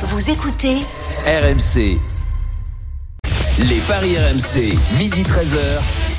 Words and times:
Vous 0.00 0.30
écoutez 0.30 0.76
RMC. 1.26 1.98
Les 3.58 3.80
paris 3.88 4.16
RMC, 4.16 4.78
midi 4.96 5.22
13h. 5.24 5.58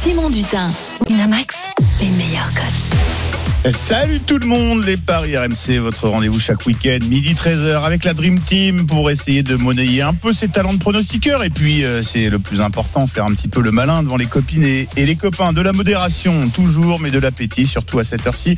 Simon 0.01 0.29
Dutin, 0.29 0.69
Winamax, 1.07 1.55
les 2.01 2.11
meilleurs 2.11 2.53
codes. 2.53 3.73
Salut 3.73 4.19
tout 4.19 4.37
le 4.37 4.47
monde, 4.47 4.83
les 4.83 4.97
Paris 4.97 5.37
RMC, 5.37 5.79
votre 5.79 6.09
rendez-vous 6.09 6.42
chaque 6.42 6.65
week-end, 6.65 7.00
midi 7.07 7.33
13h 7.33 7.83
avec 7.83 8.04
la 8.04 8.13
Dream 8.13 8.41
Team 8.41 8.86
pour 8.86 9.09
essayer 9.11 9.43
de 9.43 9.55
monnayer 9.55 10.02
un 10.02 10.14
peu 10.14 10.34
ses 10.34 10.50
talents 10.50 10.73
de 10.73 10.80
pronostiqueur 10.80 11.46
et 11.46 11.50
puis 11.50 11.86
euh, 11.86 12.02
c'est 12.02 12.30
le 12.30 12.39
plus 12.39 12.59
important, 12.59 13.07
faire 13.07 13.25
un 13.25 13.34
petit 13.34 13.48
peu 13.48 13.61
le 13.61 13.71
malin 13.71 14.04
devant 14.04 14.18
les 14.18 14.25
copines 14.25 14.64
et, 14.66 14.89
et 14.98 15.05
les 15.05 15.16
copains. 15.16 15.54
De 15.54 15.61
la 15.61 15.71
modération 15.71 16.50
toujours, 16.50 17.00
mais 17.00 17.11
de 17.11 17.20
l'appétit, 17.20 17.66
surtout 17.66 18.00
à 18.00 18.04
cette 18.04 18.27
heure-ci. 18.27 18.57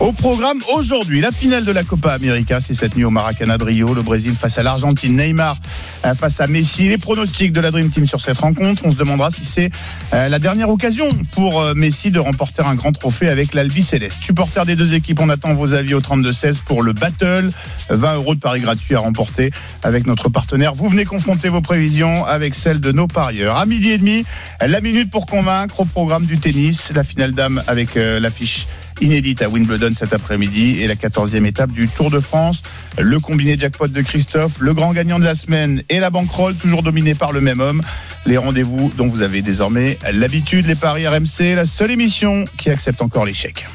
Au 0.00 0.12
programme 0.12 0.56
aujourd'hui, 0.74 1.20
la 1.20 1.30
finale 1.30 1.62
de 1.62 1.72
la 1.72 1.82
Copa 1.82 2.12
América, 2.12 2.62
c'est 2.62 2.72
cette 2.72 2.96
nuit 2.96 3.04
au 3.04 3.10
Maracana 3.10 3.58
de 3.58 3.64
Rio, 3.64 3.92
le 3.92 4.00
Brésil 4.00 4.34
face 4.34 4.56
à 4.56 4.62
l'Argentine, 4.62 5.14
Neymar 5.14 5.58
euh, 6.06 6.14
face 6.14 6.40
à 6.40 6.46
Messi. 6.46 6.88
Les 6.88 6.96
pronostics 6.96 7.52
de 7.52 7.60
la 7.60 7.70
Dream 7.70 7.90
Team 7.90 8.08
sur 8.08 8.18
cette 8.22 8.38
rencontre, 8.38 8.80
on 8.86 8.92
se 8.92 8.96
demandera 8.96 9.30
si 9.30 9.44
c'est 9.44 9.70
euh, 10.14 10.30
la 10.30 10.38
dernière 10.38 10.70
occasion 10.70 11.06
pour 11.32 11.60
euh, 11.60 11.74
Messi 11.74 12.10
de 12.10 12.18
remporter 12.18 12.62
un 12.62 12.76
grand 12.76 12.92
trophée 12.92 13.28
avec 13.28 13.52
l'Albi 13.52 13.82
Céleste. 13.82 14.20
Supporters 14.22 14.64
des 14.64 14.74
deux 14.74 14.94
équipes, 14.94 15.20
on 15.20 15.28
attend 15.28 15.52
vos 15.52 15.74
avis 15.74 15.92
au 15.92 16.00
32-16 16.00 16.62
pour 16.62 16.82
le 16.82 16.94
battle. 16.94 17.50
20 17.90 18.14
euros 18.14 18.34
de 18.34 18.40
paris 18.40 18.60
gratuits 18.60 18.94
à 18.94 19.00
remporter 19.00 19.50
avec 19.82 20.06
notre 20.06 20.30
partenaire. 20.30 20.74
Vous 20.74 20.88
venez 20.88 21.04
confronter 21.04 21.50
vos 21.50 21.60
prévisions 21.60 22.24
avec 22.24 22.54
celles 22.54 22.80
de 22.80 22.90
nos 22.90 23.06
parieurs. 23.06 23.58
À 23.58 23.66
midi 23.66 23.90
et 23.90 23.98
demi, 23.98 24.24
la 24.66 24.80
minute 24.80 25.10
pour 25.10 25.26
convaincre 25.26 25.80
au 25.80 25.84
programme 25.84 26.24
du 26.24 26.38
tennis, 26.38 26.90
la 26.94 27.04
finale 27.04 27.32
dame 27.32 27.62
avec 27.66 27.96
l'affiche 27.96 28.66
inédite 29.00 29.42
à 29.42 29.48
Wimbledon 29.48 29.90
cet 29.94 30.12
après-midi 30.12 30.80
et 30.80 30.86
la 30.86 30.94
14e 30.94 31.44
étape 31.44 31.70
du 31.70 31.88
Tour 31.88 32.10
de 32.10 32.20
France. 32.20 32.62
Le 32.98 33.18
combiné 33.20 33.58
jackpot 33.58 33.88
de 33.88 34.02
Christophe, 34.02 34.60
le 34.60 34.74
grand 34.74 34.92
gagnant 34.92 35.18
de 35.18 35.24
la 35.24 35.34
semaine 35.34 35.82
et 35.88 36.00
la 36.00 36.10
bankroll 36.10 36.54
toujours 36.54 36.82
dominé 36.82 37.14
par 37.14 37.32
le 37.32 37.40
même 37.40 37.60
homme. 37.60 37.82
Les 38.26 38.36
rendez-vous 38.36 38.92
dont 38.96 39.08
vous 39.08 39.22
avez 39.22 39.42
désormais 39.42 39.98
l'habitude, 40.12 40.66
les 40.66 40.74
paris 40.74 41.06
RMC, 41.06 41.54
la 41.54 41.66
seule 41.66 41.90
émission 41.90 42.44
qui 42.58 42.70
accepte 42.70 43.02
encore 43.02 43.24
l'échec. 43.24 43.66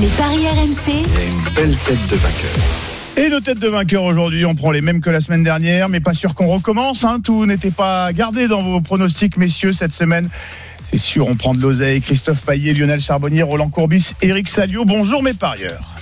Les 0.00 0.08
paris 0.08 0.46
RMC, 0.46 0.76
Il 0.88 0.94
y 0.94 0.96
a 0.96 1.24
une 1.24 1.54
belle 1.54 1.76
tête 1.76 2.06
de 2.10 2.16
vainqueur. 2.16 2.82
Et 3.14 3.28
nos 3.28 3.40
têtes 3.40 3.58
de 3.58 3.68
vainqueurs 3.68 4.04
aujourd'hui, 4.04 4.46
on 4.46 4.54
prend 4.54 4.70
les 4.70 4.80
mêmes 4.80 5.02
que 5.02 5.10
la 5.10 5.20
semaine 5.20 5.44
dernière, 5.44 5.90
mais 5.90 6.00
pas 6.00 6.14
sûr 6.14 6.34
qu'on 6.34 6.46
recommence. 6.46 7.04
Hein. 7.04 7.18
Tout 7.22 7.44
n'était 7.44 7.70
pas 7.70 8.10
gardé 8.14 8.48
dans 8.48 8.62
vos 8.62 8.80
pronostics, 8.80 9.36
messieurs, 9.36 9.74
cette 9.74 9.92
semaine. 9.92 10.30
C'est 10.92 10.98
sûr, 10.98 11.26
on 11.26 11.36
prend 11.36 11.54
de 11.54 11.60
l'oseille. 11.62 12.02
Christophe 12.02 12.42
Paillet, 12.42 12.74
Lionel 12.74 13.00
Charbonnier, 13.00 13.42
Roland 13.42 13.70
Courbis, 13.70 14.12
Eric 14.20 14.46
Salio. 14.46 14.84
Bonjour 14.84 15.22
mes 15.22 15.32
parieurs. 15.32 15.96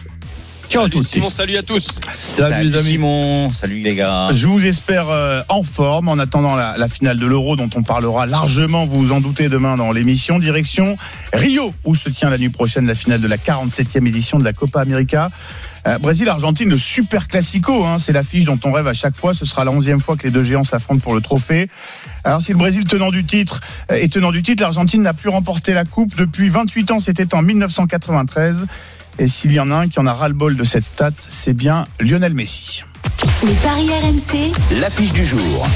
Ciao 0.69 0.83
à 0.83 0.89
tous. 0.89 1.05
Simon, 1.05 1.31
salut 1.31 1.57
à 1.57 1.63
tous. 1.63 2.01
Salut, 2.11 2.69
les 2.69 2.75
amis. 2.75 2.89
Simon, 2.89 3.53
salut 3.53 3.79
les 3.83 3.95
gars. 3.95 4.31
Je 4.33 4.49
vous 4.49 4.67
espère 4.67 5.09
euh, 5.09 5.43
en 5.49 5.63
forme 5.63 6.09
en 6.09 6.19
attendant 6.19 6.57
la, 6.57 6.77
la 6.77 6.89
finale 6.89 7.19
de 7.19 7.27
l'Euro 7.27 7.55
dont 7.55 7.71
on 7.77 7.85
parlera 7.85 8.27
largement, 8.27 8.85
vous 8.85 9.07
vous 9.07 9.13
en 9.13 9.21
doutez, 9.21 9.49
demain 9.49 9.77
dans 9.77 9.93
l'émission. 9.93 10.41
Direction 10.41 10.97
Rio, 11.33 11.73
où 11.85 11.95
se 11.95 12.09
tient 12.09 12.29
la 12.29 12.39
nuit 12.39 12.51
prochaine 12.51 12.87
la 12.87 12.97
finale 12.97 13.21
de 13.21 13.29
la 13.29 13.37
47e 13.37 14.09
édition 14.09 14.41
de 14.41 14.45
la 14.45 14.53
Copa 14.53 14.81
América. 14.81 15.31
Euh, 15.87 15.99
Brésil-Argentine, 15.99 16.69
le 16.69 16.79
super 16.79 17.29
classico, 17.29 17.85
hein, 17.85 17.99
c'est 17.99 18.13
l'affiche 18.13 18.45
dont 18.45 18.59
on 18.65 18.73
rêve 18.73 18.87
à 18.87 18.95
chaque 18.95 19.17
fois. 19.17 19.35
Ce 19.35 19.45
sera 19.45 19.65
la 19.65 19.71
onzième 19.71 20.01
fois 20.01 20.17
que 20.17 20.25
les 20.25 20.31
deux 20.31 20.45
géants 20.45 20.65
s'affrontent 20.65 21.01
pour 21.01 21.15
le 21.15 21.21
trophée. 21.21 21.69
Alors 22.25 22.43
si 22.43 22.53
le 22.53 22.59
Brésil 22.59 22.85
tenant 22.85 23.11
du 23.11 23.25
titre 23.25 23.61
euh, 23.91 23.95
est 23.95 24.13
tenant 24.13 24.33
du 24.33 24.43
titre, 24.43 24.63
l'Argentine 24.63 25.03
n'a 25.03 25.15
plus 25.15 25.31
remporté 25.31 25.73
la 25.73 25.85
coupe 25.85 26.15
depuis 26.17 26.49
28 26.49 26.91
ans. 26.91 27.01
C'était 27.01 27.35
en 27.35 27.43
1993. 27.43 28.67
Et 29.19 29.29
s'il 29.29 29.53
y 29.53 29.61
en 29.61 29.71
a 29.71 29.75
un 29.75 29.89
qui 29.89 29.99
en 29.99 30.07
a 30.07 30.15
ras-le-bol 30.15 30.57
de 30.57 30.65
cette 30.65 30.85
stat, 30.85 31.11
c'est 31.17 31.53
bien 31.53 31.85
Lionel 31.99 32.35
Messi. 32.35 32.85
les 33.45 33.53
paris 33.55 33.89
RMC, 33.91 34.53
L'affiche 34.81 35.13
du 35.13 35.25
jour. 35.25 35.67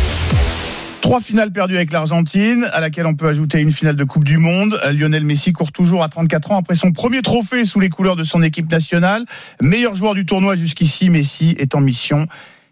Trois 1.05 1.21
finales 1.21 1.53
perdues 1.53 1.77
avec 1.77 1.93
l'Argentine, 1.93 2.67
à 2.73 2.81
laquelle 2.81 3.05
on 3.05 3.15
peut 3.15 3.29
ajouter 3.29 3.61
une 3.61 3.71
finale 3.71 3.95
de 3.95 4.05
Coupe 4.05 4.25
du 4.25 4.39
Monde. 4.39 4.81
Euh, 4.87 4.93
Lionel 4.93 5.23
Messi 5.23 5.53
court 5.53 5.71
toujours 5.71 6.03
à 6.03 6.09
34 6.09 6.53
ans 6.53 6.57
après 6.57 6.77
son 6.77 6.93
premier 6.93 7.21
trophée 7.21 7.67
sous 7.67 7.79
les 7.79 7.91
couleurs 7.91 8.17
de 8.17 8.25
son 8.25 8.43
équipe 8.43 8.71
nationale. 8.71 9.27
Meilleur 9.61 9.95
joueur 9.97 10.15
du 10.15 10.25
tournoi 10.25 10.55
jusqu'ici, 10.55 11.11
Messi 11.11 11.57
est 11.59 11.75
en 11.75 11.83
mission. 11.83 12.27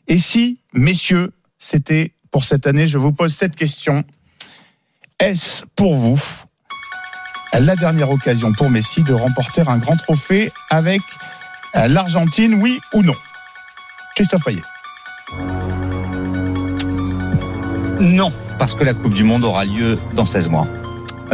Et 0.08 0.18
si, 0.18 0.60
messieurs, 0.72 1.32
c'était 1.58 2.14
pour 2.30 2.46
cette 2.46 2.66
année, 2.66 2.86
je 2.86 2.96
vous 2.96 3.12
pose 3.12 3.34
cette 3.34 3.54
question. 3.54 4.02
Est-ce 5.20 5.64
pour 5.76 5.94
vous 5.94 6.18
la 7.52 7.76
dernière 7.76 8.10
occasion 8.10 8.54
pour 8.54 8.70
Messi 8.70 9.02
de 9.02 9.12
remporter 9.12 9.60
un 9.66 9.76
grand 9.76 9.98
trophée 9.98 10.50
avec 10.70 11.02
euh, 11.76 11.86
l'Argentine, 11.86 12.54
oui 12.54 12.80
ou 12.94 13.02
non? 13.02 13.14
Christophe 14.16 14.42
Payet. 14.42 14.62
Non, 18.02 18.32
parce 18.58 18.74
que 18.74 18.82
la 18.84 18.94
Coupe 18.94 19.14
du 19.14 19.22
Monde 19.24 19.44
aura 19.44 19.64
lieu 19.64 19.98
dans 20.14 20.26
16 20.26 20.48
mois. 20.48 20.66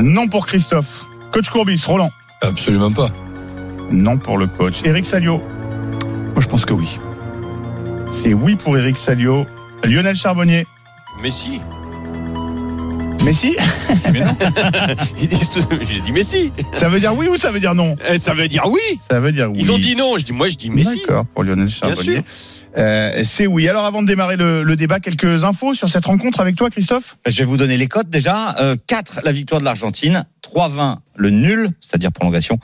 Non 0.02 0.28
pour 0.28 0.46
Christophe. 0.46 1.06
Coach 1.32 1.48
Courbis, 1.50 1.82
Roland. 1.86 2.10
Absolument 2.42 2.92
pas. 2.92 3.10
Non 3.90 4.18
pour 4.18 4.38
le 4.38 4.46
coach. 4.46 4.80
Eric 4.84 5.06
Salio. 5.06 5.38
Moi, 5.38 6.40
je 6.40 6.46
pense 6.46 6.64
que 6.64 6.74
oui. 6.74 6.98
C'est 8.12 8.34
oui 8.34 8.56
pour 8.56 8.76
Eric 8.78 8.98
Salio. 8.98 9.46
Lionel 9.84 10.14
Charbonnier. 10.14 10.66
Messi. 11.22 11.60
Messi? 13.24 13.56
Ils 15.20 15.28
disent 15.28 15.50
tout- 15.50 15.60
J'ai 15.80 16.00
dit 16.00 16.12
Messi. 16.12 16.52
Ça 16.74 16.88
veut 16.88 17.00
dire 17.00 17.14
oui 17.16 17.26
ou 17.28 17.36
ça 17.36 17.50
veut 17.50 17.60
dire 17.60 17.74
non? 17.74 17.96
Eh, 18.08 18.18
Ça 18.18 18.32
veut 18.34 18.46
dire 18.48 18.64
oui. 18.66 18.80
Ça 19.10 19.20
veut 19.20 19.32
dire 19.32 19.50
oui. 19.50 19.58
Ils 19.60 19.72
ont 19.72 19.78
dit 19.78 19.96
non. 19.96 20.16
Je 20.18 20.24
dis 20.24 20.32
moi 20.32 20.48
je 20.48 20.56
dis 20.56 20.70
Messi. 20.70 21.00
D'accord, 21.00 21.24
pour 21.26 21.44
Lionel 21.44 21.68
Charbonnier. 21.68 22.16
sûr. 22.16 22.22
Euh, 22.76 23.22
c'est 23.24 23.46
oui. 23.46 23.68
Alors 23.68 23.84
avant 23.84 24.02
de 24.02 24.06
démarrer 24.06 24.36
le, 24.36 24.62
le 24.62 24.76
débat, 24.76 25.00
quelques 25.00 25.44
infos 25.44 25.74
sur 25.74 25.88
cette 25.88 26.04
rencontre 26.04 26.40
avec 26.40 26.56
toi, 26.56 26.70
Christophe 26.70 27.16
Je 27.26 27.38
vais 27.38 27.44
vous 27.44 27.56
donner 27.56 27.76
les 27.76 27.88
cotes 27.88 28.10
déjà. 28.10 28.56
Euh, 28.60 28.76
4 28.86 29.20
la 29.24 29.32
victoire 29.32 29.60
de 29.60 29.64
l'Argentine, 29.64 30.26
3-20 30.42 30.98
le 31.16 31.30
nul, 31.30 31.70
c'est-à-dire 31.80 32.12
prolongation, 32.12 32.58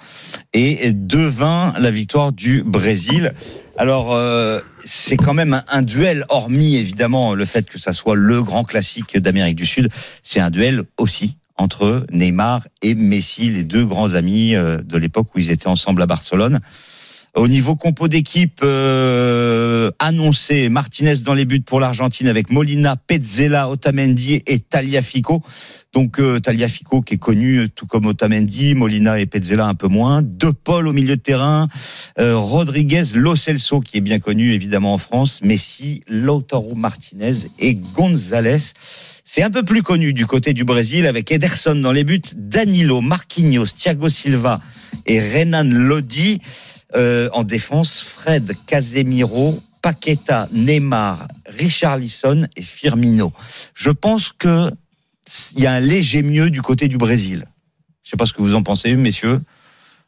et 0.52 0.92
2-20 0.92 1.78
la 1.78 1.90
victoire 1.90 2.32
du 2.32 2.62
Brésil. 2.62 3.32
Alors 3.76 4.14
euh, 4.14 4.60
c'est 4.84 5.16
quand 5.16 5.34
même 5.34 5.54
un, 5.54 5.64
un 5.68 5.82
duel, 5.82 6.24
hormis 6.28 6.76
évidemment 6.76 7.34
le 7.34 7.44
fait 7.44 7.68
que 7.68 7.78
ça 7.78 7.92
soit 7.92 8.14
le 8.14 8.42
grand 8.42 8.64
classique 8.64 9.18
d'Amérique 9.18 9.56
du 9.56 9.66
Sud, 9.66 9.88
c'est 10.22 10.40
un 10.40 10.50
duel 10.50 10.84
aussi 10.96 11.36
entre 11.56 12.06
Neymar 12.10 12.66
et 12.82 12.94
Messi, 12.94 13.50
les 13.50 13.64
deux 13.64 13.84
grands 13.84 14.14
amis 14.14 14.54
euh, 14.54 14.78
de 14.78 14.96
l'époque 14.96 15.28
où 15.34 15.38
ils 15.38 15.50
étaient 15.50 15.68
ensemble 15.68 16.02
à 16.02 16.06
Barcelone. 16.06 16.60
Au 17.36 17.48
niveau 17.48 17.74
compo 17.74 18.06
d'équipe 18.06 18.60
euh, 18.62 19.90
annoncé, 19.98 20.68
Martinez 20.68 21.16
dans 21.16 21.34
les 21.34 21.44
buts 21.44 21.62
pour 21.62 21.80
l'Argentine 21.80 22.28
avec 22.28 22.48
Molina, 22.48 22.94
Pezzella, 22.94 23.68
Otamendi 23.68 24.40
et 24.46 24.60
Taliafico. 24.60 25.42
Donc 25.92 26.20
euh, 26.20 26.38
Taliafico 26.38 27.02
qui 27.02 27.14
est 27.14 27.18
connu 27.18 27.58
euh, 27.58 27.68
tout 27.68 27.86
comme 27.86 28.06
Otamendi, 28.06 28.76
Molina 28.76 29.18
et 29.18 29.26
Pezzella 29.26 29.66
un 29.66 29.74
peu 29.74 29.88
moins. 29.88 30.22
De 30.22 30.50
Paul 30.50 30.86
au 30.86 30.92
milieu 30.92 31.16
de 31.16 31.20
terrain, 31.20 31.66
euh, 32.20 32.36
Rodriguez, 32.36 33.02
Lo 33.16 33.34
Celso 33.34 33.80
qui 33.80 33.96
est 33.96 34.00
bien 34.00 34.20
connu 34.20 34.52
évidemment 34.52 34.94
en 34.94 34.98
France, 34.98 35.40
Messi, 35.42 36.04
Lautaro 36.06 36.76
Martinez 36.76 37.48
et 37.58 37.74
González. 37.74 38.74
C'est 39.24 39.42
un 39.42 39.50
peu 39.50 39.64
plus 39.64 39.82
connu 39.82 40.12
du 40.12 40.26
côté 40.26 40.52
du 40.52 40.62
Brésil 40.62 41.04
avec 41.04 41.32
Ederson 41.32 41.74
dans 41.74 41.92
les 41.92 42.04
buts, 42.04 42.22
Danilo, 42.36 43.00
Marquinhos, 43.00 43.66
Thiago 43.76 44.08
Silva 44.08 44.60
et 45.06 45.20
Renan 45.20 45.64
Lodi. 45.64 46.40
Euh, 46.96 47.28
en 47.32 47.42
défense, 47.42 48.00
Fred, 48.02 48.54
Casemiro, 48.66 49.60
Paqueta, 49.82 50.48
Neymar, 50.52 51.26
Richarlison 51.46 52.46
et 52.56 52.62
Firmino. 52.62 53.32
Je 53.74 53.90
pense 53.90 54.30
que 54.32 54.70
il 55.56 55.62
y 55.62 55.66
a 55.66 55.72
un 55.72 55.80
léger 55.80 56.22
mieux 56.22 56.50
du 56.50 56.62
côté 56.62 56.86
du 56.86 56.98
Brésil. 56.98 57.46
Je 58.02 58.10
sais 58.10 58.16
pas 58.16 58.26
ce 58.26 58.32
que 58.32 58.42
vous 58.42 58.54
en 58.54 58.62
pensez, 58.62 58.94
messieurs. 58.94 59.40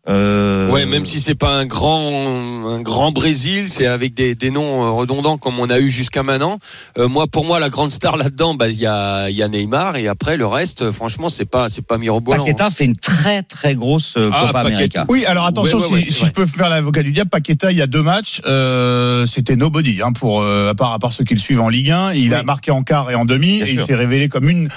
Euh, 0.08 0.70
Ouais, 0.70 0.84
même 0.86 1.06
si 1.06 1.20
c'est 1.20 1.34
pas 1.34 1.52
un 1.52 1.64
grand, 1.66 2.68
un 2.68 2.80
grand 2.80 3.12
Brésil, 3.12 3.64
c'est 3.68 3.86
avec 3.86 4.14
des, 4.14 4.34
des 4.34 4.50
noms 4.50 4.84
euh, 4.84 4.90
redondants 4.90 5.38
comme 5.38 5.58
on 5.58 5.70
a 5.70 5.78
eu 5.78 5.90
jusqu'à 5.90 6.22
maintenant. 6.22 6.58
Euh, 6.98 7.08
moi, 7.08 7.26
pour 7.26 7.44
moi, 7.44 7.60
la 7.60 7.70
grande 7.70 7.92
star 7.92 8.16
là-dedans, 8.16 8.54
bah, 8.54 8.68
il 8.68 8.78
y 8.78 8.86
a, 8.86 9.28
il 9.30 9.36
y 9.36 9.42
a 9.42 9.48
Neymar 9.48 9.96
et 9.96 10.06
après 10.08 10.36
le 10.36 10.46
reste, 10.46 10.82
euh, 10.82 10.92
franchement, 10.92 11.28
c'est 11.28 11.44
pas, 11.44 11.68
c'est 11.68 11.84
pas 11.86 11.98
mirobolant. 11.98 12.44
Paqueta 12.44 12.70
fait 12.70 12.84
une 12.84 12.96
très 12.96 13.42
très 13.42 13.74
grosse 13.74 14.14
euh, 14.16 14.30
Ah, 14.32 14.44
Copa. 14.48 14.60
América. 14.60 15.06
Oui, 15.08 15.24
alors 15.24 15.46
attention, 15.46 15.78
Ouais, 15.78 15.84
ouais, 15.86 15.92
ouais, 15.94 16.00
si, 16.02 16.12
si 16.12 16.26
je 16.26 16.30
peux 16.32 16.46
faire 16.46 16.68
l'avocat 16.68 17.02
du 17.02 17.12
diable, 17.12 17.30
Paqueta, 17.30 17.72
il 17.72 17.78
y 17.78 17.82
a 17.82 17.86
deux 17.86 18.02
matchs, 18.02 18.42
euh, 18.46 19.24
c'était 19.26 19.56
nobody, 19.56 20.02
hein, 20.02 20.12
pour, 20.12 20.42
euh, 20.42 20.70
à, 20.70 20.74
part, 20.74 20.92
à 20.92 20.98
part 20.98 21.12
ceux 21.12 21.24
qui 21.24 21.34
le 21.34 21.40
suivent 21.40 21.60
en 21.60 21.68
Ligue 21.68 21.90
1. 21.90 22.12
Il 22.12 22.28
Oui. 22.30 22.34
a 22.34 22.42
marqué 22.42 22.70
en 22.70 22.82
quart 22.82 23.10
et 23.10 23.14
en 23.14 23.24
demi, 23.24 23.58
Bien 23.58 23.66
et 23.66 23.70
il 23.72 23.80
s'est 23.80 23.94
révélé 23.94 24.28
comme 24.28 24.48
une 24.48 24.68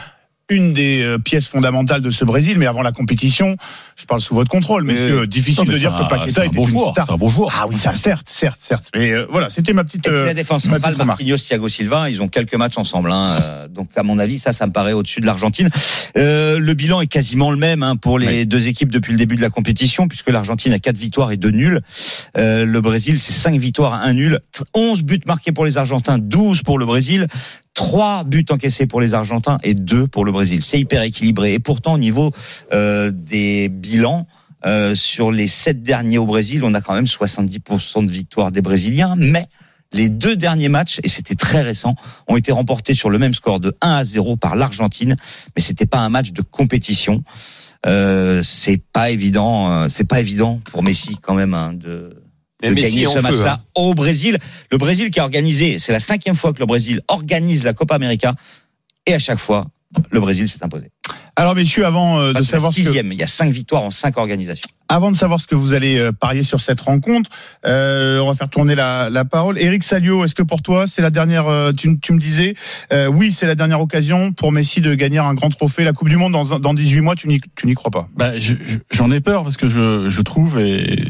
une 0.50 0.74
des 0.74 1.02
euh, 1.02 1.18
pièces 1.18 1.48
fondamentales 1.48 2.02
de 2.02 2.12
ce 2.12 2.26
Brésil, 2.26 2.58
mais 2.58 2.66
avant 2.66 2.82
la 2.82 2.92
compétition, 2.92 3.56
je 3.96 4.06
parle 4.06 4.22
sous 4.22 4.34
votre 4.34 4.50
contrôle, 4.50 4.84
messieurs, 4.84 5.28
difficile 5.28 5.66
Non, 5.66 5.68
mais 5.68 5.74
de 5.74 5.80
dire 5.80 5.96
que 5.96 6.08
Paqueta 6.10 6.42
un 6.42 6.46
était 6.46 6.56
bon 6.56 6.66
une 6.66 6.72
joueur, 6.72 6.92
star. 6.92 7.06
c'est 7.08 7.14
un 7.14 7.18
bon 7.18 7.30
joueur. 7.30 7.54
Ah 7.56 7.66
oui, 7.68 7.78
ça, 7.78 7.94
certes, 7.94 8.28
certes, 8.30 8.60
certes. 8.62 8.90
Mais 8.96 9.12
euh, 9.12 9.26
voilà, 9.30 9.50
c'était 9.50 9.74
ma 9.74 9.84
petite. 9.84 10.08
Et 10.08 10.10
puis 10.10 10.20
euh, 10.20 10.26
la 10.26 10.34
défense 10.34 10.66
ma 10.66 10.80
centrale. 10.80 11.06
Marquinhos, 11.06 11.38
Thiago 11.38 11.70
Silva, 11.70 12.10
ils 12.10 12.22
ont 12.22 12.28
quelques 12.28 12.56
matchs 12.56 12.78
ensemble. 12.78 13.12
Hein, 13.12 13.40
euh, 13.42 13.68
donc 13.68 13.90
à 13.96 14.04
mon 14.04 14.20
avis, 14.20 14.40
ça, 14.40 14.54
ça 14.54 14.66
me 14.68 14.72
paraît 14.72 14.94
au-dessus 14.94 15.22
de 15.22 15.26
l'Argentine. 15.26 15.70
Euh, 16.18 16.60
le 16.60 16.74
bilan 16.74 17.02
est 17.02 17.08
quasiment 17.08 17.52
le 17.52 17.58
même 17.58 17.84
hein, 17.84 17.96
pour 17.96 18.20
les 18.20 18.46
deux 18.46 18.68
équipes 18.68 18.92
depuis 18.92 19.12
le 19.12 19.18
début 19.18 19.36
de 19.36 19.42
la 19.42 19.50
compétition, 19.50 20.08
puisque 20.08 20.30
l'Argentine 20.30 20.74
a 20.74 20.80
quatre 20.80 20.98
victoires 20.98 21.32
et 21.32 21.38
deux 21.38 21.52
nuls. 21.52 21.82
Euh, 22.38 22.66
le 22.66 22.82
Brésil, 22.82 23.20
c'est 23.20 23.34
cinq 23.34 23.58
victoires, 23.58 23.94
un 23.94 24.14
nul. 24.14 24.40
11 24.74 25.04
buts 25.04 25.20
marqués 25.26 25.52
pour 25.52 25.66
les 25.66 25.78
Argentins, 25.78 26.18
12 26.18 26.64
pour 26.64 26.80
le 26.80 26.86
Brésil. 26.86 27.28
Trois 27.74 28.24
buts 28.24 28.46
encaissés 28.50 28.88
pour 28.88 29.00
les 29.00 29.14
Argentins 29.14 29.58
et 29.64 29.74
deux 29.74 30.08
pour 30.08 30.26
le 30.26 30.32
Brésil. 30.32 30.62
C'est 30.62 30.80
hyper 30.80 31.04
équilibré. 31.04 31.54
Et 31.54 31.60
pourtant, 31.60 31.94
au 31.94 31.98
niveau 31.98 32.32
euh, 32.74 33.12
des 33.14 33.70
bilans, 33.70 34.28
euh, 34.66 34.96
sur 34.96 35.32
les 35.32 35.48
sept 35.48 35.82
derniers 35.82 36.18
au 36.18 36.26
Brésil, 36.26 36.64
on 36.64 36.74
a 36.74 36.82
quand 36.82 36.94
même 36.94 37.06
70% 37.06 38.06
de 38.06 38.12
victoires 38.12 38.52
des 38.52 38.62
Brésiliens, 38.62 39.16
mais 39.18 39.48
les 39.94 40.10
deux 40.10 40.36
derniers 40.36 40.70
matchs, 40.70 41.00
et 41.04 41.10
c'était 41.10 41.36
très 41.36 41.62
récent, 41.62 41.96
ont 42.28 42.36
été 42.36 42.52
remportés 42.52 42.94
sur 42.94 43.10
le 43.10 43.18
même 43.18 43.34
score 43.34 43.60
de 43.60 43.76
1 43.82 43.92
à 43.92 44.04
0 44.04 44.36
par 44.36 44.56
l'Argentine, 44.56 45.16
mais 45.56 45.62
c'était 45.62 45.86
pas 45.86 46.00
un 46.00 46.10
match 46.10 46.32
de 46.32 46.42
compétition. 46.42 47.24
Euh, 47.86 48.44
c'est 48.44 48.82
pas 48.92 49.10
évident, 49.10 49.72
euh, 49.72 49.88
c'est 49.88 50.08
pas 50.08 50.20
évident 50.20 50.60
pour 50.66 50.84
Messi 50.84 51.18
quand 51.22 51.34
même 51.34 51.54
hein, 51.54 51.72
de, 51.74 52.22
de 52.68 52.74
Messi 52.74 52.90
gagner 52.96 53.08
en 53.08 53.14
ce 53.14 53.20
match-là 53.20 53.54
hein. 53.62 53.64
au 53.76 53.94
Brésil. 53.94 54.38
Le 54.72 54.78
Brésil 54.78 55.12
qui 55.12 55.20
a 55.20 55.24
organisé, 55.24 55.80
c'est 55.80 55.94
la 55.94 56.00
cinquième 56.00 56.36
fois 56.36 56.54
que 56.54 56.60
le 56.60 56.66
Brésil 56.66 57.02
organise 57.08 57.64
la 57.64 57.74
Copa 57.74 57.96
América, 57.96 58.36
et 59.06 59.14
à 59.14 59.20
chaque 59.20 59.40
fois, 59.40 59.68
le 60.12 60.20
Brésil 60.20 60.48
s'est 60.48 60.64
imposé. 60.64 60.92
Alors, 61.36 61.56
messieurs, 61.56 61.86
avant 61.86 62.20
euh, 62.20 62.34
de 62.34 62.42
savoir 62.42 62.72
ce 62.72 62.78
que, 62.78 62.84
sixième, 62.84 63.12
il 63.14 63.18
y 63.18 63.24
a 63.24 63.28
cinq 63.28 63.50
victoires 63.52 63.82
en 63.84 63.92
cinq 63.92 64.18
organisations. 64.18 64.70
avant 64.90 65.10
de 65.10 65.16
savoir 65.16 65.40
ce 65.40 65.48
que 65.48 65.56
vous 65.56 65.74
allez 65.74 65.98
euh, 65.98 66.12
parier 66.12 66.44
sur 66.44 66.60
cette 66.60 66.82
rencontre, 66.82 67.30
euh, 67.66 68.20
on 68.20 68.28
va 68.28 68.34
faire 68.36 68.50
tourner 68.50 68.76
la, 68.76 69.10
la 69.10 69.24
parole. 69.26 69.58
Eric 69.58 69.84
Salio, 69.84 70.26
est-ce 70.26 70.36
que 70.36 70.44
pour 70.44 70.62
toi, 70.62 70.86
c'est 70.86 71.02
la 71.02 71.10
dernière, 71.12 71.48
euh, 71.48 71.72
tu, 71.72 71.98
tu 72.00 72.12
me 72.14 72.20
disais, 72.20 72.56
euh, 72.92 73.08
oui, 73.08 73.32
c'est 73.32 73.48
la 73.48 73.56
dernière 73.56 73.80
occasion 73.80 74.32
pour 74.34 74.52
Messi 74.52 74.82
de 74.82 74.94
gagner 74.96 75.18
un 75.20 75.34
grand 75.34 75.50
trophée, 75.50 75.86
la 75.86 75.94
Coupe 75.94 76.10
du 76.10 76.18
Monde 76.18 76.34
dans, 76.34 76.60
dans 76.60 76.74
18 76.74 77.00
mois, 77.02 77.16
tu 77.16 77.28
n'y, 77.30 77.40
tu 77.56 77.66
n'y 77.66 77.74
crois 77.74 77.90
pas? 77.92 78.10
Bah, 78.16 78.38
je- 78.38 78.56
je- 78.66 78.78
j'en 78.92 79.10
ai 79.10 79.22
peur 79.22 79.44
parce 79.44 79.56
que 79.58 79.68
je, 79.70 80.10
je 80.10 80.22
trouve 80.22 80.60
et, 80.60 81.06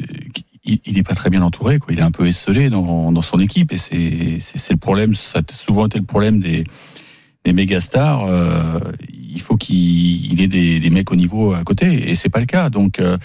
il 0.86 0.94
n'est 0.94 1.04
pas 1.04 1.16
très 1.16 1.30
bien 1.30 1.42
entouré. 1.42 1.80
Quoi. 1.80 1.94
Il 1.94 2.00
est 2.00 2.04
un 2.04 2.12
peu 2.12 2.28
esselé 2.28 2.70
dans, 2.70 3.22
son 3.22 3.40
équipe 3.40 3.72
et 3.72 3.78
c'est, 3.78 4.72
le 4.72 4.78
problème. 4.78 5.14
Ça 5.16 5.40
a 5.40 5.54
souvent 5.54 5.86
été 5.86 6.00
le 6.00 6.06
problème 6.06 6.40
des, 6.40 6.64
des 7.44 7.54
méga 7.54 7.82
stars. 7.82 8.26
Euh, 8.26 8.80
il 9.12 9.42
faut 9.42 9.58
qu'il 9.58 10.32
il 10.32 10.42
ait 10.42 10.48
des, 10.48 10.90
mecs 10.90 11.12
au 11.12 11.16
niveau 11.16 11.54
à 11.54 11.64
côté 11.64 12.10
et 12.10 12.16
c'est 12.16 12.30
pas 12.30 12.40
le 12.40 12.46
cas. 12.46 12.70
Donc 12.70 13.00
euh, 13.00 13.18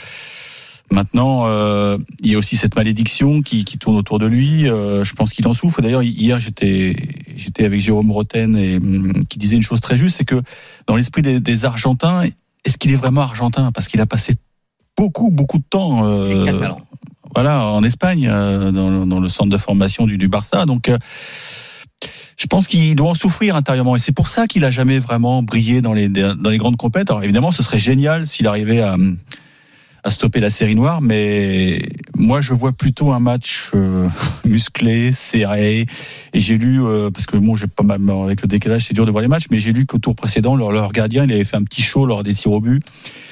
maintenant, 0.91 1.47
euh, 1.47 1.99
il 2.23 2.33
y 2.33 2.35
a 2.35 2.39
aussi 2.39 2.57
cette 2.57 2.77
malédiction 2.77 3.43
qui, 3.43 3.65
tourne 3.65 3.97
autour 3.97 4.19
de 4.19 4.27
lui. 4.27 4.67
Je 4.67 5.13
pense 5.15 5.33
qu'il 5.33 5.47
en 5.47 5.55
souffre. 5.55 5.83
D'ailleurs, 5.83 6.03
hier 6.03 6.39
j'étais 6.39 6.97
avec 7.59 7.81
Jérôme 7.81 8.11
Roten 8.11 8.57
et 8.57 8.77
hum, 8.77 9.25
qui 9.29 9.39
disait 9.39 9.57
une 9.57 9.63
chose 9.63 9.81
très 9.81 9.97
juste, 9.97 10.17
c'est 10.17 10.25
que 10.25 10.41
dans 10.87 10.97
l'esprit 10.97 11.23
des, 11.23 11.65
Argentins, 11.65 12.23
est-ce 12.65 12.79
qu'il 12.79 12.93
est 12.93 12.97
vraiment 12.97 13.23
argentin? 13.23 13.73
Parce 13.73 13.89
qu'il 13.89 14.01
a 14.01 14.07
passé 14.07 14.35
beaucoup, 14.97 15.31
beaucoup 15.31 15.59
de 15.59 15.65
temps 15.69 16.07
euh. 16.07 16.47
Voilà, 17.35 17.67
en 17.67 17.83
Espagne, 17.83 18.29
euh, 18.31 18.71
dans, 18.71 18.91
le- 18.91 19.07
dans 19.07 19.21
le 19.21 19.29
centre 19.29 19.51
de 19.51 19.59
formation 19.59 20.07
du, 20.07 20.19
du 20.19 20.29
Barça. 20.29 20.67
Donc, 20.67 20.89
euh, 20.89 20.99
je 22.37 22.47
pense 22.47 22.67
qu'il 22.67 22.95
doit 22.97 23.11
en 23.11 23.15
souffrir 23.15 23.57
intérieurement. 23.57 23.97
Et 23.97 23.99
c'est 23.99 24.13
pour 24.13 24.29
ça 24.29 24.47
qu'il 24.47 24.65
a 24.65 24.71
jamais 24.71 24.99
vraiment 24.99 25.43
brillé 25.43 25.83
dans 25.83 25.93
les, 25.93 26.09
dans 26.09 26.51
les 26.51 26.59
grandes 26.59 26.77
compètes. 26.77 27.11
Alors, 27.11 27.23
évidemment, 27.23 27.53
ce 27.53 27.63
serait 27.63 27.79
génial 27.79 28.27
s'il 28.27 28.47
arrivait 28.47 28.81
à, 28.81 28.97
à 30.07 30.11
stopper 30.11 30.39
la 30.41 30.51
série 30.51 30.75
noire, 30.75 31.01
mais 31.01 31.81
moi, 32.15 32.43
je 32.43 32.53
vois 32.53 32.73
plutôt 32.73 33.13
un 33.13 33.21
match 33.21 33.71
euh, 33.75 34.07
musclé, 34.45 35.13
serré. 35.13 35.87
Et 36.35 36.41
j'ai 36.41 36.59
lu, 36.59 36.83
euh, 36.85 37.11
parce 37.11 37.25
que 37.25 37.39
bon, 37.39 37.57
j'ai 37.57 37.67
pas 37.67 37.85
mal, 37.85 38.01
avec 38.25 38.43
le 38.43 38.49
décalage, 38.49 38.83
c'est 38.83 38.93
dur 38.93 39.07
de 39.07 39.11
voir 39.11 39.23
les 39.23 39.29
matchs, 39.29 39.45
mais 39.51 39.59
j'ai 39.59 39.73
lu 39.73 39.87
qu'au 39.87 39.97
tour 39.99 40.15
précédent, 40.15 40.57
leur, 40.57 40.73
leur 40.73 40.93
gardien, 40.93 41.25
il 41.25 41.33
avait 41.33 41.45
fait 41.45 41.57
un 41.57 41.63
petit 41.65 41.81
show 41.81 42.05
lors 42.05 42.23
des 42.23 42.35
tirs 42.35 42.53
au 42.53 42.61
but. 42.61 42.83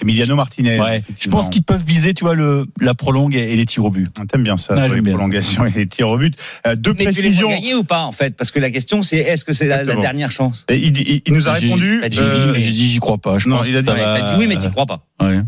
Emiliano 0.00 0.34
Martinez. 0.34 0.80
Ouais. 0.80 1.02
Je 1.20 1.28
pense 1.28 1.50
qu'ils 1.50 1.62
peuvent 1.62 1.84
viser, 1.86 2.14
tu 2.14 2.24
vois, 2.24 2.34
le, 2.34 2.66
la 2.80 2.94
prolongue 2.94 3.36
et, 3.36 3.52
et 3.52 3.56
les 3.56 3.66
tirs 3.66 3.84
au 3.84 3.90
but. 3.90 4.08
T'aimes 4.28 4.42
bien 4.42 4.56
ça, 4.56 4.74
Ah, 4.78 4.88
les 4.88 5.02
bien. 5.02 5.12
prolongations 5.12 5.66
et 5.66 5.70
les 5.70 5.86
tirs 5.86 6.08
au 6.08 6.16
but. 6.16 6.34
Euh, 6.66 6.74
deux 6.74 6.92
Mais 6.92 7.00
tu 7.00 7.04
les 7.04 7.12
précisions. 7.12 7.48
gagner 7.50 7.74
ou 7.74 7.84
pas 7.84 8.04
en 8.04 8.12
fait? 8.12 8.34
Parce 8.34 8.50
que 8.50 8.58
la 8.60 8.70
question 8.70 9.02
c'est 9.02 9.19
est-ce 9.19 9.44
que 9.44 9.52
c'est 9.52 9.66
la, 9.66 9.84
dernière 9.84 10.30
chance? 10.30 10.64
Et 10.70 10.78
il, 10.78 10.90
dit- 10.92 11.04
il- 11.06 11.22
il 11.26 11.34
nous 11.34 11.48
a 11.48 11.52
répondu. 11.52 12.00
euh, 12.02 12.54
J'ai 12.56 12.72
dit, 12.72 12.86
j'y 12.88 12.98
crois 12.98 13.19
pas. 13.19 13.38
Je 13.38 13.48
non, 13.48 13.58
pense 13.58 13.66
il 13.69 13.76
a 13.76 13.82
dit- 13.82 13.88
ça 13.88 13.92
Ouais, 13.94 14.00
va- 14.00 14.20
T'as 14.20 14.32
dit 14.32 14.38
oui 14.40 14.46
mais 14.48 14.56
tu 14.56 14.70
crois 14.70 14.86
pas. 14.86 15.04
Ouais. 15.22 15.40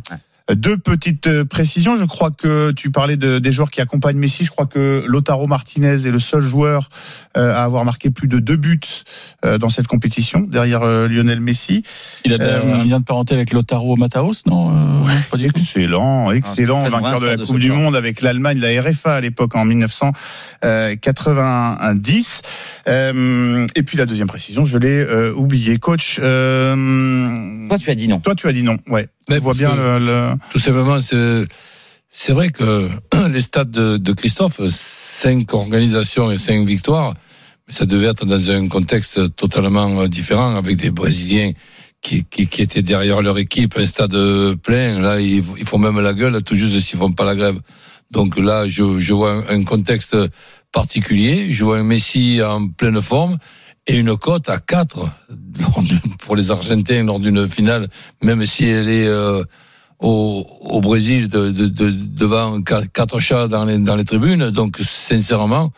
Deux 0.52 0.76
petites 0.76 1.26
euh, 1.26 1.46
précisions. 1.46 1.96
Je 1.96 2.05
crois 2.05 2.31
que 2.31 2.70
tu 2.73 2.91
parlais 2.91 3.17
de, 3.17 3.38
des 3.38 3.50
joueurs 3.50 3.70
qui 3.70 3.81
accompagnent 3.81 4.19
Messi. 4.19 4.44
Je 4.44 4.50
crois 4.50 4.67
que 4.67 5.02
Lotaro 5.06 5.46
Martinez 5.46 6.06
est 6.06 6.11
le 6.11 6.19
seul 6.19 6.43
joueur 6.43 6.91
euh, 7.38 7.55
à 7.55 7.64
avoir 7.64 7.87
marqué 7.87 8.11
plus 8.11 8.29
de 8.29 8.41
deux 8.41 8.56
buts 8.56 8.79
euh, 9.46 9.56
dans 9.56 9.70
cette 9.70 9.87
compétition, 9.87 10.41
derrière 10.41 10.82
euh, 10.82 11.08
Lionel 11.08 11.41
Messi. 11.41 11.82
Il 12.26 12.35
a 12.35 12.38
de- 12.38 12.44
Euh, 12.44 12.75
un 12.75 12.85
lien 12.85 13.00
de 13.00 13.05
parenté 13.05 13.32
avec 13.35 13.52
Lotaro 13.55 13.96
Mataos, 13.96 14.43
non 14.46 14.70
euh, 14.70 14.75
Pas 15.31 15.38
du. 15.38 15.46
Excellent, 15.46 16.31
excellent, 16.31 16.79
Ah, 16.85 16.90
très 16.90 17.00
vainqueur 17.00 17.20
de 17.20 17.26
la 17.26 17.37
de 17.38 17.44
Coupe 17.47 17.58
du 17.58 17.69
genre. 17.69 17.79
Monde 17.79 17.97
avec 17.97 18.20
l'Allemagne, 18.20 18.58
la 18.61 18.82
RFA 18.82 19.14
à 19.14 19.20
l'époque 19.23 19.56
en 19.56 19.64
1990. 19.64 22.43
Euh, 22.87 23.67
et 23.75 23.82
puis 23.82 23.97
la 23.97 24.05
deuxième 24.06 24.26
précision, 24.29 24.64
je 24.67 24.76
l'ai 24.79 25.00
euh, 25.00 25.32
oublié. 25.35 25.79
Coach, 25.79 26.19
euh, 26.23 27.67
Toi 27.69 27.79
tu 27.79 27.88
as 27.90 27.94
dit 27.94 28.08
non. 28.08 28.20
toi 28.20 28.35
tu 28.35 28.47
as 28.47 28.52
dit 28.52 28.62
non. 28.62 28.76
Ouais. 28.88 29.08
Mais 29.29 29.41
parce 29.41 29.59
bien 29.59 29.75
le, 29.75 29.99
le- 29.99 30.35
Tout 30.53 30.59
simplement, 30.59 31.00
c'est 31.00 31.44
c'est 32.11 32.32
vrai 32.32 32.50
que 32.50 32.88
les 33.31 33.41
stats 33.43 33.65
de, 33.65 33.97
de 33.97 34.12
Christophe, 34.12 34.61
cinq 34.69 35.53
organisations 35.55 36.31
et 36.31 36.37
cinq 36.38 36.67
victoires, 36.67 37.15
mais 37.67 37.73
ça 37.75 37.87
devait 37.87 38.06
être 38.06 38.25
dans 38.26 38.50
un 38.50 38.69
contexte 38.69 39.35
totalement 39.37 40.00
euh, 40.03 40.09
différent 40.09 40.55
avec 40.56 40.76
des 40.76 40.91
Brésiliens 40.91 41.53
qui, 42.03 42.25
qui, 42.25 42.47
qui 42.47 42.62
étaient 42.62 42.82
derrière 42.82 43.23
leur 43.23 43.38
équipe, 43.38 43.76
un 43.79 43.87
stade 43.87 44.15
plein. 44.62 45.00
Là, 45.00 45.19
ils, 45.21 45.43
ils 45.59 45.67
font 45.67 45.79
même 45.79 45.99
la 46.00 46.12
gueule, 46.12 46.43
tout 46.43 46.55
juste 46.55 46.79
s'ils 46.81 46.99
font 46.99 47.12
pas 47.12 47.25
la 47.25 47.35
grève. 47.35 47.59
Donc 48.11 48.37
là, 48.38 48.69
je, 48.69 48.99
je 48.99 49.12
vois 49.15 49.44
un 49.50 49.65
contexte 49.65 50.17
particulier. 50.71 51.50
Je 51.50 51.65
vois 51.65 51.79
un 51.79 51.82
Messi 51.82 52.41
en 52.43 52.69
pleine 52.69 53.00
forme 53.00 53.38
et 53.87 53.97
une 53.97 54.17
cote 54.17 54.49
à 54.49 54.59
4 54.59 55.09
lors 55.61 55.83
du- 55.83 56.01
pour 56.21 56.37
les 56.37 56.51
Argentins 56.51 57.05
lors 57.05 57.21
d'une 57.21 57.49
finale, 57.49 57.89
même 58.23 58.45
si 58.47 58.67
elle 58.67 58.89
est 58.89 59.07
euh, 59.07 59.45
au, 60.01 60.81
Brésil 60.81 61.29
de, 61.29 61.51
de, 61.51 61.67
de- 61.67 61.91
devant 61.91 62.63
quatre, 62.63 63.21
chats 63.21 63.49
dans 63.49 63.65
les, 63.65 64.05
tribunes. 64.05 64.51
Donc, 64.51 64.79
sincèrement, 64.79 65.73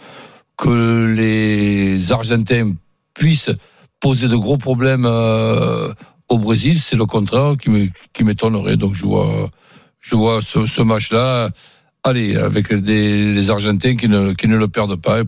que 0.57 1.13
les 1.15 2.13
Argentins 2.13 2.75
puissent 3.15 3.51
poser 4.01 4.29
de 4.29 4.37
gros 4.37 4.57
problèmes 4.57 5.07
euh, 5.07 5.93
au 6.29 6.39
Brésil, 6.39 6.79
c'est 6.81 6.97
le 6.97 7.07
contraire 7.07 7.55
qui 7.59 8.25
m'étonnerait. 8.25 8.77
Donc, 8.77 8.95
je 8.95 9.05
vois 9.05 10.41
ce, 10.43 10.83
match-là. 10.83 11.51
Allez, 12.03 12.37
avec 12.37 12.73
des, 12.73 13.33
les 13.35 13.51
Argentins 13.51 13.97
qui 13.97 14.09
ne, 14.09 14.33
le 14.33 14.69
perdent 14.69 14.97
pas. 14.97 15.23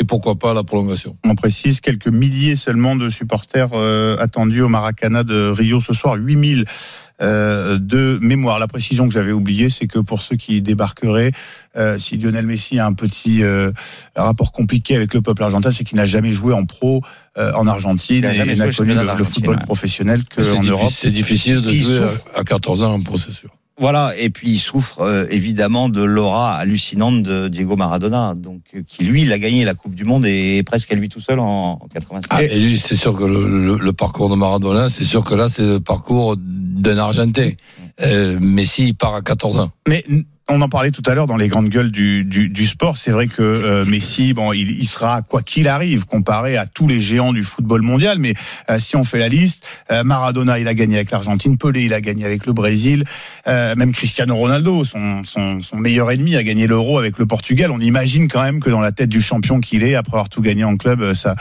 Et 0.00 0.04
pourquoi 0.04 0.36
pas 0.36 0.54
la 0.54 0.64
prolongation? 0.64 1.16
On 1.24 1.34
précise 1.34 1.80
quelques 1.80 2.08
milliers 2.08 2.56
seulement 2.56 2.96
de 2.96 3.10
supporters 3.10 3.70
euh, 3.74 4.16
attendus 4.18 4.62
au 4.62 4.68
Maracana 4.68 5.24
de 5.24 5.50
Rio 5.50 5.80
ce 5.80 5.92
soir, 5.92 6.14
8000 6.14 6.64
euh, 7.20 7.78
de 7.78 8.18
mémoire. 8.22 8.58
La 8.58 8.66
précision 8.66 9.06
que 9.06 9.12
j'avais 9.12 9.32
oubliée, 9.32 9.68
c'est 9.68 9.86
que 9.86 9.98
pour 9.98 10.22
ceux 10.22 10.36
qui 10.36 10.62
débarqueraient, 10.62 11.32
euh, 11.76 11.98
si 11.98 12.16
Lionel 12.16 12.46
Messi 12.46 12.78
a 12.78 12.86
un 12.86 12.94
petit 12.94 13.42
euh, 13.42 13.72
rapport 14.16 14.52
compliqué 14.52 14.96
avec 14.96 15.12
le 15.12 15.20
peuple 15.20 15.42
argentin, 15.42 15.70
c'est 15.70 15.84
qu'il 15.84 15.98
n'a 15.98 16.06
jamais 16.06 16.32
joué 16.32 16.54
en 16.54 16.64
pro 16.64 17.02
euh, 17.36 17.52
en 17.52 17.66
Argentine 17.66 18.16
Il 18.16 18.22
n'a 18.22 18.30
et 18.30 18.34
jamais 18.34 18.56
n'a 18.56 18.70
connu 18.70 18.94
le, 18.94 19.24
football 19.24 19.56
ouais. 19.56 19.64
professionnel 19.64 20.22
qu'en 20.24 20.62
Europe. 20.62 20.88
c'est 20.88 21.10
difficile 21.10 21.60
de 21.60 21.70
jouer 21.70 21.98
souffre. 21.98 22.24
à, 22.34 22.40
à 22.40 22.44
14 22.44 22.82
ans 22.82 22.94
en 22.94 23.02
pro, 23.02 23.18
c'est 23.18 23.32
sûr. 23.32 23.50
Voilà, 23.80 24.12
et 24.18 24.28
puis 24.30 24.50
il 24.50 24.58
souffre 24.58 25.00
euh, 25.00 25.26
évidemment 25.30 25.88
de 25.88 26.02
l'aura 26.02 26.52
hallucinante 26.54 27.22
de 27.22 27.48
Diego 27.48 27.76
Maradona, 27.76 28.34
donc 28.36 28.60
euh, 28.76 28.82
qui 28.86 29.04
lui, 29.04 29.22
il 29.22 29.32
a 29.32 29.38
gagné 29.38 29.64
la 29.64 29.74
Coupe 29.74 29.94
du 29.94 30.04
Monde 30.04 30.26
et 30.26 30.62
presque 30.64 30.92
à 30.92 30.94
lui 30.94 31.08
tout 31.08 31.20
seul 31.20 31.40
en, 31.40 31.78
en 31.82 31.88
86. 31.92 32.28
Ah, 32.30 32.42
et 32.44 32.60
lui, 32.60 32.78
c'est 32.78 32.94
sûr 32.94 33.14
que 33.16 33.24
le, 33.24 33.48
le- 33.66 33.78
le 33.78 33.92
parcours 33.94 34.28
de 34.28 34.34
Maradona, 34.34 34.90
c'est 34.90 35.04
sûr 35.04 35.24
que 35.24 35.34
là, 35.34 35.48
c'est 35.48 35.64
le 35.66 35.80
parcours 35.80 36.36
d'un 36.38 36.98
Argentin. 36.98 37.50
Euh, 38.02 38.38
Messi, 38.40 38.88
il 38.88 38.94
part 38.94 39.14
à 39.14 39.22
14 39.22 39.58
ans. 39.58 39.70
Mais 39.88 40.04
on 40.50 40.60
en 40.60 40.68
parlait 40.68 40.90
tout 40.90 41.02
à 41.06 41.14
l'heure 41.14 41.26
dans 41.26 41.36
les 41.36 41.48
grandes 41.48 41.68
gueules 41.68 41.90
du, 41.90 42.24
du, 42.24 42.48
du 42.48 42.66
sport. 42.66 42.96
C'est 42.96 43.10
vrai 43.10 43.28
que 43.28 43.42
euh, 43.42 43.84
Messi, 43.84 44.34
bon, 44.34 44.52
il, 44.52 44.70
il, 44.70 44.86
sera 44.86 45.22
quoi 45.22 45.42
qu'il 45.42 45.68
arrive 45.68 46.06
comparé 46.06 46.56
à 46.56 46.66
tous 46.66 46.86
les 46.86 47.00
géants 47.00 47.32
du 47.32 47.44
football 47.44 47.82
mondial. 47.82 48.18
Mais 48.18 48.34
euh, 48.68 48.78
si 48.80 48.96
on 48.96 49.04
fait 49.04 49.18
la 49.18 49.28
liste, 49.28 49.64
euh, 49.90 50.02
Maradona, 50.04 50.58
il 50.58 50.68
a 50.68 50.74
gagné 50.74 50.96
avec 50.96 51.10
l'Argentine, 51.10 51.56
Pelé, 51.56 51.84
il 51.84 51.94
a 51.94 52.00
gagné 52.00 52.24
avec 52.24 52.46
le 52.46 52.52
Brésil, 52.52 53.04
même 53.46 53.92
Cristiano 53.92 54.34
Ronaldo, 54.36 54.84
son, 54.84 55.22
son, 55.24 55.62
son 55.62 55.76
meilleur 55.76 56.10
ennemi, 56.10 56.36
a 56.36 56.42
gagné 56.42 56.66
l'Euro 56.66 56.98
avec 56.98 57.18
le 57.18 57.26
Portugal. 57.26 57.70
On 57.70 57.80
imagine 57.80 58.28
quand 58.28 58.42
même 58.42 58.60
que 58.60 58.70
dans 58.70 58.80
la 58.80 58.92
tête 58.92 59.08
du 59.08 59.20
champion 59.20 59.60
qu'il 59.60 59.82
est, 59.82 59.94
après 59.94 60.16
avoir 60.16 60.28
tout 60.28 60.42
gagné 60.42 60.64
en 60.64 60.76
club, 60.76 61.14
ça, 61.14 61.36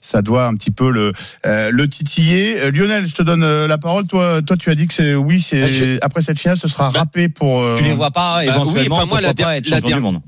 ça 0.00 0.22
doit 0.22 0.46
un 0.46 0.54
petit 0.54 0.70
peu 0.70 0.90
le, 0.90 1.12
le 1.44 1.86
titiller. 1.86 2.70
Lionel, 2.70 3.06
je 3.06 3.14
te 3.14 3.22
donne 3.22 3.66
la 3.66 3.78
parole. 3.78 4.06
Toi, 4.06 4.42
toi, 4.42 4.56
tu 4.56 4.70
as 4.70 4.74
dit 4.74 4.86
que 4.86 4.94
c'est 4.94 5.14
oui, 5.14 5.40
c'est 5.40 5.60
bah, 5.60 5.98
après 6.02 6.22
cette 6.22 6.38
finale, 6.38 6.56
ce 6.56 6.68
sera 6.68 6.90
bah, 6.90 7.00
râpé 7.00 7.28
pour. 7.28 7.62
tu 7.76 7.84
les 7.84 7.92
vois 7.92 8.10
pas 8.10 8.44
bah, 8.44 8.53
éventuellement 8.54 9.02
oui, 9.02 9.08
moi, 9.08 9.20
la, 9.20 9.34
pas 9.34 9.56
être 9.56 9.68
champion 9.68 9.96
du 9.96 10.02
monde 10.02 10.20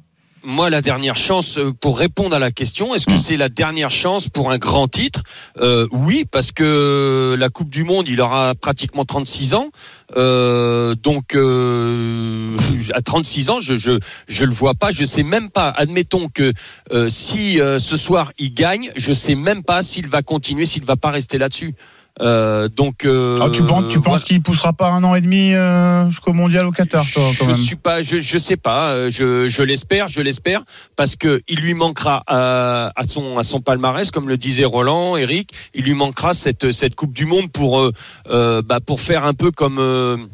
moi, 0.46 0.70
la 0.70 0.80
dernière 0.80 1.16
chance 1.16 1.58
euh, 1.58 1.72
pour 1.72 1.98
répondre 1.98 2.34
à 2.34 2.38
la 2.38 2.52
question, 2.52 2.94
est-ce 2.94 3.04
que 3.04 3.14
hmm. 3.14 3.18
c'est 3.18 3.36
la 3.36 3.48
dernière 3.48 3.90
chance 3.90 4.28
pour 4.28 4.52
un 4.52 4.58
grand 4.58 4.86
titre? 4.86 5.24
Euh, 5.58 5.88
Oui, 5.90 6.24
parce 6.30 6.52
que 6.52 7.34
la 7.36 7.48
Coupe 7.48 7.68
du 7.68 7.82
Monde, 7.82 8.08
il 8.08 8.20
aura 8.20 8.54
pratiquement 8.54 9.04
36 9.04 9.54
ans. 9.54 9.70
Euh, 10.16 10.94
donc, 10.94 11.34
euh, 11.34 12.56
à 12.94 13.02
36 13.02 13.50
ans, 13.50 13.60
je, 13.60 13.76
je 13.76 13.98
je 14.28 14.44
le 14.44 14.52
vois 14.52 14.74
pas. 14.74 14.92
Je 14.92 15.04
sais 15.04 15.24
même 15.24 15.50
pas. 15.50 15.70
Admettons 15.70 16.28
que 16.28 16.52
si 17.08 17.58
ce 17.58 17.96
soir 17.96 18.32
il 18.38 18.54
gagne, 18.54 18.90
je 18.94 19.12
sais 19.12 19.34
même 19.34 19.64
pas 19.64 19.82
s'il 19.82 20.06
va 20.06 20.22
continuer, 20.22 20.64
s'il 20.64 20.84
va 20.84 20.96
pas 20.96 21.10
rester 21.10 21.38
là-dessus. 21.38 21.74
Euh, 22.20 22.68
donc, 22.68 23.04
euh, 23.04 23.38
ah, 23.42 23.50
tu 23.52 23.62
penses, 23.62 23.88
tu 23.88 24.00
penses 24.00 24.24
qu'il 24.24 24.40
poussera 24.42 24.72
pas 24.72 24.88
un 24.88 25.04
an 25.04 25.14
et 25.14 25.20
demi 25.20 25.52
euh, 25.52 26.08
jusqu'au 26.08 26.32
mondial 26.32 26.66
au 26.66 26.72
Qatar 26.72 27.04
toi, 27.12 27.22
quand 27.38 27.44
Je 27.44 27.50
même. 27.50 27.56
suis 27.56 27.76
pas, 27.76 28.02
je, 28.02 28.20
je 28.20 28.38
sais 28.38 28.56
pas, 28.56 29.10
je, 29.10 29.48
je 29.48 29.62
l'espère, 29.62 30.08
je 30.08 30.22
l'espère, 30.22 30.62
parce 30.96 31.16
que 31.16 31.42
il 31.48 31.60
lui 31.60 31.74
manquera 31.74 32.22
à, 32.26 32.92
à, 32.96 33.06
son 33.06 33.36
à 33.38 33.42
son 33.42 33.60
palmarès, 33.60 34.10
comme 34.10 34.28
le 34.28 34.38
disait 34.38 34.64
Roland, 34.64 35.16
Eric, 35.16 35.50
il 35.74 35.84
lui 35.84 35.94
manquera 35.94 36.32
cette 36.32 36.72
cette 36.72 36.94
Coupe 36.94 37.12
du 37.12 37.26
Monde 37.26 37.52
pour 37.52 37.90
bah, 38.28 38.80
pour 38.84 39.00
faire 39.00 39.26
un 39.26 39.34
peu 39.34 39.50
comme 39.50 40.28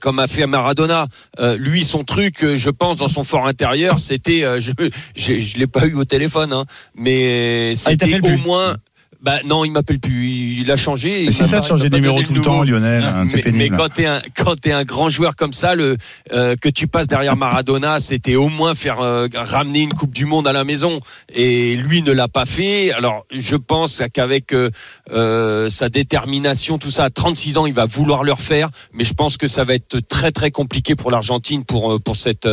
comme 0.00 0.18
a 0.18 0.26
fait 0.26 0.46
Maradona. 0.46 1.06
Euh, 1.40 1.56
lui, 1.56 1.84
son 1.84 2.04
truc, 2.04 2.44
je 2.56 2.70
pense, 2.70 2.98
dans 2.98 3.08
son 3.08 3.24
fort 3.24 3.46
intérieur, 3.46 3.98
c'était, 3.98 4.44
euh, 4.44 4.60
je, 4.60 4.72
je, 5.16 5.38
je 5.38 5.58
l'ai 5.58 5.66
pas 5.66 5.86
eu 5.86 5.94
au 5.94 6.04
téléphone, 6.04 6.52
hein, 6.52 6.64
mais 6.94 7.72
ah, 7.74 7.90
c'était 7.90 8.20
au 8.20 8.38
moins, 8.38 8.76
bah 9.20 9.38
non, 9.44 9.64
il 9.64 9.72
m'appelle 9.72 9.98
plus. 9.98 10.28
Il 10.60 10.70
a 10.70 10.76
changé. 10.76 11.30
C'est 11.32 11.48
ça 11.48 11.58
de 11.58 11.64
changer 11.64 11.88
de 11.88 11.96
numéro 11.96 12.22
tout 12.22 12.34
le 12.34 12.40
temps, 12.40 12.62
Lionel. 12.62 13.02
Hein, 13.02 13.26
mais, 13.32 13.50
mais, 13.52 13.68
quand 13.68 13.88
t'es 13.88 14.06
un 14.06 14.20
quand 14.36 14.64
es 14.64 14.70
un 14.70 14.84
grand 14.84 15.08
joueur 15.08 15.34
comme 15.34 15.52
ça, 15.52 15.74
le 15.74 15.96
euh, 16.32 16.54
que 16.54 16.68
tu 16.68 16.86
passes 16.86 17.08
derrière 17.08 17.36
Maradona, 17.36 17.98
c'était 17.98 18.36
au 18.36 18.48
moins 18.48 18.76
faire 18.76 19.00
euh, 19.00 19.26
ramener 19.34 19.80
une 19.80 19.92
Coupe 19.92 20.12
du 20.12 20.24
Monde 20.24 20.46
à 20.46 20.52
la 20.52 20.62
maison. 20.62 21.00
Et 21.34 21.74
lui 21.74 22.02
ne 22.02 22.12
l'a 22.12 22.28
pas 22.28 22.46
fait. 22.46 22.92
Alors 22.92 23.26
je 23.32 23.56
pense 23.56 24.02
qu'avec 24.14 24.52
euh, 24.52 25.68
sa 25.68 25.88
détermination, 25.88 26.78
tout 26.78 26.92
ça, 26.92 27.04
à 27.04 27.10
36 27.10 27.58
ans, 27.58 27.66
il 27.66 27.74
va 27.74 27.86
vouloir 27.86 28.22
le 28.22 28.32
refaire. 28.32 28.70
Mais 28.92 29.02
je 29.02 29.14
pense 29.14 29.36
que 29.36 29.48
ça 29.48 29.64
va 29.64 29.74
être 29.74 29.98
très 29.98 30.30
très 30.30 30.52
compliqué 30.52 30.94
pour 30.94 31.10
l'Argentine 31.10 31.64
pour 31.64 32.00
pour 32.00 32.14
cette 32.14 32.48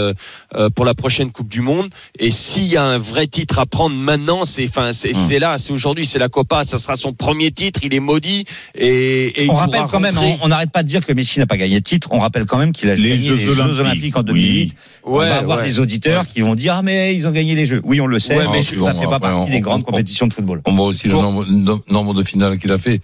pour 0.74 0.86
la 0.86 0.96
prochaine 0.96 1.32
Coupe 1.32 1.50
du 1.50 1.62
Monde. 1.62 1.90
Et 2.18 2.32
s'il 2.32 2.66
y 2.66 2.78
a 2.78 2.84
un 2.84 2.98
vrai 2.98 3.28
titre 3.28 3.60
à 3.60 3.68
prendre 3.68 3.96
maintenant, 3.96 4.46
c'est 4.46 4.68
enfin 4.68 4.94
c'est 4.94 5.16
hum. 5.16 5.40
là, 5.40 5.60
c'est 5.60 5.72
aujourd'hui, 5.72 6.08
c'est 6.08 6.18
la 6.18 6.30
Copa 6.30 6.55
ça 6.64 6.78
sera 6.78 6.96
son 6.96 7.14
premier 7.14 7.52
titre, 7.52 7.82
il 7.84 7.94
est 7.94 8.00
maudit. 8.00 8.46
Et, 8.76 9.48
on 9.50 9.56
rappelle 9.56 9.84
quand 9.92 10.00
même, 10.00 10.18
on 10.42 10.48
n'arrête 10.48 10.72
pas 10.72 10.84
de 10.84 10.88
dire 10.88 11.06
que 11.06 11.14
Messi 11.14 11.40
n'a 11.40 11.46
pas 11.46 11.58
gagné 11.58 11.80
de 11.80 11.84
titre. 11.84 12.10
On 12.12 12.20
rappelle 12.20 12.46
quand 12.46 12.58
même 12.58 12.72
qu'il 12.72 12.90
a 12.90 12.96
gagné 12.96 13.18
les 13.18 13.18
Jeux 13.18 13.60
Olympiques 13.60 14.18
en 14.18 14.24
2008. 14.24 14.76
on 15.04 15.18
va 15.18 15.38
avoir 15.38 15.62
des 15.62 15.80
auditeurs 15.80 16.28
qui 16.28 16.42
vont 16.42 16.56
dire 16.56 16.76
ah 16.78 16.82
mais 16.82 17.16
ils 17.16 17.28
ont 17.28 17.32
gagné 17.32 17.56
les 17.56 17.66
Jeux. 17.66 17.82
Oui, 17.84 18.00
on 18.02 18.08
le 18.08 18.20
sait, 18.20 18.48
mais 18.52 18.62
ça 18.62 18.94
ne 18.94 19.00
fait 19.00 19.06
pas 19.06 19.20
partie 19.20 19.52
des 19.52 19.62
grandes 19.62 19.84
compétitions 19.84 20.28
de 20.28 20.34
football. 20.34 20.62
On 20.66 20.76
voit 20.76 20.86
aussi 20.86 21.08
le 21.08 21.14
nombre, 21.14 22.14
de 22.14 22.24
finales 22.24 22.58
qu'il 22.60 22.72
a 22.72 22.78
fait. 22.78 23.02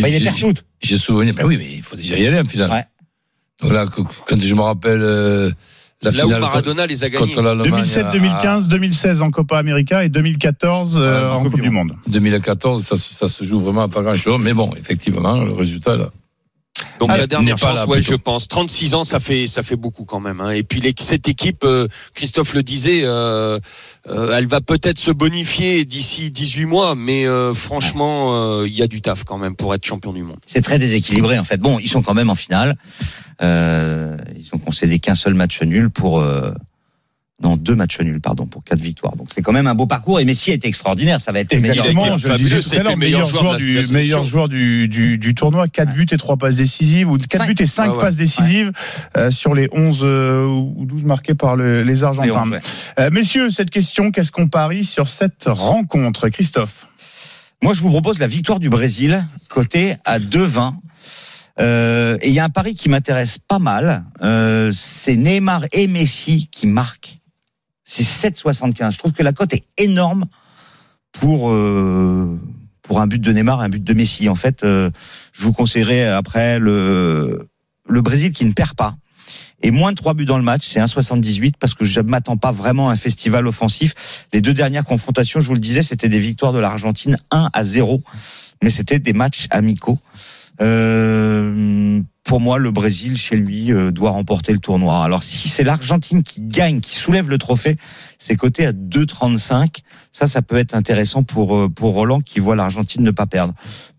Bah, 0.00 0.08
il 0.08 0.26
est 0.26 0.36
shoot. 0.36 0.64
J'ai 0.80 0.98
souvenir. 0.98 1.34
Ben 1.34 1.44
oui, 1.44 1.56
mais 1.56 1.66
il 1.70 1.82
faut 1.82 1.96
déjà 1.96 2.16
y 2.16 2.26
aller 2.26 2.38
en 2.38 2.44
finale. 2.44 2.86
Donc 3.60 3.72
là, 3.72 3.86
quand 3.86 4.40
je 4.40 4.54
me 4.54 4.60
rappelle. 4.60 5.54
La 6.02 6.10
Là 6.10 6.26
où 6.26 6.30
Maradona 6.30 6.86
les 6.86 7.04
a 7.04 7.10
gagnés. 7.10 7.34
2007, 7.34 8.06
2015, 8.12 8.68
2016 8.68 9.22
en 9.22 9.30
Copa 9.30 9.58
América 9.58 10.04
et 10.04 10.08
2014 10.08 10.98
euh, 11.00 11.30
en 11.30 11.44
Coupe 11.44 11.60
du 11.60 11.70
Monde. 11.70 11.92
2014, 12.08 12.84
ça, 12.84 12.96
ça 12.96 13.28
se 13.28 13.44
joue 13.44 13.60
vraiment 13.60 13.82
à 13.82 13.88
pas 13.88 14.02
grand-chose, 14.02 14.40
mais 14.42 14.52
bon, 14.52 14.72
effectivement, 14.76 15.42
le 15.44 15.52
résultat 15.52 15.96
là. 15.96 16.10
Donc 17.06 17.18
la 17.18 17.26
dernière 17.26 17.58
chance, 17.58 17.84
ouais, 17.86 18.00
je 18.00 18.14
pense. 18.14 18.46
36 18.46 18.94
ans, 18.94 19.04
ça 19.04 19.18
fait 19.18 19.46
ça 19.48 19.62
fait 19.62 19.76
beaucoup 19.76 20.04
quand 20.04 20.20
même. 20.20 20.40
Hein. 20.40 20.50
Et 20.50 20.62
puis 20.62 20.80
les, 20.80 20.94
cette 20.98 21.26
équipe, 21.28 21.64
euh, 21.64 21.88
Christophe 22.14 22.54
le 22.54 22.62
disait, 22.62 23.00
euh, 23.02 23.58
euh, 24.08 24.36
elle 24.36 24.46
va 24.46 24.60
peut-être 24.60 24.98
se 24.98 25.10
bonifier 25.10 25.84
d'ici 25.84 26.30
18 26.30 26.66
mois, 26.66 26.94
mais 26.94 27.26
euh, 27.26 27.54
franchement, 27.54 28.62
il 28.64 28.72
y 28.72 28.82
a 28.82 28.86
du 28.86 29.02
taf 29.02 29.24
quand 29.24 29.38
même 29.38 29.56
pour 29.56 29.74
être 29.74 29.84
champion 29.84 30.12
du 30.12 30.22
monde. 30.22 30.38
C'est 30.46 30.62
très 30.62 30.78
déséquilibré 30.78 31.38
en 31.38 31.44
fait. 31.44 31.58
Bon, 31.58 31.78
ils 31.80 31.88
sont 31.88 32.02
quand 32.02 32.14
même 32.14 32.30
en 32.30 32.36
finale. 32.36 32.76
ils 33.40 34.50
ont 34.52 34.58
concédé 34.58 35.00
qu'un 35.00 35.16
seul 35.16 35.34
match 35.34 35.60
nul 35.62 35.90
pour 35.90 36.24
non, 37.42 37.56
deux 37.56 37.74
matchs 37.74 38.00
nuls, 38.00 38.20
pardon, 38.20 38.46
pour 38.46 38.62
quatre 38.62 38.80
victoires. 38.80 39.16
Donc 39.16 39.28
c'est 39.34 39.42
quand 39.42 39.52
même 39.52 39.66
un 39.66 39.74
beau 39.74 39.86
parcours. 39.86 40.20
Et 40.20 40.24
Messi 40.24 40.50
est 40.52 40.64
extraordinaire. 40.64 41.20
Ça 41.20 41.32
va 41.32 41.40
être 41.40 41.52
Exactement, 41.52 42.16
je 42.16 42.28
le 42.28 42.36
disais 42.36 42.60
tout 42.60 42.80
à 42.80 42.82
l'heure, 42.82 42.96
meilleur 42.96 43.26
joueur, 43.26 43.56
du, 43.56 43.80
meilleur 43.92 44.24
joueur 44.24 44.48
du, 44.48 44.88
du, 44.88 45.18
du 45.18 45.34
tournoi. 45.34 45.68
Quatre 45.68 45.92
buts 45.92 46.06
et 46.10 46.16
trois 46.16 46.36
passes 46.36 46.56
décisives, 46.56 47.10
ou 47.10 47.18
quatre 47.18 47.46
buts 47.46 47.54
et 47.58 47.66
cinq 47.66 47.98
passes 47.98 48.16
décisives 48.16 48.72
euh, 49.16 49.30
sur 49.30 49.54
les 49.54 49.68
11 49.72 50.00
euh, 50.02 50.46
ou 50.46 50.84
12 50.86 51.04
marqués 51.04 51.34
par 51.34 51.56
le, 51.56 51.82
les 51.82 52.04
Argentins. 52.04 52.50
euh, 52.98 53.10
messieurs, 53.12 53.50
cette 53.50 53.70
question, 53.70 54.10
qu'est-ce 54.10 54.32
qu'on 54.32 54.48
parie 54.48 54.84
sur 54.84 55.08
cette 55.08 55.44
rencontre 55.46 56.28
Christophe? 56.28 56.86
Moi, 57.62 57.74
je 57.74 57.82
vous 57.82 57.90
propose 57.90 58.18
la 58.18 58.26
victoire 58.26 58.58
du 58.58 58.68
Brésil, 58.70 59.24
côté 59.48 59.94
à 60.04 60.18
2-20. 60.18 60.74
Euh, 61.60 62.16
et 62.20 62.28
il 62.28 62.34
y 62.34 62.40
a 62.40 62.44
un 62.44 62.50
pari 62.50 62.74
qui 62.74 62.88
m'intéresse 62.88 63.38
pas 63.38 63.58
mal. 63.58 64.04
Euh, 64.22 64.72
c'est 64.74 65.16
Neymar 65.16 65.64
et 65.72 65.86
Messi 65.86 66.48
qui 66.50 66.66
marquent 66.66 67.18
c'est 67.84 68.02
7,75. 68.02 68.92
Je 68.92 68.98
trouve 68.98 69.12
que 69.12 69.22
la 69.22 69.32
cote 69.32 69.52
est 69.52 69.64
énorme 69.78 70.26
pour 71.12 71.50
euh, 71.50 72.38
pour 72.82 73.00
un 73.00 73.06
but 73.06 73.20
de 73.20 73.32
Neymar, 73.32 73.60
un 73.60 73.68
but 73.68 73.82
de 73.82 73.94
Messi. 73.94 74.28
En 74.28 74.34
fait, 74.34 74.64
euh, 74.64 74.90
je 75.32 75.44
vous 75.44 75.52
conseillerais 75.52 76.08
après 76.08 76.58
le 76.58 77.48
le 77.88 78.00
Brésil 78.00 78.32
qui 78.32 78.46
ne 78.46 78.52
perd 78.52 78.74
pas 78.74 78.96
et 79.62 79.70
moins 79.70 79.92
de 79.92 79.96
3 79.96 80.14
buts 80.14 80.24
dans 80.24 80.38
le 80.38 80.44
match, 80.44 80.66
c'est 80.66 80.80
1,78 80.80 81.54
parce 81.58 81.74
que 81.74 81.84
je 81.84 82.00
ne 82.00 82.08
m'attends 82.08 82.36
pas 82.36 82.50
vraiment 82.50 82.90
à 82.90 82.92
un 82.92 82.96
festival 82.96 83.46
offensif. 83.46 84.26
Les 84.32 84.40
deux 84.40 84.54
dernières 84.54 84.84
confrontations, 84.84 85.40
je 85.40 85.48
vous 85.48 85.54
le 85.54 85.60
disais, 85.60 85.82
c'était 85.82 86.08
des 86.08 86.18
victoires 86.18 86.52
de 86.52 86.58
l'Argentine 86.58 87.16
1 87.30 87.50
à 87.52 87.64
0, 87.64 88.02
mais 88.62 88.70
c'était 88.70 88.98
des 88.98 89.12
matchs 89.12 89.46
amicaux. 89.50 89.98
Euh, 90.62 92.00
pour 92.24 92.40
moi, 92.40 92.58
le 92.58 92.70
Brésil, 92.70 93.16
chez 93.16 93.36
lui, 93.36 93.72
euh, 93.72 93.90
doit 93.90 94.10
remporter 94.10 94.52
le 94.52 94.58
tournoi. 94.58 95.04
Alors, 95.04 95.22
si 95.22 95.48
c'est 95.48 95.64
l'Argentine 95.64 96.22
qui 96.22 96.40
gagne, 96.40 96.80
qui 96.80 96.96
soulève 96.96 97.28
le 97.28 97.36
trophée, 97.36 97.76
c'est 98.18 98.36
coté 98.36 98.64
à 98.64 98.72
2,35. 98.72 99.80
Ça, 100.12 100.26
ça 100.28 100.40
peut 100.40 100.56
être 100.56 100.74
intéressant 100.74 101.24
pour 101.24 101.56
euh, 101.56 101.68
pour 101.68 101.94
Roland 101.94 102.20
qui 102.20 102.38
voit 102.38 102.54
l'Argentine 102.54 103.02
ne 103.02 103.10
pas 103.10 103.26
perdre. 103.26 103.54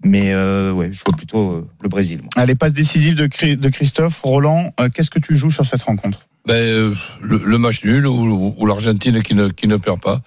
Mais 0.06 0.34
euh, 0.34 0.72
ouais, 0.72 0.92
je 0.92 1.04
vois 1.06 1.16
plutôt 1.16 1.68
le 1.82 1.90
Brésil. 1.90 2.22
Moi. 2.22 2.30
Allez, 2.36 2.56
passe 2.56 2.74
décisive 2.74 3.16
de, 3.16 3.28
de 3.56 3.70
Christophe. 3.70 4.22
Roland, 4.24 4.74
qu'est-ce 4.94 5.12
que 5.12 5.20
tu 5.20 5.38
joues 5.38 5.52
sur 5.52 5.66
cette 5.66 5.84
rencontre? 5.84 6.28
Ben, 6.48 6.94
le, 7.22 7.58
match 7.58 7.86
nul 7.86 8.06
ou, 8.08 8.56
ou 8.58 8.66
l'Argentine 8.66 9.22
qui 9.22 9.34
ne, 9.34 9.50
qui 9.50 9.68
ne 9.68 9.78
perd 9.78 10.02
pas 10.02 10.22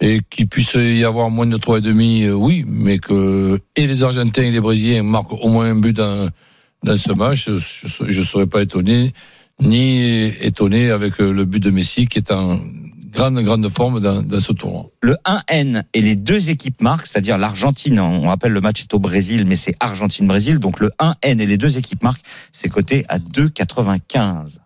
et 0.00 0.20
qu'il 0.30 0.48
puisse 0.48 0.74
y 0.74 1.04
avoir 1.04 1.30
moins 1.30 1.46
de 1.46 1.56
trois 1.56 1.78
et 1.78 1.82
demi, 1.82 2.24
euh, 2.24 2.32
oui, 2.32 2.64
mais 2.66 2.98
que 2.98 3.58
et 3.76 3.86
les 3.86 4.02
Argentins 4.02 4.42
et 4.42 4.50
les 4.50 4.60
Brésiliens 4.60 5.02
marquent 5.02 5.32
au 5.32 5.48
moins 5.48 5.66
un 5.66 5.74
but 5.74 5.94
dans, 5.94 6.30
dans 6.82 6.96
ce 6.96 7.12
match, 7.12 7.48
je 7.48 8.20
ne 8.20 8.24
serais 8.24 8.46
pas 8.46 8.62
étonné, 8.62 9.12
ni 9.60 10.24
étonné 10.40 10.90
avec 10.90 11.20
euh, 11.20 11.32
le 11.32 11.44
but 11.44 11.60
de 11.60 11.70
Messi 11.70 12.06
qui 12.06 12.18
est 12.18 12.32
en 12.32 12.58
grande, 13.12 13.40
grande 13.40 13.68
forme 13.68 14.00
dans, 14.00 14.22
dans 14.22 14.40
ce 14.40 14.52
tournoi. 14.52 14.90
Le 15.02 15.16
1N 15.26 15.82
et 15.92 16.00
les 16.00 16.16
deux 16.16 16.48
équipes 16.48 16.80
marquent, 16.80 17.06
c'est-à-dire 17.06 17.36
l'Argentine, 17.36 18.00
on 18.00 18.28
rappelle 18.28 18.52
le 18.52 18.60
match 18.60 18.82
est 18.82 18.94
au 18.94 18.98
Brésil, 18.98 19.44
mais 19.46 19.56
c'est 19.56 19.74
Argentine-Brésil, 19.80 20.58
donc 20.58 20.80
le 20.80 20.90
1N 21.00 21.40
et 21.40 21.46
les 21.46 21.58
deux 21.58 21.76
équipes 21.76 22.02
marquent, 22.02 22.22
c'est 22.52 22.68
coté 22.68 23.04
à 23.08 23.18
2,95. 23.18 24.60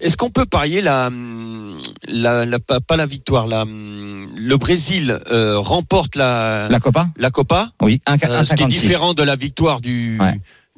Est-ce 0.00 0.16
qu'on 0.16 0.30
peut 0.30 0.46
parier 0.46 0.80
la, 0.80 1.10
la, 2.08 2.44
la, 2.46 2.58
pas 2.58 2.96
la 2.96 3.06
victoire, 3.06 3.46
la, 3.46 3.64
le 3.64 4.56
Brésil 4.56 5.18
euh, 5.30 5.58
remporte 5.58 6.16
la 6.16 6.68
la 6.68 6.80
Copa, 6.80 7.08
la 7.16 7.30
Copa, 7.30 7.70
oui, 7.80 8.00
un, 8.06 8.16
euh, 8.24 8.42
ce 8.42 8.54
qui 8.54 8.62
est 8.62 8.66
différent 8.66 9.14
de 9.14 9.22
la 9.22 9.36
victoire 9.36 9.80
du 9.80 10.18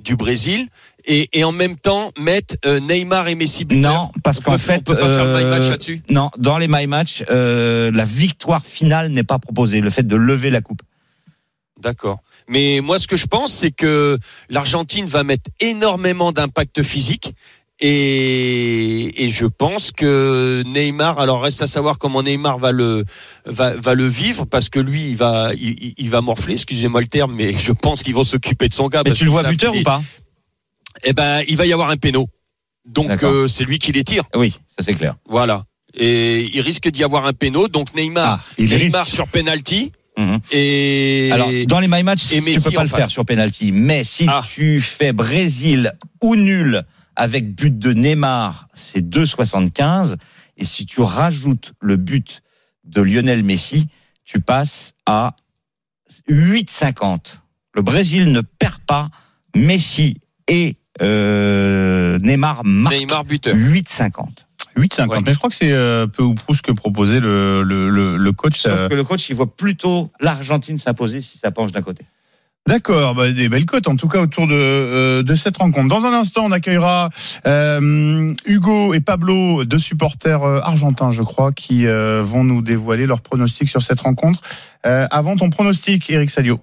du 0.02 0.16
Brésil. 0.16 0.68
Et, 1.06 1.28
et, 1.38 1.44
en 1.44 1.52
même 1.52 1.76
temps 1.76 2.12
mettre 2.18 2.56
euh, 2.64 2.80
Neymar 2.80 3.28
et 3.28 3.34
Messi 3.34 3.66
Non, 3.70 4.10
parce 4.22 4.40
qu'en 4.40 4.56
fait, 4.56 4.78
on 4.78 4.82
peut 4.84 4.96
pas 4.96 5.14
faire 5.14 5.36
my 5.36 5.44
match 5.44 5.68
là-dessus? 5.68 6.02
Non, 6.08 6.30
dans 6.38 6.56
les 6.56 6.66
my 6.66 6.86
match, 6.86 7.22
la 7.28 8.04
victoire 8.06 8.64
finale 8.64 9.10
n'est 9.10 9.22
pas 9.22 9.38
proposée. 9.38 9.82
Le 9.82 9.90
fait 9.90 10.06
de 10.06 10.16
lever 10.16 10.48
la 10.48 10.62
coupe. 10.62 10.80
D'accord. 11.78 12.20
Mais 12.48 12.80
moi, 12.82 12.98
ce 12.98 13.06
que 13.06 13.16
je 13.16 13.26
pense, 13.26 13.52
c'est 13.52 13.70
que 13.70 14.18
l'Argentine 14.48 15.06
va 15.06 15.24
mettre 15.24 15.50
énormément 15.60 16.32
d'impact 16.32 16.82
physique 16.82 17.34
Et, 17.80 19.24
et 19.24 19.28
je 19.30 19.46
pense 19.46 19.90
que 19.90 20.62
Neymar, 20.66 21.18
alors 21.18 21.42
reste 21.42 21.60
à 21.62 21.66
savoir 21.66 21.98
comment 21.98 22.22
Neymar 22.22 22.58
va 22.58 22.70
le 22.72 23.04
va, 23.46 23.74
va 23.74 23.94
le 23.94 24.06
vivre 24.06 24.44
parce 24.46 24.68
que 24.68 24.78
lui 24.78 25.08
il 25.08 25.16
va 25.16 25.50
il, 25.54 25.92
il 25.96 26.10
va 26.10 26.20
morfler, 26.20 26.54
excusez-moi 26.54 27.00
le 27.00 27.08
terme, 27.08 27.34
mais 27.34 27.52
je 27.58 27.72
pense 27.72 28.02
qu'ils 28.02 28.14
vont 28.14 28.24
s'occuper 28.24 28.68
de 28.68 28.74
son 28.74 28.86
gars. 28.88 29.02
Mais 29.04 29.12
tu 29.12 29.24
le 29.24 29.30
vois 29.30 29.42
buteur 29.44 29.74
ou 29.74 29.82
pas? 29.82 30.00
Eh 31.02 31.12
ben, 31.12 31.42
il 31.48 31.56
va 31.56 31.66
y 31.66 31.72
avoir 31.72 31.90
un 31.90 31.96
péno. 31.96 32.28
Donc 32.86 33.22
euh, 33.22 33.48
c'est 33.48 33.64
lui 33.64 33.78
qui 33.78 33.90
les 33.92 34.04
tire. 34.04 34.24
Oui, 34.34 34.52
ça 34.78 34.84
c'est 34.84 34.94
clair. 34.94 35.16
Voilà. 35.28 35.64
Et 35.94 36.48
il 36.54 36.60
risque 36.60 36.88
d'y 36.88 37.02
avoir 37.04 37.26
un 37.26 37.32
péno. 37.32 37.66
Donc 37.68 37.94
Neymar, 37.94 38.38
Ah, 38.40 38.44
il 38.58 38.70
Neymar 38.70 39.02
risque. 39.04 39.14
sur 39.16 39.26
penalty. 39.28 39.90
Mhm. 40.16 40.38
Et 40.52 41.30
Alors, 41.32 41.48
dans 41.66 41.80
les 41.80 41.88
my 41.88 42.04
match, 42.04 42.32
et 42.32 42.40
tu 42.40 42.60
peux 42.60 42.70
pas 42.70 42.82
le 42.84 42.88
face. 42.88 43.00
faire 43.00 43.08
sur 43.08 43.24
penalty. 43.24 43.72
Mais 43.72 44.04
si 44.04 44.26
Ah. 44.28 44.44
tu 44.54 44.80
fais 44.80 45.12
Brésil 45.12 45.92
ou 46.22 46.36
nul 46.36 46.84
avec 47.16 47.54
but 47.54 47.78
de 47.78 47.92
Neymar, 47.92 48.68
c'est 48.74 49.06
2,75. 49.06 50.16
Et 50.56 50.64
si 50.64 50.86
tu 50.86 51.00
rajoutes 51.00 51.72
le 51.80 51.96
but 51.96 52.42
de 52.84 53.02
Lionel 53.02 53.42
Messi, 53.42 53.88
tu 54.24 54.40
passes 54.40 54.94
à 55.06 55.36
8,50. 56.28 57.38
Le 57.74 57.82
Brésil 57.82 58.32
ne 58.32 58.40
perd 58.40 58.78
pas. 58.86 59.08
Messi 59.56 60.20
et 60.48 60.76
euh, 61.00 62.18
Neymar 62.18 62.64
marquent 62.64 62.96
Neymar 62.96 63.24
buteur. 63.24 63.54
8,50. 63.54 64.44
8,50. 64.76 65.08
Ouais. 65.08 65.20
Mais 65.24 65.32
je 65.32 65.38
crois 65.38 65.50
que 65.50 65.56
c'est 65.56 65.72
euh, 65.72 66.06
peu 66.06 66.22
ou 66.22 66.34
prou 66.34 66.54
ce 66.54 66.62
que 66.62 66.72
proposait 66.72 67.20
le, 67.20 67.62
le, 67.62 67.88
le, 67.88 68.16
le 68.16 68.32
coach. 68.32 68.58
Sauf 68.58 68.72
euh, 68.72 68.88
que 68.88 68.94
le 68.94 69.04
coach, 69.04 69.28
il 69.28 69.36
voit 69.36 69.54
plutôt 69.54 70.10
l'Argentine 70.20 70.78
s'imposer 70.78 71.20
si 71.20 71.38
ça 71.38 71.50
penche 71.50 71.72
d'un 71.72 71.82
côté. 71.82 72.04
D'accord, 72.66 73.14
bah, 73.14 73.30
des 73.30 73.50
belles 73.50 73.66
cotes 73.66 73.88
en 73.88 73.96
tout 73.96 74.08
cas 74.08 74.22
autour 74.22 74.46
de, 74.46 74.54
euh, 74.54 75.22
de 75.22 75.34
cette 75.34 75.58
rencontre. 75.58 75.88
Dans 75.88 76.06
un 76.06 76.14
instant, 76.14 76.46
on 76.46 76.50
accueillera 76.50 77.10
euh, 77.46 78.34
Hugo 78.46 78.94
et 78.94 79.00
Pablo, 79.00 79.66
deux 79.66 79.78
supporters 79.78 80.42
euh, 80.42 80.60
argentins, 80.62 81.10
je 81.10 81.22
crois, 81.22 81.52
qui 81.52 81.86
euh, 81.86 82.22
vont 82.24 82.42
nous 82.42 82.62
dévoiler 82.62 83.04
leurs 83.04 83.20
pronostics 83.20 83.68
sur 83.68 83.82
cette 83.82 84.00
rencontre. 84.00 84.40
Euh, 84.86 85.06
avant 85.10 85.36
ton 85.36 85.50
pronostic, 85.50 86.08
Eric 86.08 86.30
Salio. 86.30 86.58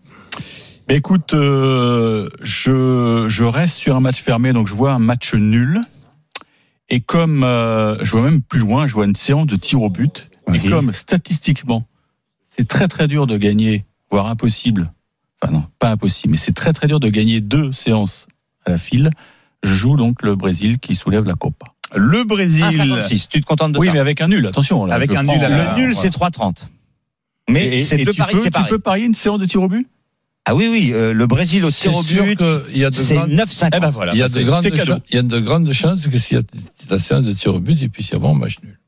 Mais 0.90 0.96
écoute, 0.96 1.36
euh, 1.36 2.30
je, 2.42 3.28
je 3.30 3.44
reste 3.44 3.76
sur 3.76 3.96
un 3.96 4.00
match 4.00 4.24
fermé, 4.24 4.54
donc 4.54 4.68
je 4.68 4.74
vois 4.74 4.94
un 4.94 5.00
match 5.00 5.36
nul. 5.36 5.82
Et 6.90 7.00
comme 7.00 7.44
euh, 7.44 8.04
je 8.04 8.12
vois 8.12 8.24
même 8.24 8.42
plus 8.42 8.60
loin, 8.60 8.88
je 8.88 8.94
vois 8.96 9.06
une 9.06 9.16
séance 9.16 9.46
de 9.46 9.56
tir 9.56 9.84
au 9.84 9.92
but. 9.92 10.30
Oui. 10.48 10.60
Et 10.64 10.70
comme 10.70 10.94
statistiquement, 10.94 11.84
c'est 12.50 12.68
très 12.68 12.88
très 12.88 13.08
dur 13.08 13.28
de 13.28 13.38
gagner, 13.38 13.86
voire 14.10 14.26
impossible. 14.26 14.88
Enfin 15.44 15.54
non, 15.54 15.64
pas 15.80 15.90
impossible, 15.90 16.32
mais 16.32 16.38
c'est 16.38 16.52
très 16.54 16.72
très 16.74 16.88
dur 16.88 17.00
de 17.00 17.10
gagner 17.10 17.42
deux 17.42 17.72
séances 17.72 18.28
à 18.66 18.72
la 18.72 18.78
file. 18.78 19.10
Je 19.64 19.74
joue 19.74 19.96
donc 19.96 20.22
le 20.24 20.36
Brésil 20.36 20.80
qui 20.80 20.96
soulève 20.96 21.26
la 21.26 21.34
Copa. 21.36 21.68
Le 21.96 22.24
Brésil. 22.24 22.64
1,56. 22.64 23.28
Tu 23.30 23.42
te 23.42 23.46
contentes 23.46 23.74
de 23.74 23.80
Oui, 23.80 23.88
ça 23.88 23.94
mais 23.94 24.00
avec 24.00 24.22
un 24.22 24.28
nul, 24.28 24.46
attention. 24.48 24.86
Là, 24.86 24.96
Avec 24.96 25.12
un 25.12 25.24
nul 25.24 25.40
la- 25.42 25.76
Le 25.76 25.82
nul, 25.86 25.96
c'est 25.96 26.10
3,30. 26.10 26.68
Mais 27.50 27.80
c'est 27.80 27.98
deux 27.98 28.12
tu 28.14 28.18
paris 28.20 28.34
peux, 28.34 28.40
séparés. 28.40 28.66
Tu 28.66 28.70
peux 28.70 28.80
parier 28.80 29.06
une 29.06 29.14
séance 29.14 29.40
de 29.40 29.46
tir 29.46 29.62
au 29.62 29.68
but? 29.68 29.88
Ah 30.46 30.56
oui, 30.56 30.70
oui, 30.72 30.92
euh, 30.94 31.14
le 31.14 31.28
Brésil 31.28 31.64
au 31.66 31.70
tir 31.72 31.96
au 31.96 32.02
but, 32.02 32.38
c'est 32.92 33.14
grandes, 33.16 33.30
9,50. 33.30 33.72
Eh 33.76 33.80
ben 33.80 33.90
voilà. 33.92 34.14
il 34.14 34.18
y 34.20 34.22
a 34.24 34.26
bah, 34.28 34.30
de 34.30 34.34
c'est- 34.40 34.44
grandes, 34.44 34.64
c'est 34.64 34.72
cadeau. 34.72 34.94
cha- 34.94 35.00
il 35.10 35.16
y 35.16 35.18
a 35.20 35.22
de 35.22 35.40
grandes 35.40 35.72
chances 35.72 36.08
que 36.08 36.18
s'il 36.18 36.38
y 36.38 36.40
a 36.40 36.44
la 36.90 36.98
séance 36.98 37.26
de 37.26 37.34
tir 37.34 37.54
au 37.54 37.60
but, 37.60 37.78
il 37.80 37.90
puisse 37.90 38.10
y 38.10 38.16
avoir 38.16 38.32
un 38.32 38.36
match 38.36 38.56
nul. 38.64 38.80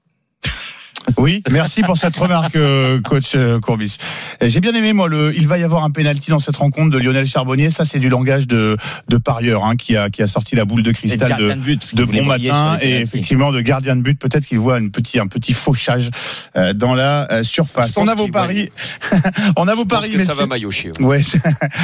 Oui, 1.23 1.41
merci 1.49 1.83
pour 1.83 1.95
cette 1.95 2.17
remarque, 2.17 2.57
euh, 2.57 2.99
coach 2.99 3.31
euh, 3.35 3.57
Courbis. 3.57 3.95
J'ai 4.41 4.59
bien 4.59 4.73
aimé 4.73 4.91
moi 4.91 5.07
le. 5.07 5.33
Il 5.37 5.47
va 5.47 5.57
y 5.57 5.63
avoir 5.63 5.85
un 5.85 5.89
penalty 5.89 6.31
dans 6.31 6.39
cette 6.39 6.57
rencontre 6.57 6.91
de 6.91 6.97
Lionel 6.97 7.25
Charbonnier. 7.25 7.69
Ça, 7.69 7.85
c'est 7.85 7.99
du 7.99 8.09
langage 8.09 8.45
de 8.45 8.75
de 9.07 9.17
parieur 9.17 9.63
hein, 9.63 9.77
qui 9.77 9.95
a 9.95 10.09
qui 10.09 10.21
a 10.21 10.27
sorti 10.27 10.57
la 10.57 10.65
boule 10.65 10.83
de 10.83 10.91
cristal 10.91 11.37
de 11.37 11.53
but, 11.53 11.95
de 11.95 12.03
bon 12.03 12.25
matin 12.25 12.77
et 12.81 12.97
effectivement 12.97 13.53
de 13.53 13.61
gardien 13.61 13.95
de 13.95 14.01
but. 14.01 14.19
Peut-être 14.19 14.45
qu'il 14.45 14.59
voit 14.59 14.79
une 14.79 14.91
petit 14.91 15.17
un 15.17 15.27
petit 15.27 15.53
fauchage 15.53 16.11
euh, 16.57 16.73
dans 16.73 16.93
la 16.93 17.31
euh, 17.31 17.43
surface. 17.45 17.95
On 17.95 18.09
a 18.09 18.15
vos 18.15 18.27
paris. 18.27 18.69
On 19.55 19.69
a 19.69 19.75
vos 19.75 19.85
paris, 19.85 20.09
que 20.09 20.25
ça 20.25 20.33
va 20.33 20.45
maillotcher. 20.45 20.91
ouais. 20.99 21.05
Ouais, 21.05 21.21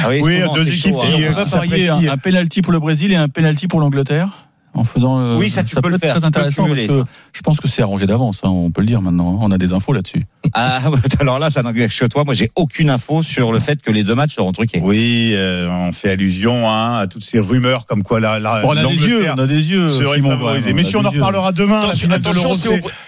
Ah 0.02 0.08
oui, 0.10 0.20
Oui, 0.22 0.40
deux 0.54 0.68
équipes 0.68 0.92
chaud, 0.92 1.00
qui, 1.00 1.24
hein. 1.24 1.28
On 1.30 1.34
va 1.34 1.46
parier 1.46 1.88
un, 1.88 2.12
un 2.12 2.18
penalty 2.18 2.60
pour 2.60 2.74
le 2.74 2.78
Brésil 2.78 3.10
et 3.10 3.16
un 3.16 3.30
penalty 3.30 3.68
pour 3.68 3.80
l'Angleterre 3.80 4.49
en 4.74 4.84
faisant. 4.84 5.20
euh, 5.20 5.36
Oui, 5.36 5.50
ça, 5.50 5.62
tu 5.64 5.74
peux 5.74 5.80
peut 5.82 5.88
le 5.88 5.96
être 5.96 6.00
faire, 6.00 6.16
Très 6.16 6.24
intéressant 6.24 6.66
parce 6.66 6.80
que 6.80 7.04
je 7.32 7.40
pense 7.42 7.60
que 7.60 7.68
c'est 7.68 7.82
arrangé 7.82 8.06
d'avance. 8.06 8.40
hein, 8.44 8.48
on 8.48 8.70
peut 8.70 8.80
le 8.80 8.86
dire 8.86 9.02
maintenant. 9.02 9.34
hein, 9.34 9.38
On 9.42 9.50
a 9.50 9.58
des 9.58 9.72
infos 9.72 9.92
là-dessus. 9.92 10.22
Ah, 10.52 10.80
alors 11.20 11.38
là, 11.38 11.48
ça 11.50 11.62
n'engage 11.62 11.96
que 11.98 12.06
toi. 12.06 12.24
Moi, 12.24 12.34
j'ai 12.34 12.50
aucune 12.56 12.90
info 12.90 13.22
sur 13.22 13.52
le 13.52 13.60
fait 13.60 13.80
que 13.80 13.90
les 13.92 14.02
deux 14.02 14.14
matchs 14.16 14.34
seront 14.34 14.50
truqués. 14.52 14.80
Oui, 14.82 15.32
euh, 15.36 15.68
on 15.70 15.92
fait 15.92 16.10
allusion 16.10 16.68
hein, 16.68 16.94
à 16.98 17.06
toutes 17.06 17.22
ces 17.22 17.38
rumeurs 17.38 17.86
comme 17.86 18.02
quoi 18.02 18.18
la, 18.18 18.40
la 18.40 18.62
Bon, 18.62 18.68
on 18.70 18.76
a 18.76 18.84
des 18.84 18.94
yeux, 18.94 19.26
l'Angleterre 19.26 19.34
on 19.36 19.42
a 19.42 19.46
des 19.46 19.70
yeux. 19.70 19.88
serait 19.88 20.20
favorisée. 20.20 20.72
Mais 20.72 20.82
on 20.84 20.88
si 20.88 20.96
on 20.96 21.04
en 21.04 21.10
reparlera 21.10 21.52
demain. 21.52 21.82
Attention, 22.10 22.52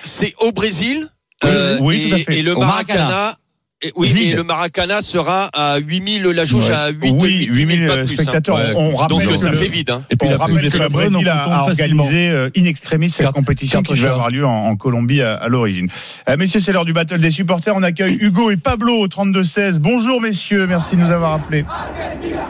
c'est 0.04 0.34
au, 0.40 0.52
Brésil. 0.52 1.08
Oui, 1.42 1.50
euh, 1.50 1.78
oui, 1.80 2.02
et, 2.04 2.08
tout 2.10 2.14
à 2.14 2.18
fait. 2.18 2.38
Et 2.38 2.42
le 2.42 2.54
Maracana. 2.54 2.98
Maracana. 3.08 3.34
Et- 3.82 3.92
oui, 3.96 4.12
Vide. 4.12 4.32
et 4.32 4.36
le 4.36 4.42
Maracana 4.44 5.00
sera 5.00 5.46
à 5.52 5.78
8000, 5.78 6.22
la 6.24 6.44
jauge 6.44 6.68
Ouais. 6.68 6.74
à 6.74 6.88
8 6.90 7.14
oui, 7.20 7.48
8000 7.50 7.86
pas 7.86 7.96
plus, 7.98 8.02
hein. 8.02 8.06
spectateurs. 8.06 8.58
On, 8.76 8.90
on 8.92 8.96
rappelle 8.96 9.18
Donc 9.18 9.28
que 9.28 9.34
euh, 9.34 9.36
ça 9.36 9.50
le- 9.50 9.56
fait 9.56 9.68
vide. 9.68 9.90
Hein. 9.90 10.02
Et 10.10 10.16
puis 10.16 10.28
on 10.28 10.32
la 10.32 10.36
rappelle 10.38 10.70
que 10.70 10.76
le 10.78 10.88
Brésil 10.88 11.16
on 11.20 11.26
a, 11.26 11.58
organisé 11.68 12.28
euh, 12.30 12.48
in 12.56 12.64
extremis 12.64 13.10
cette 13.10 13.30
compétition 13.32 13.82
qui 13.82 13.90
devait 13.92 14.02
short. 14.02 14.12
avoir 14.12 14.30
lieu 14.30 14.46
en, 14.46 14.66
en 14.66 14.76
Colombie 14.76 15.20
à, 15.22 15.34
à 15.34 15.48
l'origine. 15.48 15.88
Euh, 16.28 16.36
messieurs, 16.36 16.60
c'est 16.60 16.72
l'heure 16.72 16.84
du 16.84 16.92
battle 16.92 17.18
des 17.20 17.30
supporters. 17.30 17.74
On 17.76 17.82
accueille 17.82 18.16
Hugo 18.20 18.50
et 18.50 18.56
Pablo 18.56 18.92
au 18.94 19.06
32-16. 19.08 19.78
Bonjour 19.80 20.20
messieurs, 20.20 20.66
merci 20.66 20.96
de 20.96 21.00
nous 21.02 21.10
avoir 21.10 21.32
appelés. 21.34 21.64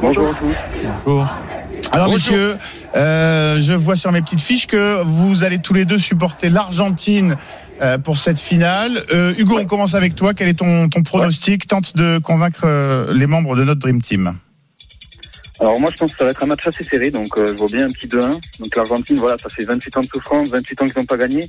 Bonjour 0.01 0.29
à 0.29 0.35
tous. 0.35 0.47
Bonjour. 1.05 1.27
Alors 1.91 2.07
Bonjour. 2.07 2.33
messieurs, 2.33 2.57
euh, 2.97 3.59
je 3.61 3.73
vois 3.75 3.97
sur 3.97 4.13
mes 4.13 4.23
petites 4.23 4.41
fiches 4.41 4.67
que 4.67 5.03
vous 5.03 5.45
allez 5.45 5.59
tous 5.59 5.75
les 5.75 5.85
deux 5.85 5.99
supporter 5.99 6.49
l'Argentine 6.49 7.33
euh, 7.33 7.72
pour 8.05 8.19
cette 8.19 8.39
finale. 8.39 9.05
Euh, 9.13 9.35
Hugo, 9.39 9.59
on 9.59 9.65
commence 9.65 9.95
avec 9.95 10.15
toi. 10.15 10.35
Quel 10.35 10.49
est 10.49 10.59
ton, 10.59 10.89
ton 10.89 11.03
pronostic 11.03 11.67
Tente 11.67 11.97
de 11.97 12.19
convaincre 12.19 12.63
euh, 12.65 13.13
les 13.13 13.27
membres 13.27 13.57
de 13.57 13.65
notre 13.65 13.81
Dream 13.81 14.01
Team. 14.01 14.37
Alors 15.61 15.79
moi 15.79 15.91
je 15.93 15.97
pense 15.97 16.11
que 16.13 16.19
ça 16.19 16.25
va 16.25 16.31
être 16.33 16.43
un 16.43 16.47
match 16.47 16.67
assez 16.67 16.83
serré, 16.83 17.13
donc 17.13 17.39
euh, 17.39 17.47
je 17.49 17.53
vois 17.53 17.69
bien 17.69 17.85
un 17.85 17.91
petit 17.91 18.09
2-1. 18.09 18.41
Donc 18.59 18.75
l'Argentine, 18.75 19.17
voilà, 19.19 19.39
ça 19.39 19.49
fait 19.49 19.65
28 19.65 19.97
ans 19.97 20.01
de 20.01 20.07
souffrance, 20.07 20.49
28 20.49 20.83
ans 20.83 20.87
qu'ils 20.87 20.99
n'ont 20.99 21.05
pas 21.05 21.17
gagné. 21.17 21.49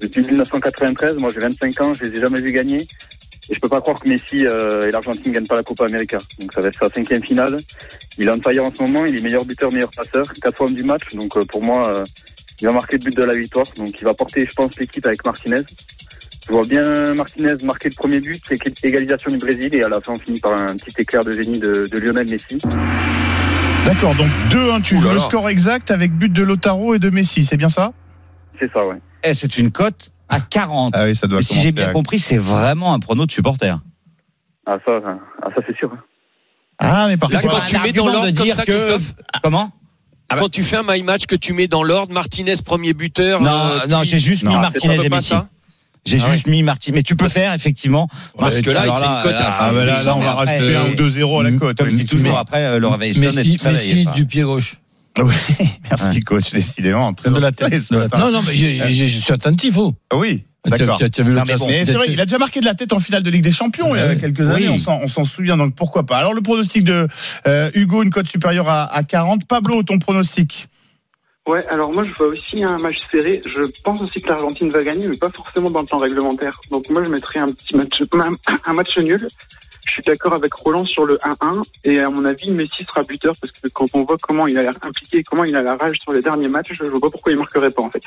Depuis 0.00 0.20
1993, 0.20 1.16
moi 1.16 1.30
j'ai 1.32 1.40
25 1.40 1.80
ans, 1.80 1.92
je 1.94 2.04
les 2.04 2.18
ai 2.18 2.20
jamais 2.20 2.40
vus 2.40 2.52
gagner. 2.52 2.86
Et 3.50 3.54
je 3.54 3.60
peux 3.60 3.68
pas 3.68 3.80
croire 3.80 3.98
que 3.98 4.08
Messi 4.08 4.46
euh, 4.46 4.86
et 4.86 4.90
l'Argentine 4.90 5.30
ne 5.30 5.34
gagnent 5.34 5.46
pas 5.46 5.56
la 5.56 5.62
Copa 5.62 5.86
América. 5.86 6.18
Donc 6.38 6.52
ça 6.52 6.60
va 6.60 6.68
être 6.68 6.78
sa 6.78 6.90
cinquième 6.90 7.24
finale. 7.24 7.56
Il 8.18 8.28
est 8.28 8.30
en 8.30 8.40
fire 8.40 8.64
en 8.64 8.74
ce 8.74 8.82
moment, 8.82 9.06
il 9.06 9.16
est 9.16 9.22
meilleur 9.22 9.44
buteur, 9.46 9.72
meilleur 9.72 9.90
passeur, 9.96 10.30
quatre 10.42 10.60
hommes 10.60 10.74
du 10.74 10.82
match. 10.82 11.14
Donc 11.14 11.34
euh, 11.36 11.44
pour 11.46 11.62
moi, 11.62 11.88
euh, 11.88 12.04
il 12.60 12.66
va 12.66 12.72
marquer 12.72 12.98
le 12.98 13.04
but 13.04 13.16
de 13.16 13.22
la 13.24 13.36
victoire. 13.36 13.66
Donc 13.76 13.94
il 14.00 14.04
va 14.04 14.14
porter, 14.14 14.46
je 14.46 14.52
pense, 14.52 14.76
l'équipe 14.78 15.04
avec 15.06 15.24
Martinez. 15.24 15.62
Je 16.46 16.52
vois 16.52 16.64
bien 16.64 17.14
Martinez 17.14 17.54
marquer 17.64 17.90
le 17.90 17.94
premier 17.94 18.20
but, 18.20 18.42
égalisation 18.82 19.30
du 19.30 19.38
Brésil, 19.38 19.68
et 19.74 19.82
à 19.82 19.88
la 19.88 20.00
fin 20.00 20.12
on 20.14 20.18
finit 20.18 20.40
par 20.40 20.52
un 20.58 20.76
petit 20.76 20.94
éclair 20.98 21.22
de 21.24 21.32
génie 21.32 21.58
de, 21.58 21.84
de 21.90 21.98
Lionel 21.98 22.28
Messi. 22.28 22.58
D'accord, 23.84 24.14
donc 24.16 24.28
2-1, 24.50 24.82
tu 24.82 24.94
Ouh 24.94 24.98
joues 24.98 25.04
là 25.06 25.10
le 25.12 25.16
là. 25.18 25.22
score 25.22 25.48
exact 25.48 25.90
avec 25.90 26.12
but 26.12 26.32
de 26.32 26.42
Lotaro 26.42 26.94
et 26.94 26.98
de 26.98 27.10
Messi, 27.10 27.44
c'est 27.44 27.56
bien 27.56 27.68
ça? 27.68 27.92
C'est 28.58 28.70
ça, 28.72 28.84
ouais. 28.86 28.96
Eh, 29.24 29.34
c'est 29.34 29.56
une 29.58 29.70
cote 29.70 30.10
à 30.28 30.40
40. 30.40 30.94
Ah 30.96 31.04
oui, 31.04 31.14
ça 31.16 31.26
doit 31.26 31.38
Mais 31.38 31.42
si 31.42 31.58
j'ai 31.60 31.72
bien 31.72 31.88
à- 31.88 31.92
compris, 31.92 32.18
c'est 32.18 32.36
vraiment 32.36 32.92
un 32.92 32.98
prono 32.98 33.24
de 33.24 33.32
supporter. 33.32 33.78
Ah 34.66 34.76
ça, 34.84 34.92
ah, 35.06 35.48
ça 35.54 35.62
c'est 35.66 35.76
sûr. 35.76 35.90
Ah, 36.78 37.06
mais 37.08 37.16
par 37.16 37.30
Là, 37.30 37.40
contre, 37.40 37.54
quand 37.60 37.64
tu 37.64 37.78
mets 37.80 37.92
dans 37.92 38.06
de 38.06 38.12
l'ordre 38.12 38.26
comme 38.26 38.44
dire 38.44 38.54
ça, 38.54 38.64
que- 38.64 38.72
Christophe, 38.72 39.14
Comment? 39.42 39.70
Quand 40.36 40.48
tu 40.50 40.62
fais 40.64 40.76
un 40.76 40.84
my 40.86 41.02
match 41.02 41.26
que 41.26 41.36
tu 41.36 41.52
mets 41.52 41.68
dans 41.68 41.82
l'ordre, 41.82 42.12
Martinez 42.12 42.54
premier 42.64 42.92
buteur. 42.92 43.40
Non, 43.40 43.50
euh, 43.50 43.86
non, 43.88 44.02
j'ai 44.02 44.18
juste 44.18 44.42
Non, 44.44 44.50
mis 44.52 44.56
Martinez 44.58 44.94
et 45.04 45.08
pas 45.08 45.16
Messi. 45.16 45.28
ça 45.28 45.48
J'ai 46.04 46.18
Ah 46.22 46.32
juste 46.32 46.46
mis 46.46 46.62
Martinez. 46.62 46.96
Mais 46.96 47.02
tu 47.02 47.16
peux 47.16 47.28
faire 47.28 47.54
effectivement. 47.54 48.08
Parce 48.38 48.60
que 48.60 48.70
là, 48.70 48.82
c'est 48.82 48.88
une 48.88 49.22
cote 49.22 49.34
à 49.40 49.54
Ah, 49.58 49.72
bah 49.72 49.84
là, 49.84 50.02
là, 50.02 50.16
on 50.16 50.20
va 50.20 50.30
Après, 50.32 50.58
rajouter 50.58 50.76
un 50.76 50.80
euh, 50.84 50.90
ou 50.92 50.94
deux 50.96 51.10
zéros 51.10 51.40
à 51.40 51.44
la 51.44 51.52
cote. 51.52 51.78
Comme 51.78 51.90
je 51.90 51.96
dis 51.96 52.06
toujours, 52.06 52.36
après 52.38 52.64
euh, 52.64 52.78
le 52.78 52.86
réveil 52.88 53.18
Messi, 53.18 53.58
Messi 53.64 54.06
du 54.14 54.26
pied 54.26 54.42
gauche. 54.42 54.76
Oui, 55.20 55.34
merci 55.90 56.20
coach, 56.20 56.52
décidément. 56.52 57.12
Très 57.12 57.30
De 57.30 57.38
la 57.38 57.50
tête. 57.50 57.90
Non, 57.90 58.30
non, 58.30 58.40
mais 58.46 58.54
je, 58.54 58.88
je- 58.90 59.06
je 59.06 59.18
suis 59.20 59.32
attentif. 59.32 59.74
Oh. 59.76 59.92
Ah 60.12 60.16
Oui, 60.16 60.44
d'accord. 60.66 60.98
c'est 60.98 61.92
vrai, 61.94 62.06
il 62.08 62.20
a 62.20 62.24
déjà 62.26 62.38
marqué 62.38 62.60
de 62.60 62.64
la 62.64 62.74
tête 62.74 62.92
en 62.92 63.00
finale 63.00 63.22
de 63.22 63.30
Ligue 63.30 63.44
des 63.44 63.52
Champions 63.52 63.94
il 63.94 63.98
y 63.98 64.02
a 64.02 64.16
quelques 64.16 64.40
Oui. 64.40 64.46
années, 64.66 64.68
on 64.68 64.78
s'en- 64.78 65.24
souvient, 65.24 65.56
donc 65.56 65.74
pourquoi 65.74 66.04
pas. 66.04 66.16
Alors 66.18 66.34
le 66.34 66.40
pronostic 66.40 66.84
de 66.84 67.06
euh, 67.46 67.70
Hugo, 67.74 68.02
une 68.02 68.10
cote 68.10 68.26
supérieure 68.26 68.68
à, 68.68 68.84
à 68.94 69.02
40. 69.04 69.46
Pablo, 69.46 69.82
ton 69.82 69.98
pronostic? 69.98 70.68
Ouais, 71.46 71.64
alors 71.68 71.92
moi 71.94 72.02
je 72.02 72.12
vois 72.12 72.28
aussi 72.28 72.62
un 72.62 72.76
match 72.78 72.98
serré. 73.10 73.40
Je 73.46 73.62
pense 73.82 74.02
aussi 74.02 74.20
que 74.20 74.28
l'Argentine 74.28 74.68
va 74.68 74.82
gagner, 74.82 75.08
mais 75.08 75.16
pas 75.16 75.30
forcément 75.30 75.70
dans 75.70 75.80
le 75.80 75.86
temps 75.86 75.96
réglementaire. 75.96 76.60
Donc 76.70 76.90
moi 76.90 77.02
je 77.04 77.10
mettrais 77.10 77.38
un 77.40 77.48
petit 77.48 77.74
match, 77.76 77.94
un, 78.12 78.32
un 78.66 78.72
match 78.74 78.96
nul. 78.98 79.26
Je 79.86 79.92
suis 79.92 80.02
d'accord 80.02 80.34
avec 80.34 80.52
Roland 80.52 80.84
sur 80.84 81.06
le 81.06 81.16
1-1 81.16 81.62
et 81.84 82.00
à 82.00 82.10
mon 82.10 82.26
avis 82.26 82.50
Messi 82.50 82.84
sera 82.86 83.00
buteur 83.02 83.32
parce 83.40 83.50
que 83.52 83.68
quand 83.68 83.86
on 83.94 84.02
voit 84.04 84.18
comment 84.20 84.46
il 84.46 84.58
a 84.58 84.62
l'air 84.62 84.74
impliqué, 84.82 85.22
comment 85.22 85.44
il 85.44 85.56
a 85.56 85.62
la 85.62 85.76
rage 85.76 85.96
sur 86.02 86.12
les 86.12 86.20
derniers 86.20 86.48
matchs, 86.48 86.72
je 86.72 86.84
vois 86.84 87.00
pas 87.00 87.08
pourquoi 87.10 87.32
il 87.32 87.38
marquerait 87.38 87.70
pas 87.70 87.82
en 87.82 87.90
fait. 87.90 88.02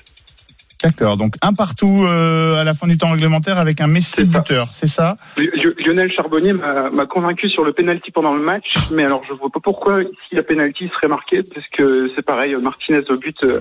D'accord, 0.83 1.17
donc 1.17 1.35
un 1.41 1.53
partout 1.53 2.03
euh, 2.07 2.55
à 2.59 2.63
la 2.63 2.73
fin 2.73 2.87
du 2.87 2.97
temps 2.97 3.11
réglementaire 3.11 3.57
avec 3.59 3.81
un 3.81 3.87
Messi 3.87 4.11
C'est 4.15 4.31
ça. 4.31 4.39
buteur, 4.39 4.69
c'est 4.73 4.87
ça? 4.87 5.15
Li- 5.37 5.49
Lionel 5.85 6.11
Charbonnier 6.11 6.53
m'a 6.53 7.05
convaincu 7.05 7.49
sur 7.49 7.63
le 7.63 7.73
penalty 7.73 8.11
pendant 8.11 8.33
le 8.33 8.41
match, 8.41 8.73
mais 8.91 9.03
alors 9.03 9.21
je 9.29 9.33
vois 9.33 9.49
pas 9.49 9.59
pourquoi 9.61 10.01
ici 10.03 10.33
la 10.33 10.43
penalty 10.43 10.89
serait 10.93 11.07
marquée, 11.07 11.43
parce 11.43 11.67
que 11.75 12.09
c'est 12.15 12.25
pareil, 12.25 12.55
Martinez 12.61 13.01
au 13.09 13.17
but, 13.17 13.37
euh, 13.43 13.59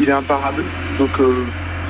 il 0.00 0.08
est 0.08 0.12
imparable. 0.12 0.64
Donc 0.98 1.10
euh, 1.20 1.44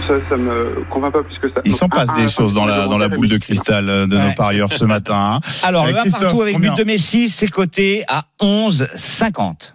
ça, 0.07 0.15
ça 0.31 0.37
me 0.37 0.85
convainc 0.91 1.13
pas 1.13 1.23
plus 1.23 1.39
que 1.39 1.49
ça. 1.53 1.61
Il 1.65 1.73
s'en 1.75 1.89
passe 1.89 2.09
un- 2.11 2.15
des 2.17 2.25
un- 2.25 2.29
choses 2.29 2.55
dans 2.55 2.65
la, 2.67 2.87
dans 2.87 2.99
la 2.99 3.09
boule 3.09 3.29
de 3.29 3.37
cristal 3.39 3.89
euh, 3.89 4.07
de 4.07 4.17
nos 4.17 4.33
parieurs 4.35 4.73
ce 4.73 4.85
matin. 4.85 5.37
hein. 5.37 5.41
Alors, 5.65 5.87
Euh, 5.87 5.91
le 5.93 5.97
1 5.99 6.01
Christophe, 6.03 6.23
partout 6.23 6.43
avec 6.43 6.55
combien 6.55 6.75
but 6.75 6.79
de 6.79 6.85
Messi, 6.85 7.29
c'est 7.29 7.49
coté 7.49 8.05
à 8.09 8.25
11,50. 8.41 9.75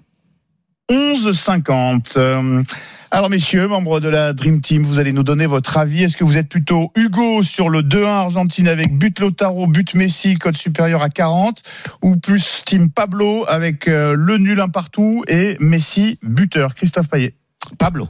11,50. 0.91 2.63
Alors 3.13 3.29
messieurs, 3.29 3.67
membres 3.67 3.99
de 3.99 4.09
la 4.09 4.33
Dream 4.33 4.59
Team, 4.59 4.81
vous 4.81 4.97
allez 4.97 5.13
nous 5.13 5.21
donner 5.21 5.45
votre 5.45 5.77
avis. 5.77 6.01
Est-ce 6.01 6.17
que 6.17 6.23
vous 6.23 6.39
êtes 6.39 6.49
plutôt 6.49 6.91
Hugo 6.95 7.43
sur 7.43 7.69
le 7.69 7.83
2-1 7.83 8.05
Argentine 8.07 8.67
avec 8.67 8.97
but 8.97 9.19
Lotaro, 9.19 9.67
but 9.67 9.93
Messi, 9.93 10.33
code 10.33 10.57
supérieur 10.57 11.03
à 11.03 11.09
40 11.09 11.61
ou 12.01 12.15
plus 12.15 12.63
Team 12.65 12.89
Pablo 12.89 13.45
avec 13.47 13.87
euh, 13.87 14.15
le 14.17 14.39
nul 14.39 14.59
un 14.59 14.67
partout 14.67 15.23
et 15.27 15.57
Messi 15.59 16.17
buteur? 16.23 16.73
Christophe 16.73 17.07
Payet. 17.07 17.35
Pablo. 17.77 18.09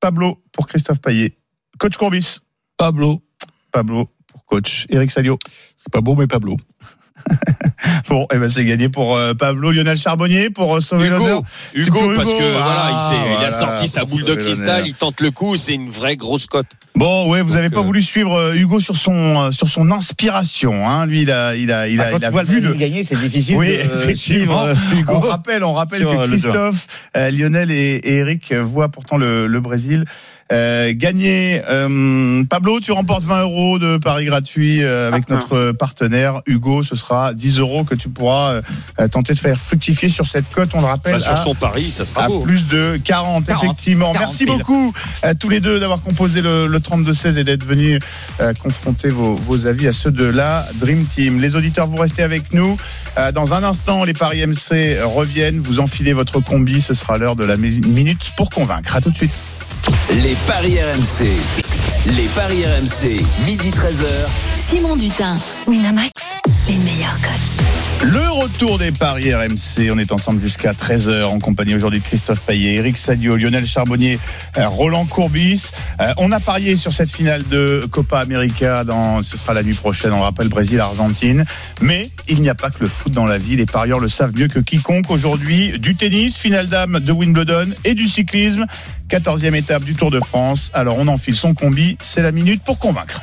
Pablo 0.00 0.42
pour 0.50 0.66
Christophe 0.66 1.00
Payet. 1.00 1.36
Coach 1.78 1.96
Courbis. 1.96 2.40
Pablo. 2.76 3.22
Pablo 3.70 4.10
pour 4.26 4.44
coach 4.46 4.86
Eric 4.88 5.12
Salio. 5.12 5.38
C'est 5.78 5.92
pas 5.92 6.00
beau, 6.00 6.16
mais 6.16 6.26
Pablo. 6.26 6.56
Bon, 8.08 8.26
eh 8.32 8.38
ben 8.38 8.48
c'est 8.48 8.64
gagné 8.64 8.88
pour 8.88 9.16
euh, 9.16 9.34
Pablo 9.34 9.70
Lionel 9.70 9.96
Charbonnier 9.96 10.50
pour 10.50 10.76
euh, 10.76 10.80
sauver 10.80 11.08
l'honneur. 11.10 11.42
Hugo, 11.74 11.84
C'est 11.84 11.90
pour 11.90 12.02
Hugo, 12.04 12.16
parce 12.16 12.30
Hugo. 12.30 12.38
que 12.38 12.52
voilà, 12.52 12.86
il, 12.90 12.96
Ah, 12.98 13.10
a 13.10 13.34
voilà, 13.34 13.50
sorti 13.50 13.88
sa 13.88 14.04
boule 14.04 14.24
de 14.24 14.34
cristal, 14.34 14.66
l'honneur. 14.66 14.86
il 14.86 14.94
tente 14.94 15.20
le 15.20 15.30
coup, 15.30 15.56
c'est 15.56 15.74
une 15.74 15.88
vraie 15.90 16.16
grosse 16.16 16.46
cote. 16.46 16.66
Bon, 16.96 17.28
ouais, 17.30 17.42
vous 17.42 17.56
avez 17.56 17.68
Donc, 17.68 17.74
pas 17.74 17.80
euh, 17.80 17.84
voulu 17.84 18.02
suivre 18.02 18.54
Hugo 18.54 18.78
sur 18.80 18.96
son 18.96 19.50
sur 19.50 19.66
son 19.68 19.90
inspiration, 19.90 20.88
hein. 20.88 21.06
Lui, 21.06 21.22
il 21.22 21.30
a 21.32 21.56
il 21.56 21.72
a 21.72 21.88
il 21.88 22.00
a, 22.00 22.04
Ah, 22.12 22.16
il 22.16 22.24
a 22.24 22.42
vu 22.44 22.60
le. 22.60 22.72
gagner, 22.74 23.02
c'est 23.04 23.16
difficile 23.18 23.56
Oui, 23.56 23.68
de 23.68 23.72
euh, 23.82 23.96
effectivement. 24.02 24.14
suivre 24.16 24.60
euh, 24.68 24.74
On 25.08 25.18
Hugo. 25.18 25.20
rappelle, 25.28 25.64
on 25.64 25.72
rappelle 25.72 26.04
que 26.04 26.26
Christophe, 26.28 26.86
euh, 27.16 27.30
Lionel 27.32 27.70
et, 27.72 27.96
et 27.96 28.14
Eric 28.18 28.52
voient 28.52 28.88
pourtant 28.90 29.16
le, 29.16 29.46
le 29.48 29.60
Brésil 29.60 30.04
euh, 30.52 30.92
gagner. 30.94 31.62
Euh, 31.68 32.44
Pablo, 32.48 32.78
tu 32.78 32.92
remportes 32.92 33.24
20 33.24 33.42
euros 33.42 33.78
de 33.80 33.96
paris 33.96 34.26
gratuit 34.26 34.84
euh, 34.84 35.08
avec 35.10 35.24
Ah. 35.30 35.34
notre 35.34 35.72
partenaire 35.72 36.42
Hugo. 36.46 36.82
Ce 36.84 36.94
sera 36.94 37.34
10 37.34 37.58
euros 37.58 37.73
que 37.82 37.96
tu 37.96 38.08
pourras 38.08 38.60
euh, 39.00 39.08
tenter 39.08 39.34
de 39.34 39.38
faire 39.40 39.58
fructifier 39.58 40.08
sur 40.08 40.26
cette 40.28 40.48
cote. 40.50 40.70
On 40.74 40.80
le 40.80 40.86
rappelle 40.86 41.14
Bah, 41.14 41.18
sur 41.18 41.32
à 41.32 41.36
son 41.36 41.54
pari, 41.56 41.90
ça 41.90 42.06
sera 42.06 42.24
à 42.24 42.28
beau. 42.28 42.40
plus 42.40 42.68
de 42.68 42.96
40, 43.02 43.46
40, 43.46 43.64
effectivement. 43.64 44.12
40 44.12 44.20
Merci 44.20 44.46
beaucoup 44.46 44.92
à 45.22 45.34
tous 45.34 45.48
les 45.48 45.58
deux 45.60 45.80
d'avoir 45.80 46.00
composé 46.00 46.42
le, 46.42 46.68
le 46.68 46.78
32-16 46.78 47.38
et 47.38 47.44
d'être 47.44 47.64
venus 47.64 47.98
euh, 48.40 48.52
confronter 48.54 49.08
vos, 49.08 49.34
vos 49.34 49.66
avis 49.66 49.88
à 49.88 49.92
ceux 49.92 50.12
de 50.12 50.24
la 50.24 50.68
Dream 50.76 51.04
Team. 51.06 51.40
Les 51.40 51.56
auditeurs, 51.56 51.88
vous 51.88 51.96
restez 51.96 52.22
avec 52.22 52.52
nous. 52.52 52.76
Euh, 53.18 53.32
dans 53.32 53.54
un 53.54 53.64
instant, 53.64 54.04
les 54.04 54.12
paris 54.12 54.46
MC 54.46 54.98
reviennent. 55.02 55.60
Vous 55.60 55.80
enfilez 55.80 56.12
votre 56.12 56.38
combi. 56.40 56.80
Ce 56.82 56.92
sera 56.94 57.16
l'heure 57.18 57.34
de 57.36 57.44
la 57.44 57.56
mi- 57.56 57.80
minute 57.80 58.32
pour 58.36 58.50
convaincre. 58.50 58.94
À 58.94 59.00
tout 59.00 59.10
de 59.10 59.16
suite. 59.16 59.32
Les 60.22 60.36
paris 60.46 60.78
RMC. 60.80 61.63
Les 62.06 62.28
paris 62.36 62.66
RMC, 62.66 63.24
midi 63.46 63.70
13h. 63.70 64.04
Simon 64.68 64.94
Dutin, 64.94 65.38
Winamax, 65.66 66.10
les 66.68 66.76
meilleurs 66.76 67.18
codes. 67.22 68.10
Le 68.12 68.28
retour 68.42 68.76
des 68.76 68.92
paris 68.92 69.32
RMC. 69.34 69.90
On 69.90 69.98
est 69.98 70.12
ensemble 70.12 70.38
jusqu'à 70.38 70.72
13h 70.72 71.24
en 71.24 71.38
compagnie 71.38 71.74
aujourd'hui 71.74 72.00
de 72.00 72.04
Christophe 72.04 72.40
Payet, 72.40 72.74
Eric 72.74 72.98
Sadio, 72.98 73.36
Lionel 73.36 73.66
Charbonnier, 73.66 74.18
euh, 74.58 74.68
Roland 74.68 75.06
Courbis. 75.06 75.70
Euh, 76.02 76.12
on 76.18 76.30
a 76.30 76.40
parié 76.40 76.76
sur 76.76 76.92
cette 76.92 77.10
finale 77.10 77.42
de 77.48 77.86
Copa 77.90 78.18
América. 78.18 78.84
Dans, 78.84 79.22
ce 79.22 79.38
sera 79.38 79.54
la 79.54 79.62
nuit 79.62 79.72
prochaine. 79.72 80.12
On 80.12 80.20
rappelle 80.20 80.48
Brésil-Argentine. 80.48 81.46
Mais 81.80 82.10
il 82.28 82.42
n'y 82.42 82.50
a 82.50 82.54
pas 82.54 82.68
que 82.68 82.80
le 82.80 82.88
foot 82.88 83.12
dans 83.12 83.24
la 83.24 83.38
vie. 83.38 83.56
Les 83.56 83.64
parieurs 83.64 84.00
le 84.00 84.10
savent 84.10 84.36
mieux 84.36 84.48
que 84.48 84.58
quiconque. 84.58 85.10
Aujourd'hui, 85.10 85.78
du 85.78 85.96
tennis, 85.96 86.36
finale 86.36 86.66
dame 86.66 87.00
de 87.00 87.12
Wimbledon 87.12 87.72
et 87.86 87.94
du 87.94 88.06
cyclisme. 88.06 88.66
14e 89.08 89.54
étape 89.54 89.84
du 89.84 89.94
Tour 89.94 90.10
de 90.10 90.20
France. 90.20 90.70
Alors 90.74 90.96
on 90.98 91.08
enfile 91.08 91.36
son 91.36 91.54
combi. 91.54 91.96
C'est 92.00 92.22
la 92.22 92.32
minute 92.32 92.62
pour 92.62 92.78
convaincre. 92.78 93.20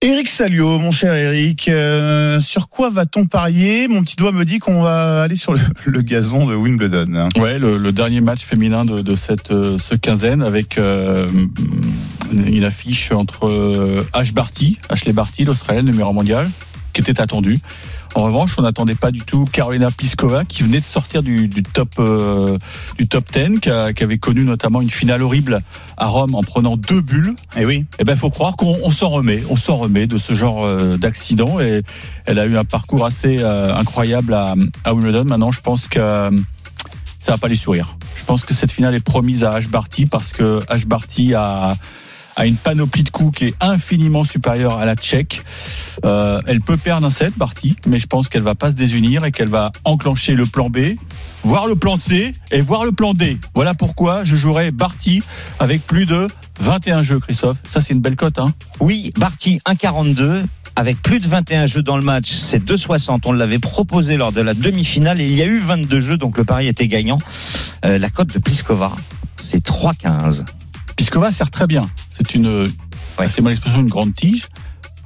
Eric 0.00 0.28
Salio, 0.28 0.78
mon 0.78 0.92
cher 0.92 1.12
Eric, 1.12 1.68
euh, 1.68 2.38
sur 2.38 2.68
quoi 2.68 2.88
va-t-on 2.88 3.26
parier? 3.26 3.88
Mon 3.88 4.04
petit 4.04 4.14
doigt 4.14 4.30
me 4.30 4.44
dit 4.44 4.60
qu'on 4.60 4.80
va 4.80 5.22
aller 5.24 5.34
sur 5.34 5.54
le, 5.54 6.02
gazon 6.02 6.46
de 6.46 6.54
Wimbledon. 6.54 7.28
Ouais, 7.36 7.58
le, 7.58 7.90
dernier 7.90 8.20
match 8.20 8.44
féminin 8.44 8.84
de, 8.84 9.16
cette 9.16 9.50
euh, 9.50 9.76
ce 9.78 9.96
quinzaine 9.96 10.42
avec 10.42 10.78
euh, 10.78 11.26
une 12.32 12.64
affiche 12.64 13.10
entre 13.10 14.06
Ash 14.12 14.32
Barty, 14.32 14.78
Ashley 14.88 15.12
Barty, 15.12 15.44
l'Australienne 15.44 15.86
numéro 15.86 16.12
mondial, 16.12 16.48
qui 16.92 17.00
était 17.00 17.20
attendue. 17.20 17.58
En 18.14 18.22
revanche, 18.22 18.54
on 18.58 18.62
n'attendait 18.62 18.94
pas 18.94 19.10
du 19.10 19.20
tout 19.20 19.44
Carolina 19.52 19.90
Pliskova, 19.90 20.44
qui 20.44 20.62
venait 20.62 20.80
de 20.80 20.84
sortir 20.84 21.22
du, 21.22 21.46
du 21.46 21.62
top 21.62 21.90
euh, 21.98 22.56
du 22.98 23.06
top 23.06 23.24
10, 23.32 23.60
qui, 23.60 23.70
a- 23.70 23.92
qui 23.92 24.02
avait 24.02 24.18
connu 24.18 24.44
notamment 24.44 24.80
une 24.80 24.90
finale 24.90 25.22
horrible 25.22 25.60
à 25.96 26.06
Rome 26.06 26.34
en 26.34 26.42
prenant 26.42 26.76
deux 26.76 27.00
bulles. 27.00 27.34
Eh 27.56 27.64
oui, 27.64 27.84
Eh 27.98 28.04
ben, 28.04 28.16
faut 28.16 28.30
croire 28.30 28.56
qu'on 28.56 28.76
on 28.82 28.90
s'en 28.90 29.10
remet, 29.10 29.42
on 29.50 29.56
s'en 29.56 29.76
remet 29.76 30.06
de 30.06 30.18
ce 30.18 30.32
genre 30.32 30.64
euh, 30.66 30.96
d'accident 30.96 31.60
et 31.60 31.82
elle 32.24 32.38
a 32.38 32.46
eu 32.46 32.56
un 32.56 32.64
parcours 32.64 33.04
assez 33.06 33.36
euh, 33.40 33.74
incroyable 33.76 34.32
à, 34.34 34.54
à 34.84 34.94
Wimbledon. 34.94 35.24
Maintenant, 35.26 35.52
je 35.52 35.60
pense 35.60 35.86
que 35.86 35.98
euh, 36.00 36.30
ça 37.20 37.32
va 37.32 37.38
pas 37.38 37.48
les 37.48 37.56
sourire. 37.56 37.96
Je 38.16 38.24
pense 38.24 38.44
que 38.44 38.54
cette 38.54 38.72
finale 38.72 38.94
est 38.94 39.04
promise 39.04 39.44
à 39.44 39.52
Ash 39.52 39.68
Barty 39.68 40.06
parce 40.06 40.28
que 40.28 40.60
Ash 40.68 40.86
Barty 40.86 41.34
a 41.34 41.76
a 42.38 42.46
une 42.46 42.56
panoplie 42.56 43.02
de 43.02 43.10
coups 43.10 43.38
qui 43.38 43.44
est 43.46 43.54
infiniment 43.60 44.22
supérieure 44.22 44.78
à 44.78 44.86
la 44.86 44.94
tchèque. 44.94 45.42
Euh, 46.04 46.40
elle 46.46 46.60
peut 46.60 46.76
perdre 46.76 47.06
un 47.06 47.10
set, 47.10 47.36
Barty, 47.36 47.76
mais 47.86 47.98
je 47.98 48.06
pense 48.06 48.28
qu'elle 48.28 48.42
va 48.42 48.54
pas 48.54 48.70
se 48.70 48.76
désunir 48.76 49.24
et 49.24 49.32
qu'elle 49.32 49.48
va 49.48 49.72
enclencher 49.84 50.34
le 50.34 50.46
plan 50.46 50.70
B, 50.70 50.94
voir 51.42 51.66
le 51.66 51.74
plan 51.74 51.96
C 51.96 52.32
et 52.52 52.60
voir 52.60 52.84
le 52.84 52.92
plan 52.92 53.12
D. 53.12 53.38
Voilà 53.54 53.74
pourquoi 53.74 54.22
je 54.22 54.36
jouerai 54.36 54.70
Barty 54.70 55.22
avec 55.58 55.84
plus 55.84 56.06
de 56.06 56.28
21 56.60 57.02
jeux, 57.02 57.18
Christophe. 57.18 57.58
Ça, 57.66 57.80
c'est 57.80 57.92
une 57.92 58.00
belle 58.00 58.16
cote, 58.16 58.38
hein 58.38 58.54
Oui, 58.78 59.12
Barty 59.18 59.60
1,42 59.66 60.44
avec 60.76 61.02
plus 61.02 61.18
de 61.18 61.26
21 61.26 61.66
jeux 61.66 61.82
dans 61.82 61.96
le 61.96 62.04
match, 62.04 62.30
c'est 62.30 62.64
2,60. 62.64 63.22
On 63.24 63.32
l'avait 63.32 63.58
proposé 63.58 64.16
lors 64.16 64.30
de 64.30 64.40
la 64.40 64.54
demi-finale 64.54 65.20
et 65.20 65.26
il 65.26 65.34
y 65.34 65.42
a 65.42 65.46
eu 65.46 65.58
22 65.58 66.00
jeux, 66.00 66.16
donc 66.16 66.38
le 66.38 66.44
pari 66.44 66.68
était 66.68 66.86
gagnant. 66.86 67.18
Euh, 67.84 67.98
la 67.98 68.10
cote 68.10 68.32
de 68.32 68.38
Pliskova, 68.38 68.94
c'est 69.38 69.64
3,15. 69.66 70.44
Piskova 71.08 71.32
sert 71.32 71.50
très 71.50 71.66
bien. 71.66 71.88
C'est 72.10 72.34
une, 72.34 72.70
c'est 73.30 73.40
mon 73.40 73.48
expression, 73.48 73.80
une 73.80 73.88
grande 73.88 74.14
tige. 74.14 74.46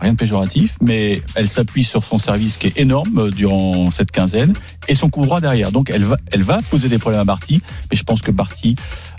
Rien 0.00 0.14
de 0.14 0.16
péjoratif, 0.16 0.76
mais 0.80 1.22
elle 1.36 1.48
s'appuie 1.48 1.84
sur 1.84 2.02
son 2.02 2.18
service 2.18 2.56
qui 2.56 2.66
est 2.66 2.80
énorme 2.80 3.16
euh, 3.18 3.30
durant 3.30 3.88
cette 3.92 4.10
quinzaine 4.10 4.52
et 4.88 4.96
son 4.96 5.10
coup 5.10 5.22
droit 5.24 5.40
derrière. 5.40 5.70
Donc 5.70 5.90
elle 5.90 6.02
va, 6.02 6.16
elle 6.32 6.42
va 6.42 6.58
poser 6.70 6.88
des 6.88 6.98
problèmes 6.98 7.20
à 7.20 7.24
Barty, 7.24 7.62
mais 7.88 7.96
je 7.96 8.02
pense 8.02 8.20
que 8.20 8.32
Barty 8.32 8.74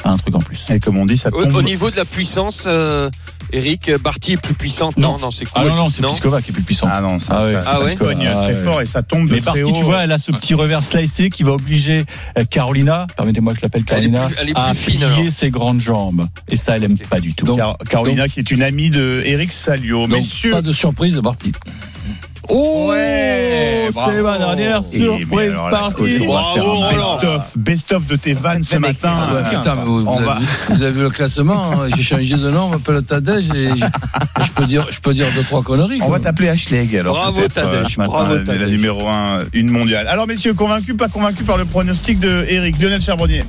un 0.09 0.17
truc 0.17 0.35
en 0.35 0.39
plus. 0.39 0.63
et 0.69 0.79
comme 0.79 0.97
on 0.97 1.05
dit, 1.05 1.17
ça 1.17 1.29
Au, 1.33 1.43
tombe. 1.43 1.55
au 1.55 1.61
niveau 1.61 1.89
de 1.91 1.95
la 1.95 2.05
puissance, 2.05 2.63
euh, 2.67 3.09
Eric, 3.51 3.91
Barty 4.01 4.33
est 4.33 4.37
plus 4.41 4.53
puissante 4.55 4.97
Non. 4.97 5.13
non, 5.13 5.17
dans 5.17 5.31
ses 5.31 5.45
coups. 5.45 5.55
Ah 5.57 5.65
non, 5.69 5.75
non, 5.75 5.89
c'est 5.89 6.01
Pliskova 6.01 6.41
qui 6.41 6.49
est 6.49 6.53
plus 6.53 6.63
puissant. 6.63 6.87
Ah 6.89 7.01
non, 7.01 7.19
ça, 7.19 7.35
Ah 7.37 7.43
ouais. 7.45 7.53
ça, 7.53 7.61
ça 7.61 7.71
Ah 7.75 7.81
ouais. 7.83 7.91
se 7.91 7.97
cogne 7.97 8.27
Ah 8.27 8.43
très 8.45 8.53
ouais. 8.55 8.63
fort 8.63 8.81
et 8.81 8.85
ça 8.85 9.03
tombe 9.03 9.27
de 9.27 9.33
Mais 9.33 9.41
très 9.41 9.61
Barty, 9.61 9.63
haut. 9.63 9.71
tu 9.77 9.83
vois, 9.83 10.03
elle 10.03 10.11
a 10.11 10.17
ce 10.17 10.31
petit 10.31 10.53
revers 10.55 10.83
slicé 10.83 11.29
qui 11.29 11.43
va 11.43 11.51
obliger 11.51 12.03
euh, 12.37 12.43
Carolina, 12.49 13.05
permettez-moi 13.15 13.53
que 13.53 13.59
je 13.59 13.63
l'appelle 13.65 13.83
Elle 13.91 14.05
est 14.05 14.11
Carolina, 14.11 14.25
plus- 14.27 14.35
elle 14.41 14.49
est 14.49 14.53
plus 14.53 14.61
à 14.61 14.73
fine, 14.73 14.99
plier 15.15 15.31
ses 15.31 15.51
grandes 15.51 15.79
jambes. 15.81 16.25
Et 16.49 16.57
ça, 16.57 16.75
elle 16.75 16.83
aime 16.85 16.97
pas 16.97 17.19
du 17.19 17.33
tout. 17.35 17.55
Car- 17.55 17.77
Carolina, 17.89 18.27
qui 18.27 18.39
est 18.39 18.49
une 18.51 18.63
amie 18.63 18.89
de 18.89 19.21
Eric 19.25 19.53
Salio. 19.53 20.01
Donc, 20.07 20.17
Messieurs, 20.17 20.51
pas 20.51 20.61
de 20.61 20.73
surprise, 20.73 21.17
Barty. 21.17 21.51
Oh, 22.49 22.87
Ouais, 22.89 23.89
c'est 23.93 24.21
ma 24.21 24.37
dernière 24.37 24.83
surprise 24.83 25.53
partie. 25.71 26.19
Bravo, 26.25 26.81
best-of, 26.91 27.43
best-of 27.55 28.07
de 28.07 28.15
tes 28.17 28.33
vannes 28.33 28.63
ce 28.63 28.77
matin. 28.77 29.13
Ah 29.15 29.49
putain, 29.49 29.75
mais 29.75 29.83
vous, 29.85 30.03
va- 30.03 30.33
avez, 30.33 30.45
vous 30.69 30.83
avez 30.83 30.91
vu 30.91 31.01
le 31.01 31.09
classement, 31.09 31.71
hein, 31.71 31.87
j'ai 31.95 32.03
changé 32.03 32.35
de 32.35 32.49
nom, 32.49 32.63
on 32.65 32.69
m'appelle 32.69 33.01
Tadej 33.03 33.49
et 33.55 33.69
je, 33.69 34.51
peux 34.55 34.65
dire, 34.65 34.85
je 34.89 34.99
peux 34.99 35.13
dire 35.13 35.25
deux, 35.35 35.43
trois 35.43 35.63
conneries. 35.63 35.99
On 36.01 36.07
quoi. 36.07 36.17
va 36.17 36.23
t'appeler 36.23 36.49
Ashleg 36.49 36.95
alors. 36.97 37.15
Bravo, 37.15 37.47
Tadej, 37.47 37.73
euh, 37.73 37.83
matin, 37.97 38.11
bravo, 38.11 38.33
la- 38.33 38.39
la 38.39 38.45
Tadej. 38.45 38.71
numéro 38.71 39.07
1, 39.07 39.39
une 39.53 39.69
mondiale. 39.69 40.07
Alors 40.07 40.27
messieurs, 40.27 40.53
convaincus, 40.53 40.97
pas 40.97 41.07
convaincus 41.07 41.45
par 41.45 41.57
le 41.57 41.65
pronostic 41.65 42.19
de 42.19 42.45
Eric 42.49 42.81
Lionel 42.81 43.01
Charbonnier 43.01 43.43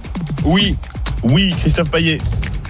Oui, 0.44 0.76
Oui, 1.30 1.54
Christophe 1.58 1.90
Payet, 1.90 2.18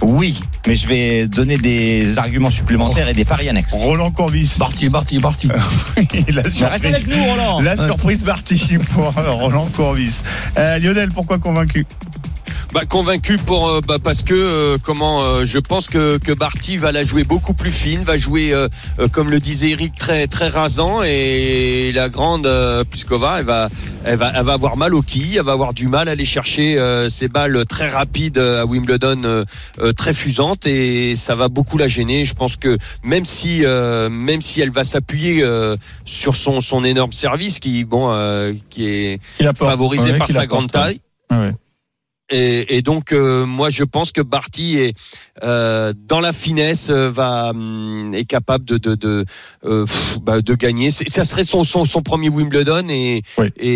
Oui, 0.01 0.39
mais 0.65 0.75
je 0.77 0.87
vais 0.87 1.27
donner 1.27 1.57
des 1.57 2.17
arguments 2.17 2.51
supplémentaires 2.51 3.07
et 3.09 3.13
des 3.13 3.25
paris 3.25 3.49
annexes. 3.49 3.73
Roland 3.73 4.11
Courbis. 4.11 4.55
Barty, 4.57 4.89
Barty, 4.89 5.17
Barty. 5.19 5.47
la 6.33 6.49
surprise, 6.49 6.85
avec 6.85 7.07
nous, 7.07 7.23
Roland. 7.23 7.61
la 7.61 7.75
surprise 7.75 8.23
partie 8.23 8.77
pour 8.93 9.13
Roland 9.13 9.67
Courbis. 9.75 10.21
Euh, 10.57 10.79
Lionel, 10.79 11.09
pourquoi 11.09 11.37
convaincu? 11.37 11.85
Bah, 12.75 12.83
convaincu 12.85 13.37
pour 13.37 13.69
euh, 13.69 13.79
bah, 13.87 13.99
parce 14.03 14.21
que 14.21 14.33
euh, 14.33 14.77
comment 14.83 15.21
euh, 15.23 15.45
je 15.45 15.59
pense 15.59 15.87
que 15.87 16.17
que 16.17 16.33
Barty 16.33 16.75
va 16.75 16.91
la 16.91 17.05
jouer 17.05 17.23
beaucoup 17.23 17.53
plus 17.53 17.71
fine, 17.71 18.01
va 18.01 18.17
jouer 18.17 18.53
euh, 18.53 18.67
euh, 18.99 19.07
comme 19.07 19.29
le 19.31 19.39
disait 19.39 19.69
Eric 19.69 19.95
très 19.95 20.27
très 20.27 20.49
rasant 20.49 21.01
et 21.01 21.93
la 21.93 22.09
grande 22.09 22.45
euh, 22.45 22.83
Pliskova 22.83 23.37
elle 23.39 23.45
va 23.45 23.69
elle 24.03 24.17
va 24.17 24.33
elle 24.35 24.43
va 24.43 24.51
avoir 24.51 24.75
mal 24.75 24.93
au 24.93 25.01
quilles, 25.01 25.37
elle 25.37 25.45
va 25.45 25.53
avoir 25.53 25.73
du 25.73 25.87
mal 25.87 26.09
à 26.09 26.11
aller 26.11 26.25
chercher 26.25 26.77
euh, 26.77 27.07
ses 27.07 27.29
balles 27.29 27.63
très 27.65 27.87
rapides 27.87 28.39
à 28.39 28.65
Wimbledon 28.65 29.45
très 29.95 30.13
fusantes 30.13 30.67
et 30.67 31.15
ça 31.15 31.35
va 31.35 31.47
beaucoup 31.47 31.77
la 31.77 31.87
gêner. 31.87 32.25
Je 32.25 32.33
pense 32.33 32.57
que 32.57 32.77
même 33.03 33.23
si 33.23 33.63
euh, 33.63 34.09
même 34.09 34.41
si 34.41 34.59
elle 34.59 34.71
va 34.71 34.83
s'appuyer 34.83 35.43
euh, 35.43 35.77
sur 36.03 36.35
son 36.35 36.59
son 36.59 36.83
énorme 36.83 37.13
service 37.13 37.61
qui 37.61 37.85
bon 37.85 38.11
euh, 38.11 38.51
qui 38.69 38.85
est 38.89 39.19
favorisé 39.57 40.11
Ouais, 40.11 40.17
par 40.17 40.27
sa 40.27 40.45
grande 40.45 40.65
ouais. 40.65 40.69
taille. 40.71 40.99
Ouais, 41.31 41.37
ouais. 41.37 41.53
Et, 42.31 42.77
et 42.77 42.81
donc 42.81 43.11
euh, 43.11 43.45
moi 43.45 43.69
je 43.69 43.83
pense 43.83 44.11
que 44.11 44.21
Barty 44.21 44.77
est 44.77 44.97
euh, 45.43 45.93
dans 46.07 46.19
la 46.19 46.33
finesse 46.33 46.89
euh, 46.89 47.11
va 47.11 47.49
hum, 47.51 48.13
est 48.15 48.25
capable 48.25 48.65
de 48.65 48.77
de 48.77 48.95
de, 48.95 49.25
euh, 49.63 49.85
pff, 49.85 50.17
bah, 50.23 50.41
de 50.41 50.55
gagner. 50.55 50.89
Ça 50.89 51.23
serait 51.23 51.43
son, 51.43 51.63
son 51.63 51.85
son 51.85 52.01
premier 52.01 52.29
Wimbledon 52.29 52.87
et 52.89 53.21
Oui. 53.37 53.47
et, 53.57 53.69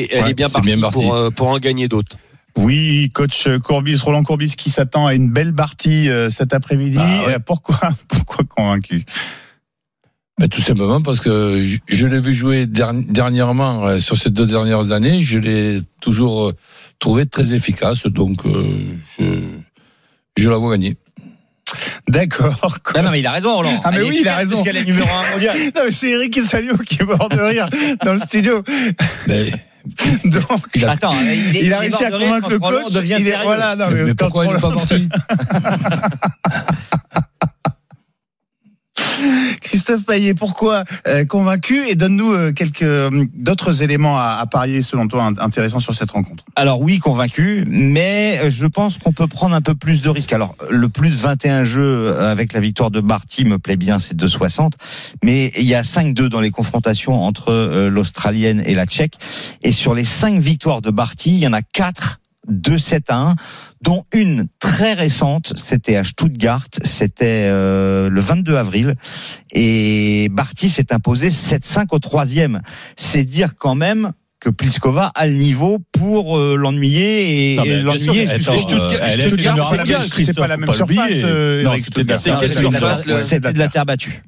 et 0.00 0.14
elle 0.14 0.24
Ouais, 0.24 0.30
est 0.32 0.34
bien 0.34 0.50
partie 0.50 0.76
bien 0.76 0.90
pour 0.90 1.14
euh, 1.14 1.30
pour 1.30 1.48
en 1.48 1.58
gagner 1.58 1.88
d'autres. 1.88 2.16
Oui, 2.58 3.10
coach 3.14 3.48
Courbis, 3.64 3.96
Roland 4.04 4.22
Courbis 4.22 4.54
qui 4.56 4.68
s'attend 4.70 5.06
à 5.06 5.14
une 5.14 5.32
belle 5.32 5.54
partie 5.54 6.08
euh, 6.10 6.28
cet 6.30 6.52
après-midi. 6.52 6.98
Ah 7.00 7.26
ouais. 7.26 7.34
Euh, 7.34 7.38
Pourquoi, 7.44 7.78
pourquoi 8.08 8.44
convaincu? 8.44 9.04
Mais 10.38 10.48
tout 10.48 10.60
simplement 10.60 11.00
parce 11.00 11.20
que 11.20 11.62
je, 11.62 11.78
je 11.86 12.06
l'ai 12.06 12.20
vu 12.20 12.34
jouer 12.34 12.66
derni- 12.66 13.06
dernièrement 13.10 13.84
euh, 13.86 13.98
sur 14.00 14.16
ces 14.16 14.30
deux 14.30 14.46
dernières 14.46 14.90
années. 14.90 15.22
Je 15.22 15.38
l'ai 15.38 15.80
toujours 16.00 16.48
euh, 16.48 16.52
trouvé 16.98 17.26
très 17.26 17.52
efficace. 17.54 18.06
Donc, 18.06 18.44
euh, 18.46 18.96
je, 19.18 19.24
je 20.36 20.48
la 20.50 20.56
vois 20.56 20.72
gagner. 20.72 20.96
D'accord. 22.08 22.78
Non, 22.94 23.02
non, 23.04 23.10
mais 23.10 23.20
il 23.20 23.26
a 23.26 23.32
raison, 23.32 23.54
Roland. 23.56 23.80
Ah, 23.84 23.90
mais 23.90 23.98
Elle 23.98 24.04
oui, 24.04 24.18
il 24.20 24.28
a 24.28 24.36
raison. 24.36 24.50
Puisqu'elle 24.50 24.76
est 24.76 24.84
numéro 24.84 25.08
un 25.08 25.30
mondial. 25.32 25.56
Non, 25.76 25.82
mais 25.86 25.92
c'est 25.92 26.10
Eric 26.10 26.40
Salio 26.42 26.76
qui 26.78 27.02
est 27.02 27.04
mort 27.04 27.28
de 27.28 27.40
rire 27.40 27.68
dans 28.04 28.12
le 28.12 28.20
studio. 28.20 28.62
Mais, 29.26 29.50
Donc, 30.24 30.66
il 30.74 30.84
a- 30.84 30.92
Attends, 30.92 31.14
il, 31.20 31.56
est- 31.56 31.60
il 31.64 31.72
a 31.72 31.76
est 31.76 31.80
réussi 31.80 32.04
à 32.04 32.10
convaincre 32.10 32.50
le 32.50 32.58
coach. 32.58 32.92
il 33.04 33.28
est- 33.28 33.42
voilà, 33.42 33.76
non, 33.76 33.86
mais, 33.90 34.02
mais, 34.04 34.14
pourquoi 34.14 34.46
il 34.46 34.52
n'est 34.54 34.60
pas 34.60 34.70
parti 34.72 35.08
Christophe 39.60 40.04
Payet, 40.04 40.34
pourquoi 40.34 40.84
euh, 41.06 41.24
convaincu 41.24 41.86
Et 41.88 41.94
donne-nous 41.94 42.32
euh, 42.32 42.52
quelques 42.52 42.82
euh, 42.82 43.10
d'autres 43.34 43.82
éléments 43.82 44.16
à, 44.18 44.38
à 44.40 44.46
parier 44.46 44.82
selon 44.82 45.08
toi 45.08 45.30
int- 45.30 45.40
intéressants 45.40 45.78
sur 45.78 45.94
cette 45.94 46.10
rencontre. 46.10 46.44
Alors 46.56 46.80
oui, 46.80 46.98
convaincu, 46.98 47.64
mais 47.66 48.50
je 48.50 48.66
pense 48.66 48.98
qu'on 48.98 49.12
peut 49.12 49.26
prendre 49.26 49.54
un 49.54 49.62
peu 49.62 49.74
plus 49.74 50.00
de 50.00 50.08
risques. 50.08 50.32
Alors 50.32 50.56
le 50.70 50.88
plus 50.88 51.10
de 51.10 51.16
21 51.16 51.64
jeux 51.64 52.18
avec 52.18 52.52
la 52.52 52.60
victoire 52.60 52.90
de 52.90 53.00
Barty 53.00 53.44
me 53.44 53.58
plaît 53.58 53.76
bien, 53.76 53.98
c'est 53.98 54.16
2,60. 54.16 54.72
Mais 55.22 55.52
il 55.58 55.64
y 55.64 55.74
a 55.74 55.82
5-2 55.82 56.28
dans 56.28 56.40
les 56.40 56.50
confrontations 56.50 57.22
entre 57.24 57.88
l'Australienne 57.88 58.62
et 58.64 58.74
la 58.74 58.86
Tchèque. 58.86 59.14
Et 59.62 59.72
sur 59.72 59.94
les 59.94 60.04
5 60.04 60.38
victoires 60.40 60.82
de 60.82 60.90
Barty, 60.90 61.30
il 61.30 61.38
y 61.38 61.46
en 61.46 61.52
a 61.52 61.62
4 61.62 62.20
2 62.48 62.78
7 62.78 63.04
à 63.10 63.16
1, 63.16 63.36
dont 63.82 64.04
une 64.12 64.46
très 64.60 64.92
récente, 64.94 65.52
c'était 65.56 65.96
à 65.96 66.04
Stuttgart, 66.04 66.66
c'était 66.84 67.48
euh, 67.50 68.08
le 68.10 68.20
22 68.20 68.56
avril, 68.56 68.94
et 69.52 70.28
Barty 70.30 70.68
s'est 70.68 70.92
imposé 70.92 71.28
7-5 71.28 71.86
au 71.92 71.98
troisième. 71.98 72.60
C'est 72.96 73.24
dire 73.24 73.54
quand 73.56 73.74
même 73.74 74.12
que 74.40 74.50
Pliskova 74.50 75.10
a 75.14 75.26
le 75.26 75.34
niveau 75.34 75.78
pour 75.92 76.36
euh, 76.36 76.54
l'ennuyer 76.56 77.52
et, 77.52 77.56
et 77.64 77.82
l'ennuyer 77.82 78.26
euh, 78.28 79.08
Stuttgart- 79.28 79.56
c'est 80.26 80.34
pas 80.34 80.46
la 80.48 80.56
même 80.58 80.66
surface, 80.74 81.22
euh, 81.24 81.62
c'était 81.80 82.04
de 82.04 82.08
la 82.10 82.16
C'est 82.18 82.26
terre- 82.26 82.42
battue. 83.86 84.22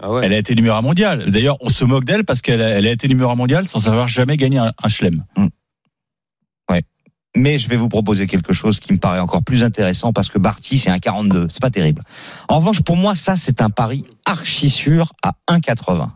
Ah 0.00 0.12
ouais. 0.12 0.24
Elle 0.24 0.32
a 0.32 0.38
été 0.38 0.54
numéro 0.54 0.76
un 0.76 0.80
mondial. 0.80 1.30
D'ailleurs, 1.30 1.56
on 1.60 1.68
se 1.70 1.84
moque 1.84 2.04
d'elle 2.04 2.24
parce 2.24 2.40
qu'elle 2.40 2.62
a, 2.62 2.68
elle 2.68 2.86
a 2.86 2.92
été 2.92 3.08
numéro 3.08 3.30
un 3.30 3.34
mondial 3.34 3.66
sans 3.66 3.86
avoir 3.88 4.06
jamais 4.08 4.36
gagné 4.36 4.56
un, 4.58 4.72
un 4.82 4.88
chelem. 4.88 5.24
Mais 7.38 7.58
je 7.58 7.68
vais 7.68 7.76
vous 7.76 7.88
proposer 7.88 8.26
quelque 8.26 8.52
chose 8.52 8.80
qui 8.80 8.92
me 8.92 8.98
paraît 8.98 9.20
encore 9.20 9.44
plus 9.44 9.62
intéressant 9.62 10.12
parce 10.12 10.28
que 10.28 10.38
Barty, 10.38 10.78
c'est 10.78 10.90
un 10.90 10.98
42. 10.98 11.46
C'est 11.48 11.62
pas 11.62 11.70
terrible. 11.70 12.02
En 12.48 12.56
revanche, 12.56 12.82
pour 12.82 12.96
moi, 12.96 13.14
ça, 13.14 13.36
c'est 13.36 13.62
un 13.62 13.70
pari 13.70 14.04
archi 14.24 14.70
sûr 14.70 15.12
à 15.22 15.32
1,80. 15.48 16.10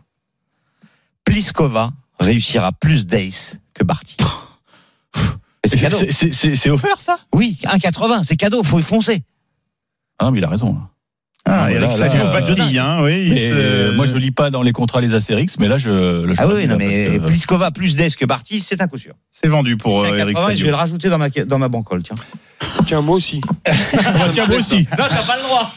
Pliskova 1.23 1.91
réussira 2.19 2.73
plus 2.73 3.05
d'ace 3.05 3.57
que 3.73 3.83
Barty. 3.83 4.17
C'est 5.65 6.69
offert, 6.69 6.99
ça? 6.99 7.17
Oui, 7.33 7.57
1,80, 7.63 8.25
c'est 8.25 8.35
cadeau, 8.35 8.63
faut 8.63 8.79
y 8.79 8.81
foncer. 8.81 9.23
Ah 10.19 10.25
non, 10.25 10.31
mais 10.31 10.39
il 10.39 10.43
a 10.43 10.49
raison. 10.49 10.73
là. 10.73 10.89
Ah, 11.45 11.63
Ah, 11.65 11.71
Eric 11.71 11.91
là, 11.91 11.91
Salio 11.91 12.25
vacille, 12.27 12.79
hein, 12.79 12.99
oui. 13.03 13.37
se- 13.37 13.51
euh, 13.51 13.93
moi, 13.95 14.05
je 14.05 14.15
lis 14.17 14.31
pas 14.31 14.49
dans 14.49 14.61
les 14.61 14.71
contrats 14.71 15.01
les 15.01 15.13
Astérix, 15.13 15.57
mais 15.59 15.67
là, 15.67 15.77
je. 15.77 16.25
là, 16.25 16.33
je 16.33 16.41
Ah 16.41 16.47
oui, 16.47 16.61
le 16.61 16.67
non, 16.67 16.75
mais 16.77 17.17
que- 17.19 17.25
Pliskova 17.27 17.71
plus 17.71 17.95
d'ace 17.97 18.15
que 18.15 18.25
Barty, 18.25 18.61
c'est 18.61 18.81
un 18.81 18.87
coup 18.87 18.97
sûr. 18.97 19.13
C'est 19.29 19.49
vendu 19.49 19.75
pour 19.75 20.03
euh, 20.03 20.15
Eric 20.15 20.37
1,80 20.37 20.39
et 20.39 20.43
je 20.43 20.47
vais 20.51 20.55
Salio. 20.57 20.69
le 20.71 20.75
rajouter 20.75 21.09
dans 21.09 21.17
ma, 21.17 21.29
dans 21.29 21.59
ma 21.59 21.67
bancole, 21.67 22.01
tiens. 22.01 22.15
Tiens 22.85 23.01
moi 23.01 23.15
aussi. 23.17 23.41
Tiens, 24.33 24.45
moi 24.47 24.57
aussi. 24.57 24.87
Non, 24.97 25.05
t'as 25.09 25.23
pas 25.23 25.35
le 25.37 25.43
droit. 25.43 25.73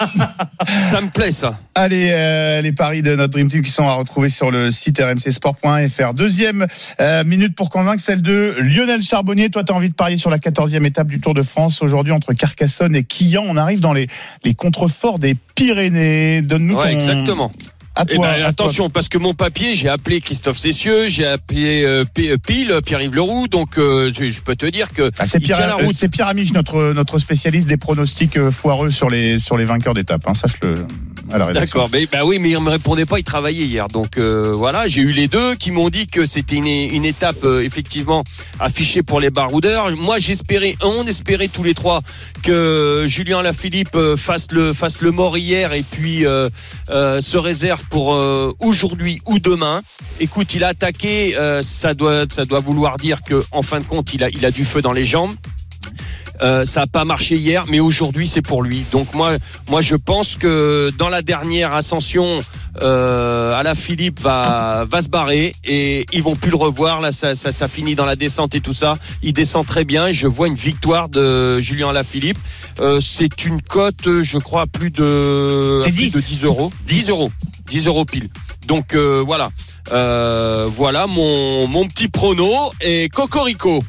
Ça 0.90 1.00
me 1.00 1.08
plaît 1.08 1.32
ça. 1.32 1.58
Allez, 1.74 2.10
euh, 2.12 2.62
les 2.62 2.72
paris 2.72 3.02
de 3.02 3.14
notre 3.16 3.32
Dream 3.32 3.48
Team 3.48 3.62
qui 3.62 3.70
sont 3.70 3.86
à 3.86 3.92
retrouver 3.94 4.28
sur 4.28 4.50
le 4.50 4.70
site 4.70 4.98
rmcsport.fr. 5.00 6.14
Deuxième 6.14 6.66
euh, 7.00 7.24
minute 7.24 7.54
pour 7.54 7.70
convaincre, 7.70 8.00
celle 8.02 8.22
de 8.22 8.54
Lionel 8.60 9.02
Charbonnier. 9.02 9.50
Toi, 9.50 9.62
tu 9.64 9.72
as 9.72 9.76
envie 9.76 9.90
de 9.90 9.94
parier 9.94 10.16
sur 10.16 10.30
la 10.30 10.38
14e 10.38 10.84
étape 10.84 11.08
du 11.08 11.20
Tour 11.20 11.34
de 11.34 11.42
France 11.42 11.82
aujourd'hui 11.82 12.12
entre 12.12 12.32
Carcassonne 12.32 12.94
et 12.96 13.02
Quillan. 13.04 13.44
On 13.46 13.56
arrive 13.56 13.80
dans 13.80 13.92
les, 13.92 14.06
les 14.44 14.54
contreforts 14.54 15.18
des 15.18 15.34
Pyrénées. 15.56 16.42
Donne-nous 16.42 16.76
Ouais, 16.76 16.84
ton- 16.84 16.94
exactement. 16.94 17.50
À 17.98 18.04
Eh 18.10 18.18
ben, 18.18 18.24
à 18.24 18.34
toi. 18.36 18.46
attention, 18.48 18.90
parce 18.90 19.08
que 19.08 19.16
mon 19.16 19.32
papier, 19.32 19.74
j'ai 19.74 19.88
appelé 19.88 20.20
Christophe 20.20 20.58
Cessieux, 20.58 21.08
j'ai 21.08 21.24
appelé 21.24 21.82
euh, 21.82 22.04
euh, 22.18 22.36
Pile, 22.36 22.80
Pierre-Yves 22.84 23.14
Leroux, 23.14 23.48
donc 23.48 23.78
euh, 23.78 24.12
je 24.14 24.42
peux 24.42 24.54
te 24.54 24.66
dire 24.66 24.92
que 24.92 25.10
Ah, 25.18 25.26
c'est 25.26 25.40
Pierre, 25.40 25.56
tient 25.56 25.66
la 25.66 25.76
route. 25.76 25.94
c'est 25.94 26.10
Pierre 26.10 26.26
Amiche, 26.28 26.52
notre, 26.52 26.92
notre 26.92 27.18
spécialiste 27.18 27.66
des 27.68 27.78
pronostics 27.78 28.38
foireux 28.50 28.90
sur 28.90 29.08
les, 29.08 29.38
sur 29.38 29.56
les 29.56 29.64
vainqueurs 29.64 29.94
d'étape. 29.94 30.20
Hein. 30.26 30.34
Sache-le 30.34 30.74
à 31.30 31.38
la 31.38 31.46
rédaction. 31.46 31.80
D'accord, 31.80 31.90
mais 31.92 32.06
bah 32.06 32.24
oui, 32.24 32.38
mais 32.38 32.50
il 32.50 32.60
me 32.60 32.70
répondait 32.70 33.06
pas, 33.06 33.18
il 33.18 33.24
travaillait 33.24 33.64
hier. 33.64 33.88
Donc 33.88 34.18
euh, 34.18 34.52
voilà, 34.54 34.86
j'ai 34.86 35.00
eu 35.00 35.12
les 35.12 35.28
deux 35.28 35.54
qui 35.54 35.70
m'ont 35.70 35.88
dit 35.88 36.06
que 36.06 36.26
c'était 36.26 36.56
une, 36.56 36.66
une 36.66 37.04
étape 37.04 37.44
euh, 37.44 37.62
effectivement 37.62 38.24
affichée 38.60 39.02
pour 39.02 39.20
les 39.20 39.30
baroudeurs. 39.30 39.94
Moi, 39.96 40.18
j'espérais, 40.18 40.76
on 40.82 41.06
espérait 41.06 41.48
tous 41.48 41.62
les 41.62 41.74
trois 41.74 42.02
que 42.42 43.04
Julien 43.06 43.42
Lafilippe 43.42 43.94
euh, 43.96 44.16
fasse 44.16 44.48
le 44.52 44.72
fasse 44.72 45.00
le 45.00 45.10
mort 45.10 45.36
hier 45.36 45.72
et 45.72 45.82
puis 45.82 46.24
euh, 46.26 46.48
se 46.88 47.36
réserve 47.36 47.84
pour 47.90 48.08
aujourd'hui 48.60 49.20
ou 49.26 49.38
demain. 49.38 49.82
Écoute, 50.20 50.54
il 50.54 50.64
a 50.64 50.68
attaqué, 50.68 51.36
ça 51.62 51.94
doit 51.94 52.24
ça 52.30 52.44
doit 52.44 52.60
vouloir 52.60 52.96
dire 52.96 53.22
que 53.22 53.42
en 53.52 53.62
fin 53.62 53.80
de 53.80 53.84
compte, 53.84 54.14
il 54.14 54.22
a 54.22 54.28
il 54.28 54.44
a 54.44 54.50
du 54.50 54.64
feu 54.64 54.82
dans 54.82 54.92
les 54.92 55.04
jambes. 55.04 55.34
Euh, 56.42 56.64
ça 56.64 56.80
n'a 56.80 56.86
pas 56.86 57.04
marché 57.04 57.36
hier, 57.36 57.64
mais 57.68 57.80
aujourd'hui 57.80 58.26
c'est 58.26 58.42
pour 58.42 58.62
lui. 58.62 58.84
Donc 58.92 59.14
moi, 59.14 59.32
moi 59.70 59.80
je 59.80 59.96
pense 59.96 60.36
que 60.36 60.90
dans 60.98 61.08
la 61.08 61.22
dernière 61.22 61.74
ascension, 61.74 62.40
euh, 62.82 63.54
Alain 63.58 63.74
Philippe 63.74 64.20
va 64.20 64.86
va 64.90 65.00
se 65.02 65.08
barrer 65.08 65.54
et 65.64 66.04
ils 66.12 66.22
vont 66.22 66.36
plus 66.36 66.50
le 66.50 66.56
revoir. 66.56 67.00
Là, 67.00 67.12
ça, 67.12 67.34
ça, 67.34 67.52
ça 67.52 67.68
finit 67.68 67.94
dans 67.94 68.04
la 68.04 68.16
descente 68.16 68.54
et 68.54 68.60
tout 68.60 68.74
ça. 68.74 68.98
Il 69.22 69.32
descend 69.32 69.64
très 69.66 69.84
bien 69.84 70.08
et 70.08 70.12
je 70.12 70.26
vois 70.26 70.48
une 70.48 70.54
victoire 70.54 71.08
de 71.08 71.60
Julien 71.60 71.88
Alaphilippe. 71.90 72.38
Euh, 72.80 73.00
c'est 73.00 73.44
une 73.44 73.62
cote, 73.62 74.22
je 74.22 74.38
crois, 74.38 74.62
à 74.62 74.66
plus 74.66 74.90
de, 74.90 75.80
à 75.80 75.84
C'est 75.84 75.92
plus 75.92 76.04
10. 76.06 76.12
de 76.12 76.20
10 76.20 76.44
euros. 76.44 76.70
10 76.86 77.08
euros. 77.08 77.30
10 77.70 77.86
euros 77.86 78.04
pile. 78.04 78.28
Donc 78.66 78.94
euh, 78.94 79.22
voilà. 79.24 79.50
Euh, 79.92 80.68
voilà 80.74 81.06
mon, 81.06 81.68
mon 81.68 81.86
petit 81.86 82.08
prono 82.08 82.50
et 82.80 83.08
Cocorico. 83.08 83.84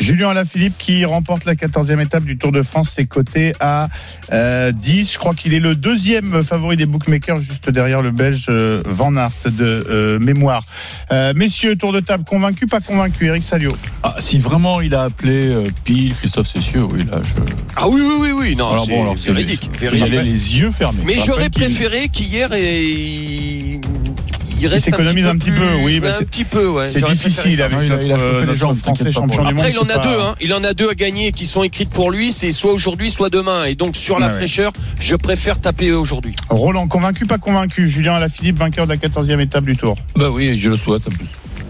Julien 0.00 0.30
Alaphilippe 0.30 0.76
qui 0.78 1.04
remporte 1.04 1.44
la 1.44 1.54
14e 1.54 2.00
étape 2.02 2.24
du 2.24 2.38
Tour 2.38 2.52
de 2.52 2.62
France, 2.62 2.90
c'est 2.96 3.06
coté 3.06 3.52
à 3.60 3.88
euh, 4.32 4.72
10. 4.72 5.12
Je 5.12 5.18
crois 5.18 5.34
qu'il 5.34 5.52
est 5.54 5.60
le 5.60 5.74
deuxième 5.74 6.42
favori 6.42 6.76
des 6.76 6.86
bookmakers, 6.86 7.40
juste 7.40 7.68
derrière 7.70 8.00
le 8.00 8.10
Belge 8.10 8.46
euh, 8.48 8.82
Van 8.86 9.14
Aert 9.16 9.30
de 9.44 9.86
euh, 9.90 10.18
mémoire. 10.18 10.62
Euh, 11.12 11.32
messieurs, 11.36 11.76
tour 11.76 11.92
de 11.92 12.00
table, 12.00 12.24
convaincu, 12.24 12.66
pas 12.66 12.80
convaincu, 12.80 13.26
Eric 13.26 13.44
Salio? 13.44 13.74
Ah, 14.02 14.16
si 14.20 14.38
vraiment 14.38 14.80
il 14.80 14.94
a 14.94 15.02
appelé 15.04 15.48
euh, 15.48 15.64
Pile, 15.84 16.14
Christophe 16.16 16.48
Cessieux, 16.48 16.82
oui, 16.84 17.04
là, 17.10 17.20
je. 17.22 17.42
Ah 17.76 17.88
oui, 17.88 18.00
oui, 18.02 18.14
oui, 18.20 18.32
oui. 18.38 18.56
Non, 18.56 18.70
Alors 18.72 18.84
c'est 18.86 18.92
bon, 18.92 19.02
alors, 19.02 19.16
c'est- 19.18 19.32
véridique. 19.32 19.70
Il 19.82 20.02
avait 20.02 20.24
les 20.24 20.58
yeux 20.58 20.70
fermés. 20.72 21.02
Mais 21.04 21.16
j'aurais 21.24 21.50
préféré 21.50 22.08
qu'hier 22.08 22.52
et 22.54 23.80
il, 24.60 24.66
reste 24.68 24.84
s'économise 24.84 25.26
un 25.26 25.36
petit 25.36 25.50
plus- 25.50 25.60
peu, 25.60 25.74
oui, 25.84 26.00
bah, 26.00 26.08
un 26.08 26.10
c'est- 26.10 26.24
petit 26.24 26.44
peu, 26.44 26.68
ouais. 26.68 26.88
C'est 26.88 27.00
J'aurais 27.00 27.14
préféré 27.14 27.42
difficile 27.42 27.62
avec 27.62 27.76
Non, 27.78 27.82
il 27.84 27.92
a- 27.92 27.96
notre, 27.96 28.06
il 28.06 28.12
a 28.12 28.14
chauffé 28.16 28.26
euh, 28.26 28.40
les 28.40 28.46
notre 28.46 28.58
jambes, 28.58 28.76
français 28.76 29.12
champion 29.12 29.36
du 29.36 29.42
monde. 29.54 29.58
Après, 29.58 29.70
il 29.72 29.78
en 29.78 29.84
c'est 29.86 29.92
a 29.92 29.98
pas- 29.98 30.06
deux, 30.06 30.20
hein. 30.20 30.34
Il 30.40 30.54
en 30.54 30.64
a 30.64 30.74
deux 30.74 30.88
à 30.90 30.94
gagner 30.94 31.32
qui 31.32 31.46
sont 31.46 31.62
écrites 31.62 31.90
pour 31.90 32.10
lui. 32.10 32.32
C'est 32.32 32.52
soit 32.52 32.72
aujourd'hui, 32.72 33.10
soit 33.10 33.30
demain. 33.30 33.64
Et 33.64 33.74
donc, 33.74 33.96
sur 33.96 34.18
la 34.18 34.26
Ouais, 34.26 34.32
ouais. 34.32 34.38
fraîcheur, 34.38 34.72
je 35.00 35.16
préfère 35.16 35.60
taper 35.60 35.92
aujourd'hui. 35.92 36.34
Roland, 36.48 36.86
convaincu, 36.88 37.26
pas 37.26 37.38
convaincu? 37.38 37.88
Julien 37.88 38.14
Alaphilippe, 38.14 38.58
vainqueur 38.58 38.86
de 38.86 38.90
la 38.92 38.96
14e 38.96 39.40
étape 39.40 39.64
du 39.64 39.76
Tour. 39.76 39.96
Ben 40.16 40.28
oui, 40.28 40.58
je 40.58 40.68
le 40.68 40.76
souhaite 40.76 41.06
en 41.06 41.10
plus. 41.10 41.26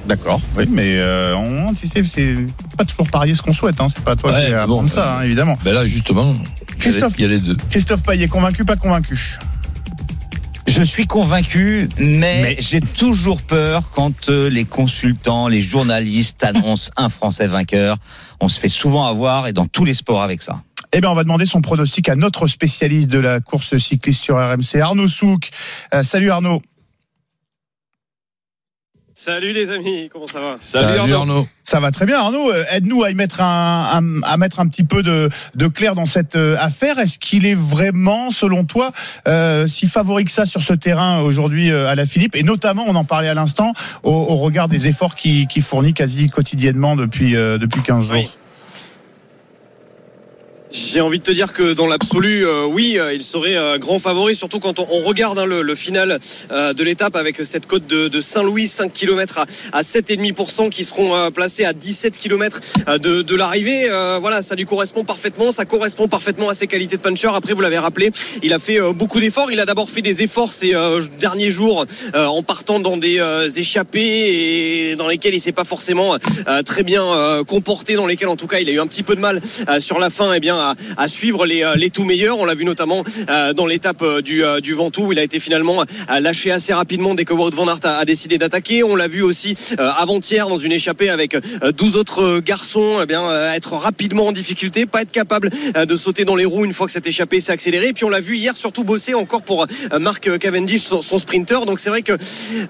D'accord, 0.06 0.40
oui, 0.56 0.64
mais 0.68 0.94
euh, 0.96 1.36
on, 1.36 1.72
tu 1.74 1.86
sais, 1.86 2.02
c'est 2.04 2.34
pas 2.76 2.84
toujours 2.84 3.08
parier 3.08 3.34
ce 3.34 3.42
qu'on 3.42 3.52
souhaite, 3.52 3.80
hein. 3.80 3.86
c'est 3.94 4.02
pas 4.02 4.12
à 4.12 4.16
toi 4.16 4.32
Ouais, 4.32 4.46
qui 4.46 4.50
bon, 4.50 4.56
apprendre 4.58 4.88
ça, 4.88 5.18
hein, 5.18 5.22
évidemment. 5.22 5.56
Ben 5.62 5.72
là, 5.74 5.84
justement, 5.86 6.32
Christophe. 6.78 7.12
il 7.18 7.22
y 7.22 7.24
a 7.26 7.28
les 7.28 7.38
deux. 7.38 7.56
Christophe 7.70 8.02
Payet, 8.02 8.26
convaincu, 8.26 8.64
pas 8.64 8.76
convaincu? 8.76 9.38
Je 10.70 10.84
suis 10.84 11.06
convaincu, 11.08 11.88
mais, 11.98 12.42
Mais- 12.42 12.56
j'ai 12.60 12.80
toujours 12.80 13.42
peur 13.42 13.90
quand 13.90 14.28
euh, 14.28 14.48
les 14.48 14.64
consultants, 14.64 15.48
les 15.48 15.60
journalistes 15.60 16.44
annoncent 16.44 16.92
un 16.96 17.08
Français 17.08 17.48
vainqueur. 17.48 17.98
On 18.40 18.46
se 18.46 18.60
fait 18.60 18.68
souvent 18.68 19.06
avoir 19.06 19.48
et 19.48 19.52
dans 19.52 19.66
tous 19.66 19.84
les 19.84 19.94
sports 19.94 20.22
avec 20.22 20.42
ça. 20.42 20.62
Eh 20.92 21.00
bien, 21.00 21.10
on 21.10 21.14
va 21.14 21.24
demander 21.24 21.44
son 21.46 21.60
pronostic 21.60 22.08
à 22.08 22.14
notre 22.14 22.46
spécialiste 22.46 23.08
de 23.10 23.18
la 23.18 23.40
course 23.40 23.78
cycliste 23.78 24.22
sur 24.22 24.36
RMC, 24.36 24.80
Arnaud 24.80 25.08
Souk. 25.08 25.50
Euh, 25.92 26.04
salut 26.04 26.30
Arnaud. 26.30 26.62
Salut 29.22 29.52
les 29.52 29.70
amis, 29.70 30.08
comment 30.10 30.26
ça 30.26 30.40
va? 30.40 30.56
Salut, 30.60 31.12
Arnaud. 31.12 31.46
Ça 31.62 31.78
va 31.78 31.90
très 31.90 32.06
bien, 32.06 32.18
Arnaud. 32.18 32.50
Euh, 32.50 32.64
Aide-nous 32.72 33.04
à 33.04 33.10
y 33.10 33.14
mettre 33.14 33.42
un, 33.42 34.02
à 34.22 34.36
mettre 34.38 34.60
un 34.60 34.66
petit 34.66 34.82
peu 34.82 35.02
de, 35.02 35.28
de 35.54 35.66
clair 35.68 35.94
dans 35.94 36.06
cette 36.06 36.36
euh, 36.36 36.56
affaire. 36.58 36.98
Est-ce 36.98 37.18
qu'il 37.18 37.44
est 37.44 37.54
vraiment, 37.54 38.30
selon 38.30 38.64
toi, 38.64 38.92
euh, 39.28 39.66
si 39.66 39.88
favori 39.88 40.24
que 40.24 40.30
ça 40.30 40.46
sur 40.46 40.62
ce 40.62 40.72
terrain 40.72 41.20
aujourd'hui 41.20 41.70
à 41.70 41.94
la 41.94 42.06
Philippe? 42.06 42.34
Et 42.34 42.42
notamment, 42.42 42.84
on 42.86 42.94
en 42.94 43.04
parlait 43.04 43.28
à 43.28 43.34
l'instant, 43.34 43.74
au, 44.04 44.10
au 44.10 44.36
regard 44.36 44.68
des 44.68 44.88
efforts 44.88 45.14
qu'il 45.14 45.46
qui 45.48 45.60
fournit 45.60 45.92
quasi 45.92 46.30
quotidiennement 46.30 46.96
depuis 46.96 47.36
euh, 47.36 47.58
depuis 47.58 47.82
15 47.82 48.06
jours. 48.06 48.14
Oui. 48.14 48.30
J'ai 50.72 51.00
envie 51.00 51.18
de 51.18 51.24
te 51.24 51.32
dire 51.32 51.52
que 51.52 51.72
dans 51.72 51.88
l'absolu, 51.88 52.46
euh, 52.46 52.64
oui, 52.64 52.96
euh, 52.96 53.12
il 53.12 53.22
serait 53.22 53.56
euh, 53.56 53.76
grand 53.76 53.98
favori, 53.98 54.36
surtout 54.36 54.60
quand 54.60 54.78
on, 54.78 54.86
on 54.88 55.00
regarde 55.02 55.36
hein, 55.36 55.44
le, 55.44 55.62
le 55.62 55.74
final 55.74 56.20
euh, 56.52 56.72
de 56.72 56.84
l'étape 56.84 57.16
avec 57.16 57.40
cette 57.44 57.66
côte 57.66 57.88
de, 57.88 58.06
de 58.06 58.20
Saint-Louis, 58.20 58.68
5 58.68 58.92
km 58.92 59.38
à, 59.38 59.46
à 59.72 59.82
7,5% 59.82 60.70
qui 60.70 60.84
seront 60.84 61.12
euh, 61.16 61.30
placés 61.30 61.64
à 61.64 61.72
17 61.72 62.16
km 62.16 62.60
de, 62.98 63.22
de 63.22 63.34
l'arrivée. 63.34 63.90
Euh, 63.90 64.18
voilà, 64.20 64.42
ça 64.42 64.54
lui 64.54 64.64
correspond 64.64 65.02
parfaitement, 65.02 65.50
ça 65.50 65.64
correspond 65.64 66.06
parfaitement 66.06 66.48
à 66.48 66.54
ses 66.54 66.68
qualités 66.68 66.96
de 66.96 67.02
puncher. 67.02 67.30
Après, 67.34 67.52
vous 67.52 67.62
l'avez 67.62 67.78
rappelé, 67.78 68.12
il 68.44 68.52
a 68.52 68.60
fait 68.60 68.80
euh, 68.80 68.92
beaucoup 68.92 69.18
d'efforts. 69.18 69.50
Il 69.50 69.58
a 69.58 69.66
d'abord 69.66 69.90
fait 69.90 70.02
des 70.02 70.22
efforts 70.22 70.52
ces 70.52 70.76
euh, 70.76 71.02
derniers 71.18 71.50
jours 71.50 71.84
euh, 72.14 72.26
en 72.26 72.44
partant 72.44 72.78
dans 72.78 72.96
des 72.96 73.18
euh, 73.18 73.50
échappées 73.50 74.90
et 74.92 74.96
dans 74.96 75.08
lesquels 75.08 75.34
il 75.34 75.40
s'est 75.40 75.50
pas 75.50 75.64
forcément 75.64 76.14
euh, 76.14 76.62
très 76.62 76.84
bien 76.84 77.04
euh, 77.04 77.42
comporté, 77.42 77.94
dans 77.94 78.06
lesquels 78.06 78.28
en 78.28 78.36
tout 78.36 78.46
cas 78.46 78.60
il 78.60 78.68
a 78.68 78.72
eu 78.72 78.78
un 78.78 78.86
petit 78.86 79.02
peu 79.02 79.16
de 79.16 79.20
mal 79.20 79.40
euh, 79.68 79.80
sur 79.80 79.98
la 79.98 80.10
fin, 80.10 80.32
et 80.32 80.38
bien 80.38 80.59
à, 80.60 81.08
suivre 81.08 81.46
les, 81.46 81.62
euh, 81.62 81.74
les 81.76 81.90
tout 81.90 82.04
meilleurs. 82.04 82.38
On 82.38 82.44
l'a 82.44 82.54
vu 82.54 82.64
notamment 82.64 83.02
euh, 83.28 83.52
dans 83.52 83.66
l'étape 83.66 84.02
euh, 84.02 84.20
du, 84.20 84.42
du 84.62 84.74
Ventoux 84.74 85.06
où 85.06 85.12
il 85.12 85.18
a 85.18 85.22
été 85.22 85.40
finalement 85.40 85.84
lâché 86.20 86.50
assez 86.50 86.72
rapidement 86.72 87.14
dès 87.14 87.24
que 87.24 87.32
Wout 87.32 87.50
van 87.54 87.68
Aert 87.68 87.80
a, 87.84 88.04
décidé 88.04 88.38
d'attaquer. 88.38 88.82
On 88.84 88.96
l'a 88.96 89.08
vu 89.08 89.22
aussi 89.22 89.56
avant-hier 89.78 90.48
dans 90.48 90.56
une 90.56 90.72
échappée 90.72 91.10
avec 91.10 91.34
euh, 91.34 91.72
12 91.72 91.96
autres 91.96 92.40
garçons, 92.40 92.98
eh 93.02 93.06
bien 93.06 93.52
être 93.54 93.72
rapidement 93.74 94.26
en 94.26 94.32
difficulté, 94.32 94.86
pas 94.86 95.02
être 95.02 95.10
capable 95.10 95.50
de 95.50 95.96
sauter 95.96 96.24
dans 96.24 96.36
les 96.36 96.44
roues 96.44 96.64
une 96.64 96.72
fois 96.72 96.86
que 96.86 96.92
cette 96.92 97.06
échappée 97.06 97.40
s'est 97.40 97.52
accélérée. 97.52 97.92
Puis 97.92 98.04
on 98.04 98.08
l'a 98.08 98.20
vu 98.20 98.36
hier 98.36 98.56
surtout 98.56 98.84
bosser 98.84 99.14
encore 99.14 99.42
pour 99.42 99.66
Marc 99.98 100.38
Cavendish, 100.38 100.82
son, 100.82 101.18
sprinter. 101.18 101.66
Donc 101.66 101.78
c'est 101.78 101.90
vrai 101.90 102.02
que 102.02 102.12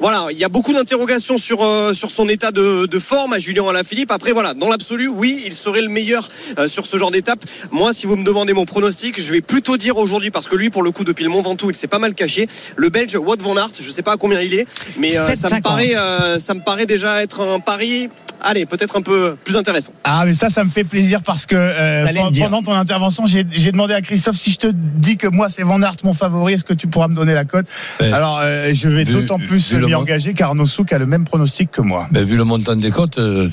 voilà, 0.00 0.28
il 0.30 0.38
y 0.38 0.44
a 0.44 0.48
beaucoup 0.48 0.72
d'interrogations 0.72 1.38
sur 1.38 1.60
sur 1.94 2.10
son 2.10 2.28
état 2.28 2.52
de, 2.52 2.86
de 2.86 2.98
forme 2.98 3.32
à 3.32 3.38
Julien 3.38 3.68
Alaphilippe. 3.68 4.10
Après 4.10 4.32
voilà, 4.32 4.54
dans 4.54 4.68
l'absolu, 4.68 5.08
oui, 5.08 5.42
il 5.46 5.52
serait 5.52 5.82
le 5.82 5.88
meilleur 5.88 6.28
sur 6.66 6.86
ce 6.86 6.96
genre 6.96 7.10
d'étape. 7.10 7.40
Moi, 7.80 7.94
si 7.94 8.04
vous 8.04 8.14
me 8.14 8.24
demandez 8.24 8.52
mon 8.52 8.66
pronostic, 8.66 9.18
je 9.18 9.32
vais 9.32 9.40
plutôt 9.40 9.78
dire 9.78 9.96
aujourd'hui 9.96 10.30
parce 10.30 10.46
que 10.46 10.54
lui, 10.54 10.68
pour 10.68 10.82
le 10.82 10.90
coup, 10.90 11.02
depuis 11.02 11.24
le 11.24 11.30
Mont 11.30 11.40
Ventoux, 11.40 11.70
il 11.70 11.74
s'est 11.74 11.86
pas 11.86 11.98
mal 11.98 12.12
caché. 12.12 12.46
Le 12.76 12.90
Belge 12.90 13.16
Wout 13.16 13.40
van 13.40 13.56
Aert, 13.56 13.70
je 13.80 13.90
sais 13.90 14.02
pas 14.02 14.12
à 14.12 14.16
combien 14.18 14.38
il 14.42 14.52
est, 14.52 14.66
mais 14.98 15.16
euh, 15.16 15.34
ça 15.34 15.48
me 15.48 15.54
7,50. 15.54 15.62
paraît, 15.62 15.96
euh, 15.96 16.38
ça 16.38 16.52
me 16.52 16.60
paraît 16.60 16.84
déjà 16.84 17.22
être 17.22 17.40
un 17.40 17.58
pari. 17.58 18.10
Allez, 18.42 18.66
peut-être 18.66 18.96
un 18.96 19.02
peu 19.02 19.36
plus 19.44 19.56
intéressant. 19.56 19.92
Ah 20.04 20.22
mais 20.24 20.34
ça, 20.34 20.48
ça 20.48 20.64
me 20.64 20.70
fait 20.70 20.84
plaisir 20.84 21.22
parce 21.22 21.46
que 21.46 21.56
euh, 21.56 22.06
pendant, 22.40 22.62
ton 22.62 22.72
intervention, 22.72 23.24
j'ai 23.26 23.72
demandé 23.72 23.94
à 23.94 24.00
Christophe 24.00 24.36
si 24.36 24.50
je 24.50 24.58
te 24.58 24.66
dis 24.72 25.16
que 25.16 25.28
moi 25.28 25.48
c'est 25.48 25.62
Van 25.62 25.80
Aert 25.82 25.96
mon 26.04 26.14
favori, 26.14 26.54
est-ce 26.54 26.64
que 26.64 26.74
tu 26.74 26.86
pourras 26.86 27.08
me 27.08 27.14
donner 27.14 27.34
la 27.34 27.44
cote? 27.44 27.66
Alors 28.00 28.40
euh, 28.42 28.70
je 28.72 28.88
vais 28.88 29.04
d'autant 29.04 29.38
plus 29.38 29.72
m'y 29.74 29.94
engager 29.94 30.34
qu'Arnaud 30.34 30.66
Souk 30.66 30.92
a 30.92 30.98
le 30.98 31.06
même 31.06 31.24
pronostic 31.24 31.70
que 31.70 31.82
moi. 31.82 32.06
Ben, 32.10 32.24
vu 32.24 32.36
le 32.36 32.44
montant 32.44 32.76
des 32.76 32.90
cotes, 32.90 33.18
euh, 33.18 33.48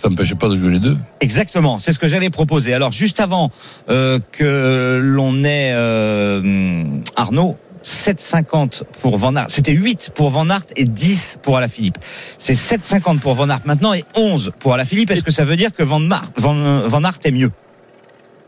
ça 0.00 0.08
n'empêchait 0.08 0.34
pas 0.34 0.48
de 0.48 0.56
jouer 0.56 0.70
les 0.70 0.78
deux. 0.78 0.96
Exactement, 1.20 1.78
c'est 1.78 1.92
ce 1.92 1.98
que 1.98 2.08
j'allais 2.08 2.30
proposer. 2.30 2.74
Alors 2.74 2.92
juste 2.92 3.20
avant 3.20 3.50
euh, 3.88 4.18
que 4.32 5.00
l'on 5.02 5.44
ait 5.44 5.72
euh, 5.74 6.84
Arnaud, 7.16 7.56
7,50 7.82 8.82
pour 9.00 9.16
Van 9.18 9.34
Aert. 9.36 9.46
C'était 9.50 9.72
8 9.72 10.10
pour 10.14 10.30
Van 10.30 10.48
Aert 10.50 10.62
et 10.76 10.84
10 10.84 11.38
pour 11.42 11.56
Alaphilippe. 11.56 11.98
C'est 12.38 12.54
7,50 12.54 13.18
pour 13.20 13.34
Van 13.34 13.48
Aert 13.48 13.60
maintenant 13.64 13.94
et 13.94 14.04
11 14.14 14.52
pour 14.58 14.74
Alaphilippe. 14.74 15.10
Est-ce 15.10 15.22
que 15.24 15.30
ça 15.30 15.44
veut 15.44 15.56
dire 15.56 15.72
que 15.72 15.82
Van, 15.82 16.00
Aert- 16.10 16.32
Van, 16.36 16.88
Van 16.88 17.02
Aert 17.04 17.18
est 17.24 17.30
mieux 17.30 17.50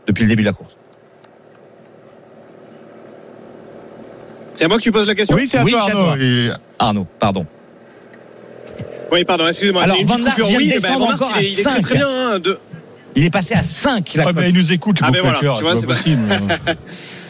depuis 0.07 0.23
le 0.23 0.29
début 0.29 0.43
de 0.43 0.47
la 0.47 0.53
course? 0.53 0.75
C'est 4.55 4.65
à 4.65 4.67
moi 4.67 4.77
que 4.77 4.83
tu 4.83 4.91
poses 4.91 5.07
la 5.07 5.15
question? 5.15 5.35
Oui, 5.35 5.47
c'est 5.47 5.57
à 5.59 5.63
Oui, 5.63 5.71
toi 5.71 5.81
Arnaud. 5.89 6.53
Arnaud, 6.77 7.07
pardon. 7.19 7.45
Oui, 9.11 9.23
pardon, 9.25 9.47
excusez-moi. 9.47 9.83
Alors, 9.83 9.97
une 9.99 10.05
Van 10.07 10.15
Aert 10.17 10.35
vient 10.35 10.57
Oui, 10.57 10.69
ben, 10.69 10.81
descendre 10.81 11.13
encore 11.13 11.31
il 11.39 11.43
est, 11.43 11.47
à 11.47 11.49
il 11.49 11.59
est 11.59 11.63
très 11.63 11.79
très 11.79 11.95
bien. 11.95 12.07
hein, 12.07 12.39
de... 12.39 12.59
Il 13.15 13.25
est 13.25 13.29
passé 13.29 13.53
à 13.55 13.63
5 13.63 14.13
la 14.15 14.25
Ouais, 14.27 14.33
mais 14.33 14.49
il 14.49 14.55
nous 14.55 14.71
écoute, 14.71 15.01
le 15.01 15.05
Ah, 15.07 15.11
ben 15.11 15.21
voilà, 15.21 15.39
tu 15.39 15.63
vois, 15.63 15.75
c'est 15.75 15.85
possible. 15.87 16.21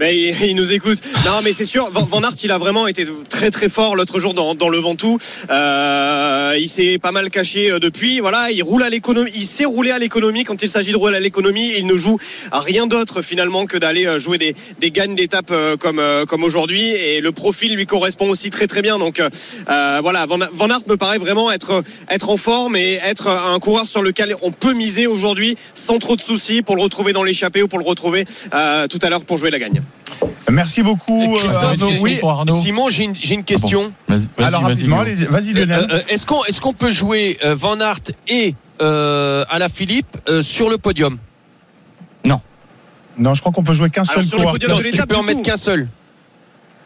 Mais 0.00 0.16
il, 0.16 0.56
nous 0.56 0.72
écoute. 0.72 0.98
Non, 1.26 1.42
mais 1.44 1.52
c'est 1.52 1.66
sûr, 1.66 1.90
Van, 1.90 2.22
Aert, 2.22 2.32
il 2.42 2.50
a 2.50 2.56
vraiment 2.58 2.86
été 2.86 3.06
très 3.28 3.50
très 3.50 3.68
fort 3.68 3.96
l'autre 3.96 4.18
jour 4.18 4.32
dans, 4.32 4.54
dans 4.54 4.70
le 4.70 4.78
Ventoux. 4.78 5.18
Euh, 5.50 6.56
il 6.58 6.68
s'est 6.68 6.98
pas 6.98 7.12
mal 7.12 7.28
caché 7.28 7.70
euh, 7.70 7.78
depuis. 7.78 8.20
Voilà, 8.20 8.50
il 8.50 8.62
roule 8.62 8.82
à 8.82 8.88
l'économie. 8.88 9.30
Il 9.34 9.44
sait 9.44 9.66
rouler 9.66 9.90
à 9.90 9.98
l'économie 9.98 10.44
quand 10.44 10.62
il 10.62 10.70
s'agit 10.70 10.92
de 10.92 10.96
rouler 10.96 11.18
à 11.18 11.20
l'économie. 11.20 11.74
Il 11.76 11.86
ne 11.86 11.96
joue 11.98 12.18
à 12.50 12.60
rien 12.60 12.86
d'autre 12.86 13.20
finalement 13.20 13.66
que 13.66 13.76
d'aller 13.76 14.06
euh, 14.06 14.18
jouer 14.18 14.38
des, 14.38 14.54
des 14.78 14.90
gagnes 14.90 15.14
d'étapes 15.14 15.50
euh, 15.50 15.76
comme 15.76 16.02
comme 16.26 16.44
aujourd'hui. 16.44 16.82
Et 16.82 17.20
le 17.20 17.32
profil 17.32 17.74
lui 17.74 17.84
correspond 17.84 18.30
aussi 18.30 18.48
très 18.48 18.66
très 18.66 18.80
bien. 18.80 18.98
Donc 18.98 19.20
euh, 19.20 19.98
voilà, 20.02 20.24
Van, 20.24 20.38
Van 20.52 20.68
me 20.86 20.96
paraît 20.96 21.18
vraiment 21.18 21.52
être 21.52 21.82
être 22.08 22.30
en 22.30 22.38
forme 22.38 22.74
et 22.74 23.00
être 23.04 23.28
un 23.28 23.58
coureur 23.58 23.86
sur 23.86 24.02
lequel 24.02 24.34
on 24.40 24.50
peut 24.50 24.72
miser 24.72 25.06
aujourd'hui 25.06 25.56
sans 25.74 25.98
trop 25.98 26.16
de 26.16 26.22
soucis 26.22 26.62
pour 26.62 26.76
le 26.76 26.82
retrouver 26.82 27.12
dans 27.12 27.22
l'échappée 27.22 27.62
ou 27.62 27.68
pour 27.68 27.78
le 27.78 27.84
retrouver 27.84 28.24
euh, 28.54 28.86
tout 28.86 28.98
à 29.02 29.10
l'heure 29.10 29.24
pour 29.24 29.38
jouer 29.38 29.50
la 29.50 29.58
gagne. 29.58 29.82
Merci 30.50 30.82
beaucoup 30.82 31.34
euh, 31.36 31.38
Christophe, 31.38 31.62
Arnaud. 31.64 31.90
j'ai- 31.92 32.00
Oui. 32.00 32.20
Simon, 32.60 32.88
j'ai 32.88 33.04
une, 33.04 33.14
j'ai 33.16 33.34
une 33.34 33.44
question. 33.44 33.92
Vas-y, 34.08 34.18
vas-y, 34.36 34.44
Alors 34.46 34.62
rapidement, 34.62 34.96
vas-y 34.96 35.50
Euh, 35.52 35.64
Lionel. 35.66 35.86
euh, 35.90 36.00
est-ce 36.08 36.26
qu'on 36.26 36.42
est-ce 36.44 36.60
qu'on 36.60 36.72
peut 36.72 36.90
jouer 36.90 37.38
euh, 37.44 37.54
Van 37.54 37.78
Aert 37.80 38.00
et 38.28 38.54
euh, 38.82 39.44
Alaphilippe 39.48 40.16
euh, 40.28 40.42
sur 40.42 40.68
le 40.68 40.78
podium? 40.78 41.18
Non, 43.18 43.34
je 43.34 43.40
crois 43.40 43.52
qu'on 43.52 43.64
peut 43.64 43.74
jouer 43.74 43.90
qu'un 43.90 44.02
Alors, 44.02 44.14
seul 44.14 44.24
sur 44.24 44.38
le 44.38 44.44
podium 44.44 44.72
de 44.72 44.82
Tu 44.82 44.92
l'étape, 44.92 45.08
peux 45.08 45.16
en 45.16 45.22
mettre 45.22 45.42
qu'un 45.42 45.56
seul. 45.56 45.88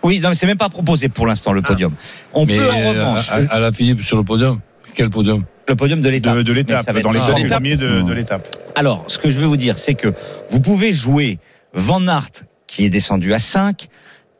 Oui, 0.02 0.18
non, 0.20 0.30
mais 0.30 0.34
c'est 0.34 0.46
même 0.46 0.56
pas 0.56 0.68
proposé 0.70 1.08
pour 1.08 1.26
l'instant 1.26 1.52
le 1.52 1.62
podium. 1.62 1.92
On 2.32 2.44
Mais 2.44 2.56
peut 2.56 2.68
en 2.70 2.76
euh, 2.80 2.88
revanche 2.90 3.30
à, 3.30 3.34
à 3.50 3.58
la 3.60 3.70
Philippe 3.70 4.02
sur 4.02 4.16
le 4.16 4.24
podium? 4.24 4.58
Quel 4.94 5.10
podium? 5.10 5.44
Le 5.68 5.76
podium 5.76 6.00
de 6.00 6.08
l'étape. 6.08 6.36
de, 6.36 6.42
de 6.42 6.52
l'étape, 6.52 6.84
ça 6.86 6.92
va 6.92 7.00
dans 7.02 7.14
être 7.14 7.36
les 7.36 7.46
premiers 7.46 7.76
de, 7.76 7.86
de 7.86 8.00
Non. 8.02 8.08
l'étape. 8.14 8.48
Alors, 8.74 9.04
ce 9.06 9.18
que 9.18 9.30
je 9.30 9.40
veux 9.40 9.46
vous 9.46 9.56
dire, 9.56 9.78
c'est 9.78 9.94
que 9.94 10.12
vous 10.50 10.60
pouvez 10.60 10.92
jouer 10.92 11.38
Van 11.72 12.04
Aert 12.08 12.30
qui 12.74 12.84
est 12.84 12.90
descendu 12.90 13.32
à 13.32 13.38
5 13.38 13.88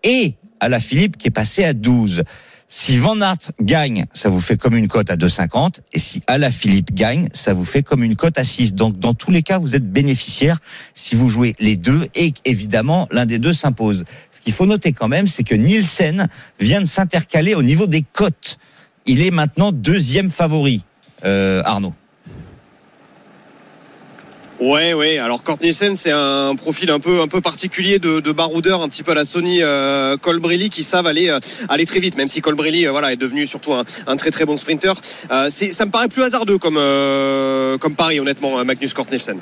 et 0.03 0.35
à 0.59 0.69
la 0.69 0.81
Philippe 0.81 1.17
qui 1.17 1.29
est 1.29 1.31
passé 1.31 1.65
à 1.65 1.73
12. 1.73 2.25
Si 2.67 2.99
Van 2.99 3.21
Aert 3.21 3.53
gagne, 3.61 4.07
ça 4.13 4.29
vous 4.29 4.41
fait 4.41 4.57
comme 4.57 4.75
une 4.75 4.89
cote 4.89 5.09
à 5.09 5.17
2,50 5.17 5.77
et 5.93 6.01
si 6.01 6.21
Alaphilippe 6.27 6.93
gagne, 6.93 7.29
ça 7.33 7.55
vous 7.55 7.65
fait 7.65 7.85
comme 7.85 8.03
une 8.03 8.17
cote 8.17 8.37
à 8.37 8.43
6. 8.43 8.75
Donc 8.75 8.99
dans 8.99 9.15
tous 9.15 9.31
les 9.31 9.43
cas, 9.43 9.59
vous 9.59 9.77
êtes 9.77 9.89
bénéficiaire 9.89 10.59
si 10.95 11.15
vous 11.15 11.29
jouez 11.29 11.55
les 11.61 11.77
deux 11.77 12.09
et 12.17 12.35
évidemment 12.45 13.07
l'un 13.13 13.25
des 13.25 13.39
deux 13.39 13.53
s'impose. 13.53 14.05
Ce 14.33 14.41
qu'il 14.41 14.53
faut 14.53 14.67
noter 14.67 14.93
quand 14.93 15.09
même, 15.09 15.29
c'est 15.29 15.45
que 15.45 15.55
Nielsen 15.55 16.27
vient 16.59 16.81
de 16.81 16.87
s'intercaler 16.87 17.55
au 17.55 17.63
niveau 17.63 17.87
des 17.87 18.03
cotes. 18.13 18.59
Il 19.07 19.21
est 19.21 19.31
maintenant 19.31 19.71
deuxième 19.71 20.31
favori, 20.31 20.83
euh, 21.25 21.63
Arnaud. 21.65 21.95
Ouais, 24.61 24.95
ouais. 24.95 25.19
Alors 25.19 25.43
Kurt 25.43 25.61
Nielsen, 25.63 25.97
c'est 25.97 26.13
un 26.13 26.55
profil 26.55 26.91
un 26.91 27.01
peu, 27.01 27.21
un 27.21 27.29
peu 27.29 27.41
particulier 27.41 27.99
de, 27.99 28.21
de 28.21 28.33
baroudeur, 28.33 28.83
un 28.83 28.89
petit 28.89 29.03
peu 29.03 29.11
à 29.11 29.15
la 29.15 29.25
Sony 29.25 29.59
euh, 29.63 30.17
Colbrelli, 30.17 30.71
qui 30.71 30.85
savent 30.85 31.09
aller, 31.09 31.29
euh, 31.29 31.41
aller 31.69 31.85
très 31.85 31.99
vite. 31.99 32.17
Même 32.17 32.29
si 32.29 32.41
Colbrelli, 32.41 32.87
euh, 32.87 32.93
voilà, 32.93 33.13
est 33.13 33.17
devenu 33.17 33.47
surtout 33.47 33.75
un, 33.75 33.85
un 34.07 34.17
très 34.17 34.31
très 34.31 34.45
bon 34.45 34.57
sprinter. 34.57 34.95
Euh, 35.31 35.51
ça 35.51 35.87
me 35.87 35.91
paraît 35.91 36.09
plus 36.09 36.23
hasardeux 36.23 36.59
comme, 36.59 36.77
euh, 36.79 37.79
comme 37.79 37.97
pari, 37.97 38.21
honnêtement, 38.21 38.65
Magnus 38.65 38.95
Kurt 38.95 39.11
Nielsen. 39.11 39.39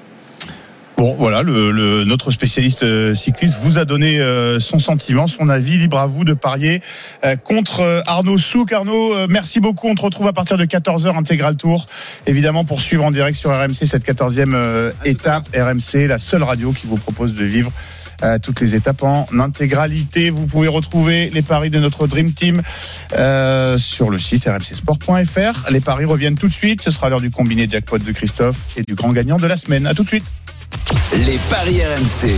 Bon, 0.96 1.14
voilà, 1.18 1.42
le, 1.42 2.04
notre 2.04 2.30
spécialiste 2.30 2.82
euh, 2.82 3.14
cycliste 3.14 3.58
vous 3.62 3.78
a 3.78 3.84
donné 3.84 4.20
euh, 4.20 4.60
son 4.60 4.78
sentiment, 4.78 5.26
son 5.26 5.48
avis. 5.48 5.78
Libre 5.78 5.98
à 5.98 6.06
vous 6.06 6.24
de 6.24 6.34
parier 6.34 6.82
euh, 7.24 7.34
contre 7.36 8.02
Arnaud 8.06 8.38
Souk. 8.38 8.72
Arnaud, 8.72 9.26
merci 9.28 9.58
beaucoup. 9.58 9.88
On 9.88 9.94
te 9.94 10.02
retrouve 10.02 10.26
à 10.26 10.32
partir 10.32 10.58
de 10.58 10.64
14h, 10.64 11.16
intégral 11.16 11.56
tour. 11.56 11.86
Évidemment, 12.26 12.64
pour 12.64 12.80
suivre 12.80 13.04
en 13.04 13.10
direct 13.10 13.38
sur 13.38 13.50
RMC 13.50 13.86
cette 13.86 14.06
14e 14.06 14.54
euh, 14.54 14.92
étape. 15.04 15.48
RMC, 15.56 16.06
la 16.06 16.18
seule 16.18 16.42
radio 16.42 16.72
qui 16.72 16.86
vous 16.86 16.96
propose 16.96 17.34
de 17.34 17.44
vivre 17.44 17.72
toutes 18.40 18.60
les 18.60 18.76
étapes 18.76 19.02
en 19.02 19.26
intégralité. 19.40 20.30
Vous 20.30 20.46
pouvez 20.46 20.68
retrouver 20.68 21.28
les 21.30 21.42
paris 21.42 21.70
de 21.70 21.80
notre 21.80 22.06
Dream 22.06 22.32
Team 22.32 22.62
sur 23.78 24.10
le 24.10 24.18
site 24.20 24.44
rmcsport.fr. 24.44 25.70
Les 25.72 25.80
paris 25.80 26.04
reviennent 26.04 26.38
tout 26.38 26.46
de 26.46 26.52
suite. 26.52 26.82
Ce 26.82 26.92
sera 26.92 27.08
l'heure 27.08 27.20
du 27.20 27.32
combiné 27.32 27.66
jackpot 27.68 27.98
de 27.98 28.12
Christophe 28.12 28.76
et 28.76 28.82
du 28.82 28.94
grand 28.94 29.10
gagnant 29.10 29.38
de 29.38 29.46
la 29.48 29.56
semaine. 29.56 29.88
À 29.88 29.94
tout 29.94 30.04
de 30.04 30.08
suite. 30.08 30.24
Les 31.26 31.38
paris 31.50 31.82
RMC. 31.82 32.34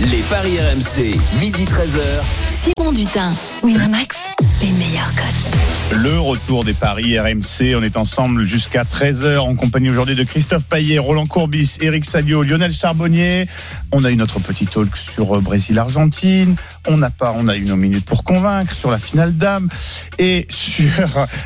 Les 0.00 0.22
paris 0.30 0.58
RMC, 0.58 1.18
midi 1.40 1.64
13h. 1.64 2.00
Simon 2.50 2.92
Dutin, 2.92 3.32
Winamax, 3.62 4.16
les 4.60 4.72
meilleurs 4.72 5.12
codes. 5.14 5.71
Le 5.94 6.18
retour 6.18 6.64
des 6.64 6.72
paris 6.72 7.18
RMC. 7.18 7.76
On 7.76 7.82
est 7.82 7.98
ensemble 7.98 8.44
jusqu'à 8.44 8.84
13h 8.84 9.38
en 9.40 9.54
compagnie 9.54 9.90
aujourd'hui 9.90 10.14
de 10.14 10.22
Christophe 10.22 10.64
Paillet, 10.64 10.98
Roland 10.98 11.26
Courbis, 11.26 11.76
Eric 11.82 12.06
Salio, 12.06 12.42
Lionel 12.42 12.72
Charbonnier. 12.72 13.46
On 13.92 14.02
a 14.04 14.10
eu 14.10 14.16
notre 14.16 14.40
petit 14.40 14.64
talk 14.64 14.96
sur 14.96 15.36
euh, 15.36 15.40
Brésil-Argentine. 15.40 16.56
On 16.88 16.96
n'a 16.96 17.10
pas, 17.10 17.34
on 17.36 17.46
a 17.46 17.56
eu 17.56 17.64
nos 17.64 17.76
minutes 17.76 18.06
pour 18.06 18.24
convaincre 18.24 18.74
sur 18.74 18.90
la 18.90 18.98
finale 18.98 19.36
d'âme 19.36 19.68
et 20.18 20.46
sur 20.48 20.88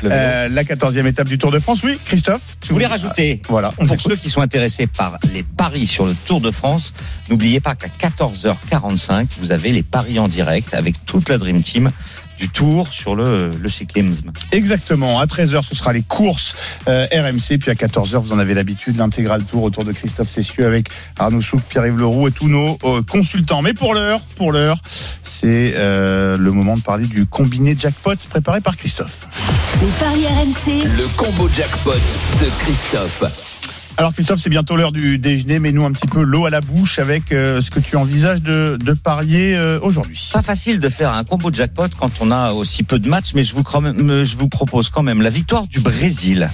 euh, 0.05 0.47
la 0.47 0.63
14e 0.63 1.05
étape 1.05 1.27
du 1.27 1.37
Tour 1.37 1.51
de 1.51 1.59
France. 1.59 1.81
Oui, 1.83 1.99
Christophe, 2.05 2.57
Je 2.65 2.71
voulais 2.71 2.87
rajouter, 2.87 3.41
Voilà, 3.49 3.73
on 3.79 3.85
pour 3.85 3.99
ceux 3.99 4.15
qui 4.15 4.29
sont 4.29 4.41
intéressés 4.41 4.87
par 4.87 5.17
les 5.33 5.43
paris 5.43 5.87
sur 5.87 6.05
le 6.05 6.15
Tour 6.15 6.39
de 6.39 6.51
France, 6.51 6.93
n'oubliez 7.29 7.59
pas 7.59 7.75
qu'à 7.75 7.87
14h45, 7.87 9.27
vous 9.39 9.51
avez 9.51 9.71
les 9.71 9.83
paris 9.83 10.19
en 10.19 10.27
direct 10.27 10.73
avec 10.73 11.05
toute 11.05 11.27
la 11.27 11.37
Dream 11.37 11.61
Team 11.61 11.91
du 12.37 12.49
Tour 12.49 12.87
sur 12.91 13.15
le, 13.15 13.51
le 13.59 13.69
cyclisme. 13.69 14.31
Exactement. 14.51 15.19
À 15.19 15.25
13h, 15.25 15.63
ce 15.63 15.75
sera 15.75 15.93
les 15.93 16.03
courses 16.03 16.55
euh, 16.87 17.05
RMC. 17.11 17.57
Puis 17.59 17.71
à 17.71 17.73
14h, 17.73 18.17
vous 18.17 18.31
en 18.31 18.39
avez 18.39 18.53
l'habitude, 18.53 18.97
l'intégral 18.97 19.43
tour 19.43 19.63
autour 19.63 19.83
de 19.85 19.91
Christophe 19.91 20.29
Cessieux 20.29 20.65
avec 20.65 20.89
Arnaud 21.17 21.41
Souk, 21.41 21.61
Pierre-Yves 21.69 21.97
Leroux 21.97 22.27
et 22.27 22.31
tous 22.31 22.47
nos 22.47 22.77
euh, 22.83 23.01
consultants. 23.03 23.61
Mais 23.61 23.73
pour 23.73 23.93
l'heure, 23.93 24.19
pour 24.35 24.51
l'heure, 24.51 24.77
c'est 25.23 25.73
euh, 25.75 26.37
le 26.37 26.51
moment 26.51 26.77
de 26.77 26.81
parler 26.81 27.07
du 27.07 27.25
combiné 27.25 27.75
jackpot 27.77 28.15
préparé 28.29 28.61
par 28.61 28.77
Christophe. 28.77 29.27
Les 29.81 29.87
paris 29.99 30.25
RMC, 30.25 30.83
Le 30.97 31.07
combo 31.15 31.49
jackpot 31.49 31.93
de 32.39 32.49
Christophe. 32.59 33.56
Alors 33.99 34.13
Christophe, 34.13 34.39
c'est 34.39 34.51
bientôt 34.51 34.75
l'heure 34.75 34.91
du 34.91 35.17
déjeuner. 35.17 35.57
Mets-nous 35.57 35.83
un 35.83 35.91
petit 35.91 36.05
peu 36.07 36.21
l'eau 36.21 36.45
à 36.45 36.51
la 36.51 36.61
bouche 36.61 36.99
avec 36.99 37.31
euh, 37.31 37.61
ce 37.61 37.71
que 37.71 37.79
tu 37.79 37.95
envisages 37.95 38.43
de, 38.43 38.77
de 38.79 38.93
parier 38.93 39.55
euh, 39.55 39.79
aujourd'hui. 39.81 40.29
Pas 40.33 40.43
facile 40.43 40.79
de 40.79 40.87
faire 40.89 41.11
un 41.13 41.23
combo 41.23 41.51
jackpot 41.51 41.87
quand 41.99 42.11
on 42.21 42.29
a 42.29 42.51
aussi 42.53 42.83
peu 42.83 42.99
de 42.99 43.09
matchs, 43.09 43.33
mais 43.33 43.43
je 43.43 43.55
vous, 43.55 43.63
même- 43.81 44.23
je 44.23 44.37
vous 44.37 44.49
propose 44.49 44.89
quand 44.89 45.01
même 45.01 45.21
la 45.23 45.31
victoire 45.31 45.65
du 45.65 45.79
Brésil. 45.79 46.47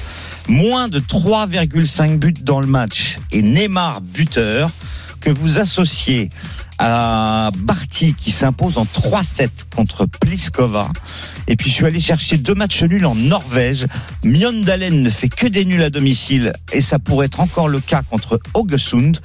Moins 0.48 0.88
de 0.88 1.00
3,5 1.02 2.18
buts 2.18 2.34
dans 2.44 2.62
le 2.62 2.68
match 2.68 3.18
et 3.34 3.42
Neymar 3.42 4.00
buteur 4.00 4.72
que 5.20 5.30
vous 5.30 5.60
associez 5.60 6.32
à 6.86 7.50
Barty 7.60 8.14
qui 8.14 8.32
s'impose 8.32 8.78
en 8.78 8.84
3-7 8.84 9.48
contre 9.74 10.06
Pliskova. 10.06 10.92
Et 11.48 11.56
puis 11.56 11.70
je 11.70 11.76
suis 11.76 11.86
allé 11.86 12.02
chercher 12.02 12.36
deux 12.36 12.56
matchs 12.56 12.84
nuls 12.84 13.06
en 13.06 13.16
Norvège. 13.16 13.88
Mjøndalen 14.26 15.02
ne 15.02 15.10
fait 15.10 15.30
que 15.30 15.48
des 15.48 15.64
nuls 15.64 15.82
à 15.82 15.90
domicile 15.90 16.52
et 16.74 16.82
ça 16.82 17.00
pourrait 17.00 17.28
être 17.28 17.40
encore 17.40 17.70
le 17.70 17.80
cas 17.80 18.02
contre 18.02 18.38
Haugesund. 18.54 19.22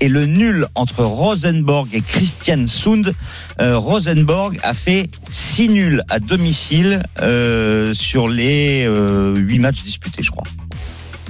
Et 0.00 0.08
le 0.08 0.24
nul 0.24 0.66
entre 0.76 1.02
Rosenborg 1.02 1.88
et 1.92 2.00
Christian 2.00 2.68
Sund, 2.68 3.12
euh, 3.60 3.76
Rosenborg 3.76 4.60
a 4.62 4.72
fait 4.72 5.10
6 5.30 5.68
nuls 5.68 6.04
à 6.10 6.20
domicile 6.20 7.02
euh, 7.20 7.92
sur 7.92 8.28
les 8.28 8.84
euh, 8.86 9.34
8 9.34 9.58
matchs 9.58 9.82
disputés, 9.82 10.22
je 10.22 10.30
crois. 10.30 10.44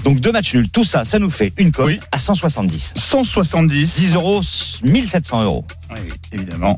Donc 0.04 0.20
deux 0.20 0.32
matchs 0.32 0.54
nuls, 0.54 0.70
tout 0.70 0.84
ça, 0.84 1.04
ça 1.04 1.18
nous 1.18 1.30
fait 1.30 1.52
une 1.58 1.72
cote 1.72 1.86
Oui. 1.86 2.00
à 2.12 2.18
170. 2.18 2.92
170. 2.96 3.96
10 4.00 4.14
euros, 4.14 4.40
1700 4.82 5.42
euros. 5.42 5.64
Oui, 5.90 5.98
évidemment. 6.32 6.76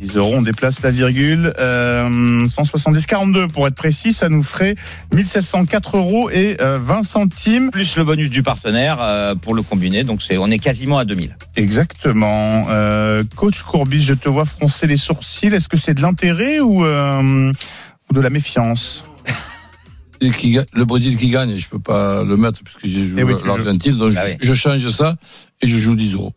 10 0.00 0.16
euros, 0.16 0.34
on 0.36 0.42
déplace 0.42 0.80
la 0.82 0.90
virgule. 0.90 1.52
Euh, 1.58 2.48
170, 2.48 3.06
42 3.06 3.48
pour 3.48 3.66
être 3.66 3.74
précis, 3.74 4.12
ça 4.12 4.28
nous 4.28 4.42
ferait 4.42 4.76
1704 5.12 5.96
euros 5.96 6.30
et 6.30 6.56
euh, 6.60 6.78
20 6.78 7.02
centimes. 7.02 7.70
Plus 7.70 7.96
le 7.96 8.04
bonus 8.04 8.30
du 8.30 8.42
partenaire 8.42 8.98
euh, 9.00 9.34
pour 9.34 9.54
le 9.54 9.62
combiné, 9.62 10.04
donc 10.04 10.22
c'est 10.22 10.38
on 10.38 10.48
est 10.50 10.58
quasiment 10.58 10.98
à 10.98 11.04
2000. 11.04 11.36
Exactement. 11.56 12.66
Euh, 12.68 13.24
Coach 13.36 13.62
Courbis, 13.62 14.02
je 14.02 14.14
te 14.14 14.28
vois 14.28 14.44
froncer 14.44 14.86
les 14.86 14.96
sourcils. 14.96 15.48
Est-ce 15.48 15.68
que 15.68 15.76
c'est 15.76 15.94
de 15.94 16.02
l'intérêt 16.02 16.60
ou, 16.60 16.84
euh, 16.84 17.52
ou 18.10 18.14
de 18.14 18.20
la 18.20 18.30
méfiance? 18.30 19.04
Qui 20.30 20.58
le 20.74 20.84
Brésil 20.84 21.16
qui 21.16 21.28
gagne, 21.30 21.56
je 21.56 21.68
peux 21.68 21.78
pas 21.78 22.22
le 22.22 22.36
mettre 22.36 22.62
puisque 22.62 22.86
j'ai 22.86 23.06
joué 23.06 23.20
Eh 23.20 23.24
oui, 23.24 23.34
l'Argentine, 23.44 23.96
donc 23.96 24.14
Ah 24.16 24.26
je, 24.26 24.32
oui. 24.32 24.38
je 24.40 24.54
change 24.54 24.88
ça 24.88 25.16
et 25.60 25.66
je 25.66 25.78
joue 25.78 25.96
10 25.96 26.14
euros. 26.14 26.32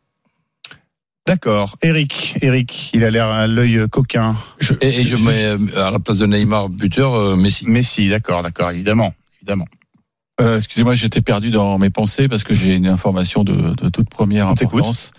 D'accord. 1.28 1.78
Eric, 1.82 2.38
Eric, 2.42 2.92
il 2.94 3.04
a 3.04 3.10
l'air 3.10 3.26
à 3.28 3.48
l'œil 3.48 3.88
coquin. 3.90 4.36
Et, 4.82 5.02
et 5.02 5.04
je 5.04 5.16
mets 5.16 5.44
euh, 5.44 5.58
à 5.88 5.90
la 5.90 5.98
place 6.00 6.20
de 6.20 6.28
Neymar 6.28 6.70
buteur 6.70 7.16
euh, 7.16 7.36
Messi. 7.36 7.66
Messi, 7.68 8.10
d'accord, 8.10 8.44
d'accord, 8.44 8.70
évidemment, 8.72 9.14
évidemment. 9.42 9.68
Euh, 10.40 10.58
Excusez-moi, 10.58 10.94
j'étais 10.94 11.22
perdu 11.22 11.50
dans 11.50 11.80
mes 11.80 11.90
pensées 11.90 12.28
parce 12.28 12.44
que 12.44 12.54
j'ai 12.54 12.76
une 12.76 12.88
information 12.88 13.44
de, 13.44 13.74
de 13.74 13.90
toute 13.90 14.10
première 14.10 14.48
On 14.48 14.52
importance 14.52 15.12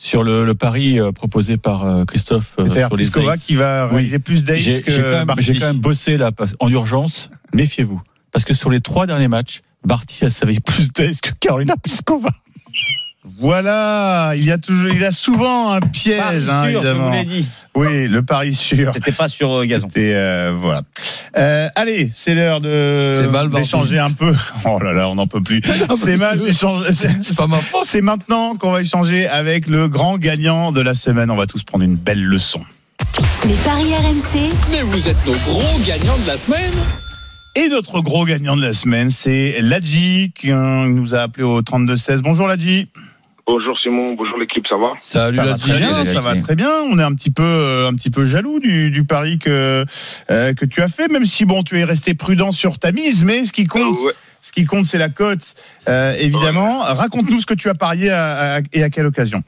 sur 0.00 0.22
le, 0.22 0.44
le 0.44 0.54
pari 0.54 1.00
euh, 1.00 1.10
proposé 1.10 1.56
par 1.56 1.84
euh, 1.84 2.04
Christophe 2.04 2.54
euh, 2.60 2.70
sur 2.70 2.96
les 2.96 3.04
qui 3.38 3.56
va 3.56 3.86
Oui. 3.88 3.94
réaliser 3.94 4.20
plus 4.20 4.44
d'ace 4.44 4.62
que 4.80 4.92
j'ai 4.92 5.02
quand, 5.02 5.10
même- 5.10 5.26
Barty. 5.26 5.42
j'ai 5.42 5.58
quand 5.58 5.66
même 5.66 5.78
bossé 5.78 6.16
là 6.16 6.30
en 6.60 6.68
urgence. 6.70 7.30
Méfiez-vous, 7.52 8.00
parce 8.30 8.44
que 8.44 8.54
sur 8.54 8.70
les 8.70 8.80
trois 8.80 9.06
derniers 9.08 9.26
matchs, 9.26 9.60
Barty 9.84 10.24
a 10.24 10.30
savé 10.30 10.60
plus 10.60 10.92
d'aise 10.92 11.20
que 11.20 11.30
Carolina 11.40 11.74
Pliskova. 11.76 12.30
Voilà, 13.40 14.32
il 14.36 14.44
y 14.44 14.50
a 14.50 14.58
toujours, 14.58 14.90
il 14.90 15.00
y 15.00 15.04
a 15.04 15.12
souvent 15.12 15.72
un 15.72 15.80
piège, 15.80 16.18
Paris 16.18 16.44
hein, 16.48 16.62
sûr, 16.62 16.64
je 16.64 16.76
évidemment. 16.76 17.08
vous 17.08 17.14
l'ai 17.14 17.24
dit. 17.24 17.46
Oui, 17.74 18.08
le 18.08 18.22
pari 18.22 18.52
sûr. 18.52 18.92
C'était 18.94 19.12
pas 19.12 19.28
sur 19.28 19.52
euh, 19.52 19.64
gazon. 19.64 19.88
Euh, 19.96 20.54
voilà. 20.60 20.82
Euh, 21.36 21.68
allez, 21.76 22.10
c'est 22.14 22.34
l'heure 22.34 22.60
de 22.60 23.48
d'échanger 23.56 23.98
un 23.98 24.10
peu. 24.10 24.34
Oh 24.64 24.78
là 24.82 24.92
là, 24.92 25.08
on 25.08 25.14
n'en 25.14 25.26
peut 25.26 25.42
plus. 25.42 25.60
C'est 25.96 26.16
mal 26.16 26.40
d'échanger. 26.40 26.92
C'est 26.92 27.36
pas 27.36 27.46
ma 27.46 27.58
faute. 27.58 27.84
C'est 27.84 28.00
maintenant 28.00 28.56
qu'on 28.56 28.72
va 28.72 28.80
échanger 28.80 29.28
avec 29.28 29.66
le 29.68 29.88
grand 29.88 30.18
gagnant 30.18 30.72
de 30.72 30.80
la 30.80 30.94
semaine. 30.94 31.30
On 31.30 31.36
va 31.36 31.46
tous 31.46 31.62
prendre 31.62 31.84
une 31.84 31.96
belle 31.96 32.24
leçon. 32.24 32.60
les 33.46 33.54
paris 33.64 33.94
RMC, 33.94 34.50
Mais 34.72 34.82
vous 34.82 35.08
êtes 35.08 35.26
nos 35.26 35.34
gros 35.34 35.78
gagnants 35.86 36.18
de 36.18 36.26
la 36.26 36.36
semaine. 36.36 36.72
Et 37.54 37.68
notre 37.68 38.00
gros 38.00 38.24
gagnant 38.24 38.56
de 38.56 38.62
la 38.62 38.72
semaine, 38.72 39.10
c'est 39.10 39.60
Ladji 39.62 40.32
qui 40.38 40.52
nous 40.52 41.14
a 41.14 41.20
appelé 41.20 41.44
au 41.44 41.60
32-16. 41.62 42.18
Bonjour 42.18 42.46
Ladji. 42.46 42.88
Bonjour 43.50 43.78
Simon, 43.80 44.12
bonjour 44.12 44.36
l'équipe, 44.36 44.66
ça 44.68 44.76
va? 44.76 44.90
Salut 44.98 45.36
Ça 45.38 45.44
va 45.46 45.56
très 45.56 45.78
bien, 45.78 46.04
ça 46.04 46.20
va 46.20 46.36
très 46.36 46.54
bien. 46.54 46.68
On 46.92 46.98
est 46.98 47.02
un 47.02 47.14
petit 47.14 47.30
peu, 47.30 47.42
euh, 47.42 47.88
un 47.88 47.94
petit 47.94 48.10
peu 48.10 48.26
jaloux 48.26 48.60
du, 48.60 48.90
du 48.90 49.04
pari 49.04 49.38
que 49.38 49.86
euh, 50.30 50.52
que 50.52 50.66
tu 50.66 50.82
as 50.82 50.88
fait, 50.88 51.10
même 51.10 51.24
si 51.24 51.46
bon, 51.46 51.62
tu 51.62 51.78
es 51.78 51.84
resté 51.84 52.12
prudent 52.12 52.52
sur 52.52 52.78
ta 52.78 52.92
mise, 52.92 53.24
mais 53.24 53.46
ce 53.46 53.54
qui 53.54 53.66
compte, 53.66 53.98
Ouais. 54.00 54.12
ce 54.42 54.52
qui 54.52 54.66
compte, 54.66 54.84
c'est 54.84 54.98
la 54.98 55.08
cote, 55.08 55.54
euh, 55.88 56.12
évidemment. 56.20 56.80
Raconte-nous 56.82 57.40
ce 57.40 57.46
que 57.46 57.54
tu 57.54 57.70
as 57.70 57.74
parié 57.74 58.10
à- 58.10 58.56
à- 58.56 58.60
et 58.74 58.82
à 58.82 58.90
quelle 58.90 59.06
occasion. 59.06 59.42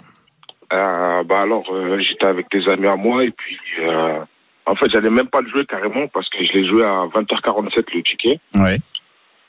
Euh, 0.72 1.22
Bah 1.24 1.42
alors, 1.42 1.64
euh, 1.70 1.98
j'étais 2.00 2.24
avec 2.24 2.46
des 2.50 2.66
amis 2.72 2.86
à 2.86 2.96
moi 2.96 3.22
et 3.22 3.30
puis 3.32 3.58
euh, 3.82 4.20
en 4.64 4.76
fait, 4.76 4.86
j'allais 4.90 5.10
même 5.10 5.28
pas 5.28 5.42
le 5.42 5.50
jouer 5.50 5.66
carrément 5.66 6.08
parce 6.14 6.26
que 6.30 6.38
je 6.42 6.52
l'ai 6.54 6.66
joué 6.66 6.82
à 6.84 7.04
20h47 7.14 7.84
le 7.94 8.02
ticket. 8.02 8.40
Ouais. 8.54 8.78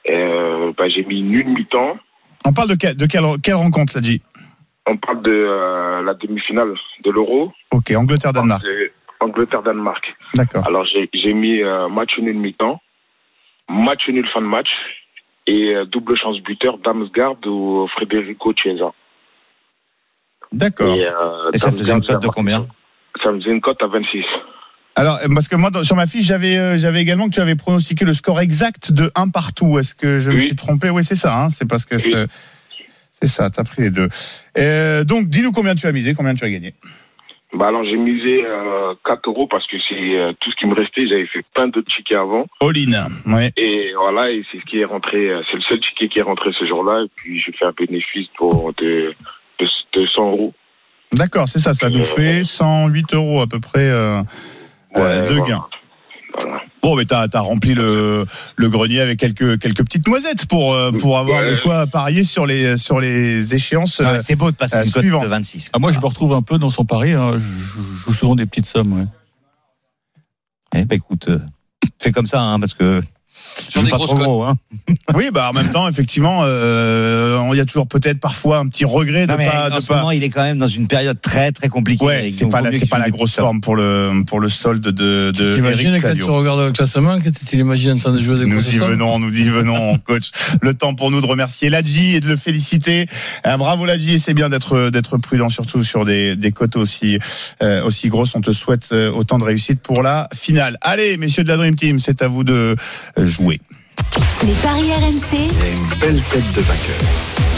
Et 0.04 0.12
euh, 0.14 0.74
bah, 0.78 0.90
j'ai 0.90 1.06
mis 1.06 1.22
nul 1.22 1.48
mi-temps. 1.48 1.96
On 2.44 2.54
parle 2.54 2.70
de, 2.70 2.76
quelle- 2.76 2.98
de 2.98 3.06
quelle, 3.06 3.24
quelle 3.44 3.54
rencontre, 3.54 3.94
Ladji? 3.96 4.20
On 4.88 4.98
parle 4.98 5.22
de 5.22 5.32
euh, 5.32 6.02
la 6.04 6.14
demi-finale 6.16 6.74
de 7.04 7.12
l'Euro. 7.12 7.54
Ok, 7.72 7.92
Angleterre-Danemark. 7.96 8.64
Angleterre-Danemark. 9.20 10.04
D'accord. 10.34 10.66
Alors 10.66 10.86
j'ai 10.86 11.34
mis 11.34 11.62
euh, 11.62 11.88
match 11.90 12.18
nul 12.18 12.38
mi-temps, 12.38 12.82
match 13.70 14.08
nul 14.10 14.28
fin 14.34 14.42
de 14.42 14.48
match 14.48 14.70
et 15.48 15.76
euh, 15.76 15.86
double 15.86 16.18
chance 16.18 16.40
buteur 16.42 16.80
Damsgaard 16.80 17.38
ou 17.46 17.88
Federico 18.00 18.54
Chiesa. 18.56 18.92
D'accord. 20.52 20.96
Et, 20.96 21.06
euh, 21.06 21.52
Et 21.54 21.58
ça 21.60 21.72
faisait 21.72 21.94
une 21.94 22.02
cote 22.04 22.22
de 22.22 22.28
combien 22.28 22.68
Ça 23.24 23.32
me 23.32 23.40
faisait 23.40 23.52
une 23.52 23.62
cote 23.62 23.82
à 23.84 23.88
26. 23.88 24.24
Alors, 24.96 25.18
parce 25.34 25.48
que 25.48 25.56
moi, 25.56 25.70
dans- 25.70 25.84
sur 25.84 25.96
ma 25.96 26.06
fiche, 26.06 26.26
j'avais 26.26 26.58
euh, 26.58 26.78
j'avais 26.78 27.02
également 27.02 27.30
que 27.30 27.34
tu 27.36 27.40
avais 27.40 27.56
pronostiqué 27.56 28.04
le 28.04 28.14
score 28.14 28.42
exact 28.42 28.92
de 28.92 29.10
1 29.16 29.30
partout. 29.30 29.78
Est-ce 29.80 29.96
que 29.96 30.18
je 30.18 30.32
me 30.32 30.40
suis 30.40 30.56
trompé? 30.56 30.90
Oui, 30.90 31.04
c'est 31.04 31.16
ça. 31.16 31.40
Hein, 31.44 31.50
c'est 31.50 31.68
parce 31.70 31.86
que 31.86 31.96
Oui. 31.96 32.14
C'est- 33.22 33.28
ça, 33.28 33.50
t'as 33.50 33.64
pris 33.64 33.84
les 33.84 33.90
deux. 33.92 34.08
Euh, 34.58 35.04
donc, 35.04 35.28
dis-nous 35.28 35.52
combien 35.52 35.76
tu 35.76 35.88
as 35.88 35.92
misé, 35.92 36.14
combien 36.14 36.34
tu 36.36 36.44
as 36.46 36.50
gagné. 36.50 36.74
Bah 37.54 37.68
alors 37.68 37.84
j'ai 37.84 37.98
misé 37.98 38.46
euh, 38.46 38.94
4 39.06 39.28
euros 39.28 39.46
parce 39.46 39.68
que 39.68 39.76
c'est 39.90 40.16
euh, 40.18 40.32
tout 40.40 40.50
ce 40.52 40.56
qui 40.56 40.66
me 40.68 40.74
restait. 40.74 41.06
J'avais 41.06 41.28
fait 41.28 41.44
plein 41.54 41.68
d'autres 41.68 41.94
tickets 41.94 42.18
avant. 42.18 42.46
All-in. 42.62 43.10
Ouais. 43.28 43.52
Et 43.58 43.92
voilà, 44.00 44.32
et 44.32 44.42
c'est 44.50 44.60
ce 44.60 44.64
qui 44.64 44.80
est 44.80 44.86
rentré. 44.86 45.30
euh, 45.30 45.42
C'est 45.52 45.58
le 45.58 45.62
seul 45.64 45.82
ticket 45.82 46.08
qui 46.08 46.20
est 46.20 46.22
rentré 46.22 46.52
ce 46.58 46.66
jour-là. 46.66 47.04
Et 47.04 47.10
puis 47.14 47.42
j'ai 47.46 47.52
fait 47.52 47.66
un 47.66 47.74
bénéfice 47.78 48.28
pour 48.38 48.72
de, 48.78 49.14
de, 49.60 49.66
de 49.94 50.08
100 50.08 50.30
euros. 50.32 50.54
D'accord, 51.12 51.50
c'est 51.50 51.60
ça. 51.60 51.74
Ça 51.74 51.90
nous 51.90 52.04
fait 52.04 52.46
108 52.46 53.14
euros 53.16 53.42
à 53.42 53.48
peu 53.48 53.60
près 53.60 53.90
euh, 53.90 54.22
de 54.96 55.36
gains. 55.40 55.44
Voilà. 55.46 55.68
Bon, 56.82 56.96
mais 56.96 57.06
t'as 57.06 57.28
as 57.32 57.40
rempli 57.40 57.74
le, 57.74 58.26
le 58.56 58.70
grenier 58.70 59.00
avec 59.02 59.20
quelques 59.20 59.60
quelques 59.60 59.84
petites 59.84 60.08
noisettes 60.08 60.46
pour 60.48 60.74
euh, 60.74 60.92
pour 60.92 61.18
avoir 61.20 61.44
Ouais. 61.44 61.56
de 61.58 61.62
quoi 61.62 61.86
parier 61.88 62.24
sur 62.24 62.46
les 62.46 62.78
sur 62.78 63.00
les 63.00 63.54
échéances. 63.54 64.00
Euh, 64.02 64.20
C'est 64.24 64.36
beau 64.36 64.50
de 64.52 64.56
passer 64.56 64.78
euh, 64.78 64.84
une 64.86 64.92
cote 64.92 65.06
de 65.06 65.28
26. 65.28 65.70
Ah, 65.74 65.80
moi, 65.80 65.92
je 65.92 66.00
me 66.00 66.06
retrouve 66.06 66.34
un 66.34 66.42
peu 66.42 66.58
dans 66.58 66.72
son 66.72 66.86
pari. 66.86 67.12
hein. 67.14 67.34
Je, 67.40 67.42
je 67.42 67.82
joue 68.06 68.14
souvent 68.14 68.36
des 68.36 68.46
petites 68.46 68.66
sommes. 68.66 68.94
ouais. 69.00 69.06
Eh 70.74 70.86
ben, 70.86 70.96
écoute, 70.96 71.28
euh, 71.30 71.40
fais 72.00 72.12
comme 72.12 72.28
ça, 72.28 72.42
hein, 72.42 72.60
parce 72.60 72.74
que 72.74 73.02
Sur 73.68 73.84
des 73.84 73.92
grosses 73.92 74.14
gros. 74.14 74.44
Hein. 74.44 74.56
Oui, 75.16 75.30
bah 75.34 75.50
en 75.50 75.54
même 75.54 75.72
temps, 75.72 75.88
effectivement, 75.90 76.42
euh, 76.44 77.50
il 77.52 77.58
y 77.58 77.60
a 77.60 77.66
toujours 77.66 77.88
peut-être 77.88 78.20
parfois 78.20 78.58
un 78.58 78.68
petit 78.68 78.86
regret 78.86 79.28
de 79.28 79.32
Non, 79.32 79.38
mais 79.38 79.46
pas 79.46 79.70
en 79.70 79.76
de 79.76 79.82
ce 79.82 79.88
pas. 79.88 79.98
moment, 79.98 80.12
il 80.12 80.24
est 80.24 80.30
quand 80.30 80.44
même 80.44 80.58
dans 80.58 80.68
une 80.68 80.88
période 80.88 81.20
très 81.20 81.52
très 81.52 81.68
compliquée. 81.70 82.06
Ouais, 82.06 82.32
c'est 82.34 82.50
pas 82.50 82.62
la, 82.62 82.72
pas 82.90 83.00
la 83.00 83.10
grosse 83.10 83.36
forme 83.36 83.62
pour 83.62 83.76
le 83.76 84.24
pour 84.26 84.40
le 84.40 84.48
solde 84.50 84.82
de 84.82 85.32
de 85.32 85.56
t'imagines 85.56 86.00
quand 86.02 86.16
tu 86.16 86.24
regardes 86.24 86.62
le 86.62 86.72
classement, 86.72 87.20
quand 87.20 87.32
tu 87.32 87.46
t'imagines 87.46 87.94
en 87.94 87.98
train 87.98 88.14
de 88.14 88.22
jouer 88.22 88.40
des 88.40 88.46
Nous 88.46 88.76
y 88.76 88.78
venons, 88.78 89.20
nous 89.20 89.38
y 89.38 89.50
venons, 89.50 89.98
coach. 90.06 90.32
Le 90.62 90.74
temps 90.74 90.94
pour 90.94 91.12
nous 91.12 91.22
de 91.22 91.26
remercier 91.26 91.70
Ladji 91.70 92.16
et 92.16 92.20
de 92.20 92.28
le 92.28 92.38
féliciter. 92.38 93.08
Euh, 93.46 93.58
bravo 93.58 93.86
Ladji, 93.86 94.20
c'est 94.20 94.34
bien 94.34 94.50
d'être 94.50 94.90
d'être 94.90 95.18
prudent, 95.18 95.50
surtout 95.50 95.84
sur 95.84 96.06
des 96.06 96.36
des 96.36 96.52
cotes 96.52 96.78
aussi 96.78 97.20
euh, 97.62 97.84
aussi 97.84 98.10
grosses. 98.10 98.36
On 98.36 98.42
te 98.42 98.52
souhaite 98.52 98.90
euh, 98.92 99.12
autant 99.12 99.40
de 99.40 99.44
réussite 99.44 99.82
pour 99.82 100.04
la 100.04 100.30
finale. 100.34 100.78
Allez, 100.82 101.18
messieurs 101.18 101.44
de 101.44 101.50
la 101.50 101.58
Dream 101.58 101.76
Team, 101.76 102.00
c'est 102.00 102.22
à 102.22 102.28
vous 102.28 102.44
de 102.44 102.76
euh, 103.18 103.26
jouer. 103.32 103.60
Les 104.44 104.54
paris 104.62 104.92
RMC. 104.92 105.50
une 105.72 106.00
belle 106.00 106.22
tête 106.22 106.52
de 106.54 106.62
vainqueur. 106.62 107.51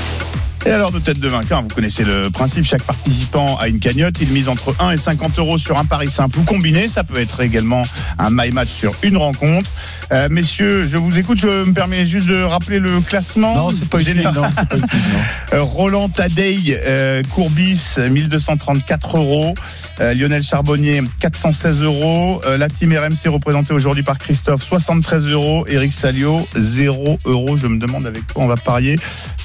Et 0.66 0.72
alors, 0.72 0.92
de 0.92 1.00
tête 1.00 1.20
de 1.20 1.28
vainqueur, 1.28 1.62
vous 1.62 1.68
connaissez 1.68 2.06
le 2.06 2.30
principe. 2.30 2.64
Chaque 2.64 2.84
participant 2.84 3.58
a 3.58 3.68
une 3.68 3.80
cagnotte. 3.80 4.22
Il 4.22 4.30
mise 4.30 4.48
entre 4.48 4.74
1 4.80 4.92
et 4.92 4.98
50 4.98 5.38
euros 5.40 5.58
sur 5.58 5.78
un 5.78 5.84
pari 5.84 6.10
simple 6.10 6.40
ou 6.40 6.44
combiné. 6.44 6.88
Ça 6.88 7.04
peut 7.04 7.20
être 7.20 7.42
également 7.42 7.82
un 8.18 8.30
my 8.32 8.50
match 8.52 8.70
sur 8.70 8.94
une 9.04 9.18
rencontre. 9.18 9.70
Euh, 10.14 10.30
messieurs, 10.30 10.88
je 10.88 10.96
vous 10.96 11.20
écoute. 11.20 11.38
Je 11.38 11.66
me 11.66 11.74
permets 11.74 12.06
juste 12.06 12.28
de 12.28 12.42
rappeler 12.42 12.80
le 12.80 13.02
classement. 13.02 13.56
Non, 13.56 13.78
c'est 13.78 13.90
pas 13.90 14.00
général. 14.00 14.36
Non, 14.36 14.44
c'est 14.58 14.68
pas 14.68 14.76
utile, 14.78 15.00
non. 15.12 15.20
Euh, 15.54 15.62
Roland 15.62 16.10
Tadei, 16.10 16.80
euh, 16.88 17.22
Courbis, 17.30 17.98
1234 18.10 19.18
euros. 19.18 19.54
Euh, 20.00 20.14
Lionel 20.16 20.42
Charbonnier, 20.42 21.02
416 21.20 21.82
euros. 21.82 22.42
Euh, 22.46 22.58
la 22.58 22.70
team 22.70 22.92
RMC 22.96 23.28
représentée 23.28 23.74
aujourd'hui 23.74 24.04
par 24.04 24.18
Christophe, 24.18 24.64
73 24.64 25.26
euros. 25.26 25.66
Eric 25.68 25.94
Salio, 25.94 26.48
0 26.56 27.20
euros. 27.26 27.58
Je 27.58 27.68
me 27.68 27.78
demande 27.78 28.08
avec 28.08 28.26
quoi 28.34 28.44
on 28.44 28.48
va 28.48 28.56
parier 28.56 28.96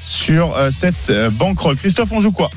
sur 0.01 0.57
cette 0.73 1.08
euh, 1.11 1.31
banquerolle. 1.31 1.77
Christophe, 1.77 2.13
on 2.13 2.21
joue 2.21 2.33
quoi? 2.33 2.51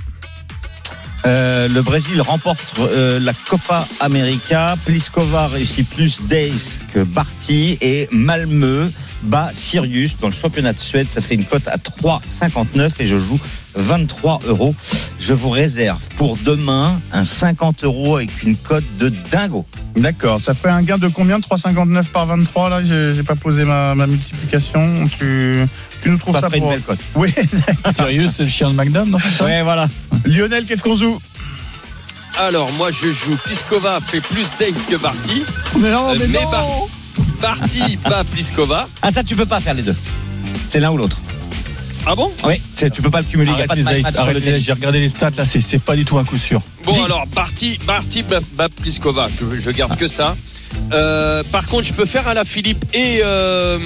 Euh, 1.25 1.67
le 1.67 1.81
Brésil 1.81 2.19
remporte 2.21 2.59
euh, 2.79 3.19
la 3.19 3.33
Copa 3.33 3.87
América. 3.99 4.75
Pliskova 4.85 5.47
réussit 5.47 5.87
plus 5.87 6.21
d'Ace 6.23 6.81
que 6.93 7.03
Barty 7.03 7.77
et 7.81 8.09
Malmö 8.11 8.89
bat 9.23 9.51
Sirius 9.53 10.17
dans 10.19 10.27
le 10.27 10.33
championnat 10.33 10.73
de 10.73 10.79
Suède. 10.79 11.07
Ça 11.09 11.21
fait 11.21 11.35
une 11.35 11.45
cote 11.45 11.67
à 11.67 11.77
3,59 11.77 12.93
et 12.99 13.07
je 13.07 13.19
joue 13.19 13.39
23 13.75 14.41
euros. 14.47 14.75
Je 15.19 15.33
vous 15.33 15.49
réserve 15.49 15.99
pour 16.17 16.37
demain 16.37 16.99
un 17.13 17.25
50 17.25 17.83
euros 17.83 18.17
avec 18.17 18.43
une 18.43 18.55
cote 18.55 18.83
de 18.99 19.09
dingo. 19.31 19.65
D'accord. 19.95 20.39
Ça 20.41 20.53
fait 20.53 20.69
un 20.69 20.81
gain 20.83 20.97
de 20.97 21.07
combien 21.07 21.39
3,59 21.39 22.05
par 22.11 22.25
23 22.25 22.69
Là, 22.69 22.83
j'ai 22.83 23.23
pas 23.23 23.35
posé 23.35 23.65
ma, 23.65 23.93
ma 23.95 24.07
multiplication. 24.07 25.03
Tu, 25.17 25.55
tu 26.01 26.09
nous 26.09 26.17
trouves 26.17 26.35
Ça 26.35 26.41
ça 26.41 26.47
ferait 26.47 26.57
une 26.57 26.63
pour... 26.63 26.71
belle 26.71 26.81
cote. 26.81 26.99
Oui. 27.15 27.33
Sérieux, 27.95 28.29
c'est 28.35 28.43
le 28.43 28.49
chien 28.49 28.69
de 28.69 28.75
Magnum, 28.75 29.09
non? 29.09 29.17
Ouais, 29.41 29.61
voilà. 29.63 29.87
Lionel, 30.25 30.65
qu'est-ce 30.65 30.83
qu'on 30.83 30.95
joue? 30.95 31.19
Alors, 32.39 32.71
moi, 32.73 32.89
je 32.91 33.09
joue. 33.11 33.35
Pliskova 33.43 33.99
fait 33.99 34.21
plus 34.21 34.47
d'ace 34.59 34.83
que 34.89 34.95
Barty. 34.95 35.43
Non, 35.77 36.09
Euh, 36.11 36.15
mais 36.17 36.27
Bar- 36.27 36.65
Barty 37.41 37.97
bat 38.09 38.23
Pliskova. 38.23 38.87
Ah, 39.01 39.11
ça, 39.11 39.23
tu 39.23 39.35
peux 39.35 39.45
pas 39.45 39.59
faire 39.59 39.73
les 39.73 39.83
deux. 39.83 39.95
C'est 40.67 40.79
l'un 40.79 40.91
ou 40.91 40.97
l'autre. 40.97 41.17
Ah 42.05 42.15
bon 42.15 42.31
Oui, 42.43 42.59
tu 42.77 43.01
peux 43.01 43.09
pas 43.11 43.19
le 43.19 43.25
cumuler. 43.25 43.51
Il 43.51 43.53
y 43.59 43.61
a 43.61 43.65
Arrête 43.65 43.67
pas 43.67 43.75
de 43.75 43.79
les 43.79 43.85
match 43.85 44.05
aces, 44.05 44.13
sur 44.15 44.23
le 44.25 44.29
arrête 44.31 44.33
les 44.35 44.39
aces. 44.41 44.45
tennis. 44.53 44.65
J'ai 44.65 44.73
regardé 44.73 44.99
les 44.99 45.09
stats 45.09 45.29
là, 45.37 45.45
c'est 45.45 45.79
pas 45.81 45.95
du 45.95 46.05
tout 46.05 46.17
un 46.17 46.23
coup 46.25 46.37
sûr. 46.37 46.61
Bon, 46.83 47.03
alors, 47.03 47.25
Barty, 47.27 47.79
Barty 47.85 48.23
bat, 48.23 48.39
bat 48.55 48.69
Pliskova. 48.69 49.27
Je, 49.39 49.59
je 49.59 49.71
garde 49.71 49.95
que 49.97 50.07
ça. 50.07 50.35
Euh, 50.93 51.43
par 51.51 51.67
contre, 51.67 51.83
je 51.83 51.93
peux 51.93 52.05
faire 52.05 52.27
à 52.27 52.33
la 52.33 52.43
Philippe 52.45 52.83
et, 52.93 53.19
euh, 53.23 53.77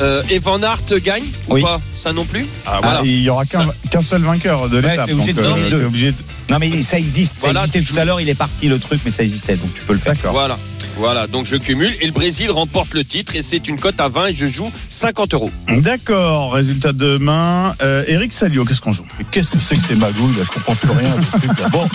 euh, 0.00 0.22
et 0.30 0.38
Van 0.38 0.62
Aert 0.62 0.84
gagne 1.02 1.24
ou 1.48 1.58
pas 1.60 1.80
Ça 1.94 2.12
non 2.12 2.24
plus 2.24 2.46
Ah, 2.66 2.74
Ah, 2.74 2.80
voilà. 2.82 3.00
Il 3.04 3.20
y 3.22 3.28
aura 3.30 3.44
qu'un 3.44 4.02
seul 4.02 4.22
vainqueur 4.22 4.68
de 4.68 4.76
Ouais, 4.80 4.90
l'étape. 4.90 5.06
t'es 5.06 5.12
obligé 5.14 5.32
donc, 5.32 5.44
de 5.44 5.48
donner 5.50 5.64
t'es 5.64 5.70
deux. 5.70 5.84
obligé 5.86 6.12
de- 6.12 6.16
Non, 6.50 6.58
mais 6.60 6.82
ça 6.82 6.98
existe. 6.98 7.34
Ça 7.38 7.48
Voilà, 7.48 7.60
existait 7.62 7.80
tout 7.80 7.94
joues. 7.94 8.00
à 8.00 8.04
l'heure. 8.04 8.20
Il 8.20 8.28
est 8.28 8.34
parti 8.34 8.68
le 8.68 8.78
truc, 8.78 9.00
mais 9.04 9.10
ça 9.10 9.22
existait. 9.24 9.56
Donc 9.56 9.74
tu 9.74 9.82
peux 9.82 9.94
le 9.94 9.98
faire. 9.98 10.12
D'accord. 10.14 10.32
Voilà. 10.32 10.56
Voilà, 10.98 11.28
donc 11.28 11.46
je 11.46 11.54
cumule 11.54 11.94
et 12.00 12.06
le 12.06 12.12
Brésil 12.12 12.50
remporte 12.50 12.92
le 12.92 13.04
titre 13.04 13.36
et 13.36 13.42
c'est 13.42 13.68
une 13.68 13.78
cote 13.78 14.00
à 14.00 14.08
20 14.08 14.26
et 14.26 14.34
je 14.34 14.46
joue 14.46 14.68
50 14.90 15.32
euros. 15.34 15.50
D'accord. 15.78 16.54
Résultat 16.54 16.92
de 16.92 16.98
demain. 16.98 17.76
Euh, 17.82 18.02
Eric 18.08 18.32
Salio, 18.32 18.64
qu'est-ce 18.64 18.80
qu'on 18.80 18.92
joue? 18.92 19.04
Mais 19.16 19.24
qu'est-ce 19.30 19.52
que 19.52 19.58
c'est 19.58 19.76
que 19.76 19.86
ces 19.86 19.94
magouilles 19.94 20.36
là? 20.36 20.42
Je 20.44 20.50
comprends 20.50 20.74
plus 20.74 20.90
rien. 20.90 21.14
Bon, 21.70 21.86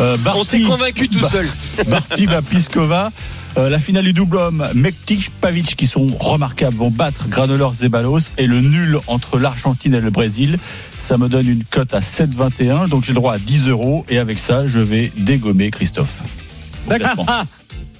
euh, 0.00 0.16
Barty, 0.18 0.38
On 0.38 0.44
s'est 0.44 0.60
convaincu 0.60 1.08
tout 1.08 1.26
seul. 1.26 1.48
Barty 1.88 2.26
va 2.26 2.42
Pliskova. 2.42 3.10
Euh, 3.56 3.68
la 3.70 3.80
finale 3.80 4.04
du 4.04 4.12
double 4.12 4.36
homme, 4.36 4.68
Mektic, 4.74 5.30
Pavic 5.40 5.74
qui 5.74 5.88
sont 5.88 6.06
remarquables 6.20 6.76
vont 6.76 6.90
battre 6.90 7.28
Granolor 7.28 7.74
Zeballos 7.74 8.20
et 8.38 8.46
le 8.46 8.60
nul 8.60 8.98
entre 9.08 9.38
l'Argentine 9.38 9.94
et 9.94 10.00
le 10.00 10.10
Brésil, 10.10 10.58
ça 10.98 11.18
me 11.18 11.28
donne 11.28 11.48
une 11.48 11.64
cote 11.64 11.94
à 11.94 12.00
7,21 12.00 12.88
donc 12.88 13.04
j'ai 13.04 13.12
le 13.12 13.16
droit 13.16 13.34
à 13.34 13.38
10 13.38 13.68
euros 13.68 14.04
et 14.08 14.18
avec 14.18 14.40
ça 14.40 14.66
je 14.66 14.80
vais 14.80 15.12
dégommer 15.16 15.70
Christophe. 15.70 16.22
Classement. 16.88 17.26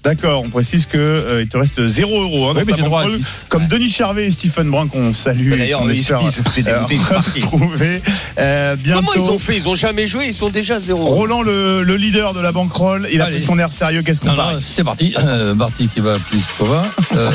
D'accord. 0.04 0.42
On 0.44 0.50
précise 0.50 0.84
que 0.86 0.98
euh, 0.98 1.42
il 1.42 1.48
te 1.48 1.56
reste 1.56 1.86
0 1.86 2.22
euros. 2.22 2.48
Hein, 2.50 2.52
Oui, 2.56 2.62
mais 2.66 2.72
ta 2.72 2.76
j'ai 2.76 2.82
le 2.82 2.88
droit 2.88 3.00
à 3.00 3.04
banquerolle. 3.04 3.18
10. 3.20 3.46
Comme 3.48 3.66
Denis 3.68 3.88
Charvet 3.88 4.26
et 4.26 4.30
Stephen 4.30 4.70
Brun 4.70 4.86
qu'on 4.88 5.12
salue. 5.14 5.52
et 5.52 5.56
D'ailleurs, 5.56 5.90
espère, 5.90 6.20
s'est 6.30 6.42
euh, 6.68 6.80
retrouver 7.36 8.02
euh, 8.38 8.76
bientôt. 8.76 9.00
Comment 9.06 9.24
ils 9.24 9.30
ont 9.30 9.38
fait? 9.38 9.56
Ils 9.56 9.68
ont 9.68 9.74
jamais 9.74 10.06
joué, 10.06 10.26
ils 10.26 10.34
sont 10.34 10.50
déjà 10.50 10.78
zéro. 10.78 11.04
Roland, 11.06 11.40
le, 11.42 11.82
le 11.82 11.96
leader 11.96 12.34
de 12.34 12.40
la 12.40 12.52
banquerolle, 12.52 13.08
il 13.12 13.20
a 13.20 13.24
Allez. 13.26 13.36
pris 13.36 13.44
son 13.46 13.58
air 13.58 13.72
sérieux. 13.72 14.02
Qu'est-ce 14.02 14.20
qu'on 14.20 14.32
non, 14.34 14.58
c'est 14.60 14.84
parti. 14.84 15.14
Euh, 15.18 15.54
Barty 15.54 15.88
qui 15.88 16.00
va 16.00 16.12
à 16.12 16.18
Pliskova. 16.18 16.82
Euh, 17.16 17.30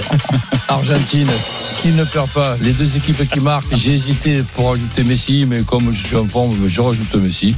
Argentine 0.67 1.28
qui 1.82 1.89
ne 1.89 2.03
perd 2.03 2.30
pas. 2.30 2.55
Les 2.61 2.74
deux 2.74 2.95
équipes 2.95 3.28
qui 3.32 3.39
marquent. 3.39 3.76
J'ai 3.76 3.93
hésité 3.93 4.43
pour 4.55 4.74
ajouter 4.74 5.03
Messi, 5.03 5.45
mais 5.47 5.61
comme 5.61 5.91
je 5.93 6.05
suis 6.05 6.15
en 6.15 6.28
forme, 6.28 6.55
je 6.67 6.82
rajoute 6.82 7.13
Messi. 7.15 7.55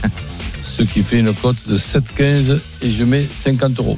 Ce 0.63 0.83
qui 0.83 1.03
fait 1.03 1.19
une 1.19 1.33
cote 1.33 1.57
de 1.67 1.77
7,15 1.77 2.57
et 2.81 2.91
je 2.91 3.03
mets 3.03 3.27
50 3.43 3.77
euros. 3.79 3.97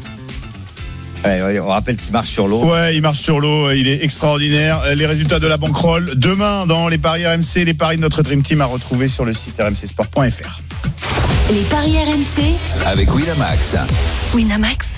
Ouais, 1.23 1.59
on 1.59 1.67
rappelle 1.67 1.95
qu'il 1.95 2.11
marche 2.11 2.29
sur 2.29 2.47
l'eau. 2.47 2.65
Ouais, 2.65 2.95
il 2.95 3.01
marche 3.01 3.19
sur 3.19 3.39
l'eau, 3.39 3.71
il 3.71 3.87
est 3.87 4.03
extraordinaire. 4.03 4.81
Euh, 4.85 4.95
Les 4.95 5.05
résultats 5.05 5.39
de 5.39 5.47
la 5.47 5.57
banquerolle 5.57 6.11
demain 6.15 6.65
dans 6.65 6.87
les 6.87 6.97
paris 6.97 7.25
RMC, 7.25 7.63
les 7.65 7.73
paris 7.73 7.97
de 7.97 8.01
notre 8.01 8.21
Dream 8.23 8.41
Team 8.43 8.61
à 8.61 8.65
retrouver 8.65 9.07
sur 9.07 9.25
le 9.25 9.33
site 9.33 9.55
rmcsport.fr. 9.59 10.59
Les 11.51 11.61
paris 11.63 11.97
RMC. 11.97 12.55
Avec 12.85 13.13
Winamax, 13.13 13.75
Winamax. 14.33 14.92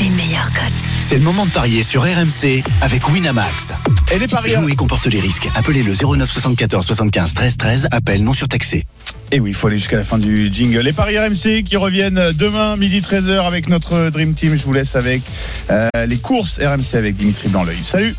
Les 0.00 0.10
meilleurs 0.10 0.50
cotes. 0.52 0.72
C'est 1.00 1.16
le 1.16 1.22
moment 1.22 1.46
de 1.46 1.50
parier 1.50 1.82
sur 1.82 2.02
RMC 2.02 2.62
avec 2.80 3.08
Winamax. 3.08 3.72
Et 4.12 4.18
les 4.18 4.26
paris 4.26 4.50
Jouer 4.50 4.74
comporte 4.74 5.06
les 5.06 5.20
risques. 5.20 5.48
Appelez 5.54 5.82
le 5.82 5.92
09 5.94 6.28
74 6.30 6.84
75 6.84 7.34
13 7.34 7.56
13. 7.56 7.88
Appel 7.92 8.24
non 8.24 8.32
surtaxé. 8.32 8.84
Et 9.32 9.40
oui, 9.40 9.50
il 9.50 9.54
faut 9.54 9.68
aller 9.68 9.78
jusqu'à 9.78 9.96
la 9.96 10.04
fin 10.04 10.18
du 10.18 10.50
jingle. 10.52 10.80
Les 10.80 10.92
paris 10.92 11.18
RMC 11.18 11.62
qui 11.64 11.76
reviennent 11.76 12.32
demain 12.32 12.76
midi 12.76 13.00
13h 13.00 13.46
avec 13.46 13.68
notre 13.68 14.10
Dream 14.10 14.34
Team. 14.34 14.56
Je 14.56 14.64
vous 14.64 14.72
laisse 14.72 14.96
avec 14.96 15.22
euh, 15.70 15.88
les 16.06 16.18
courses 16.18 16.58
RMC 16.58 16.94
avec 16.94 17.16
Dimitri 17.16 17.48
dans 17.48 17.62
l'œil. 17.62 17.78
Salut 17.84 18.16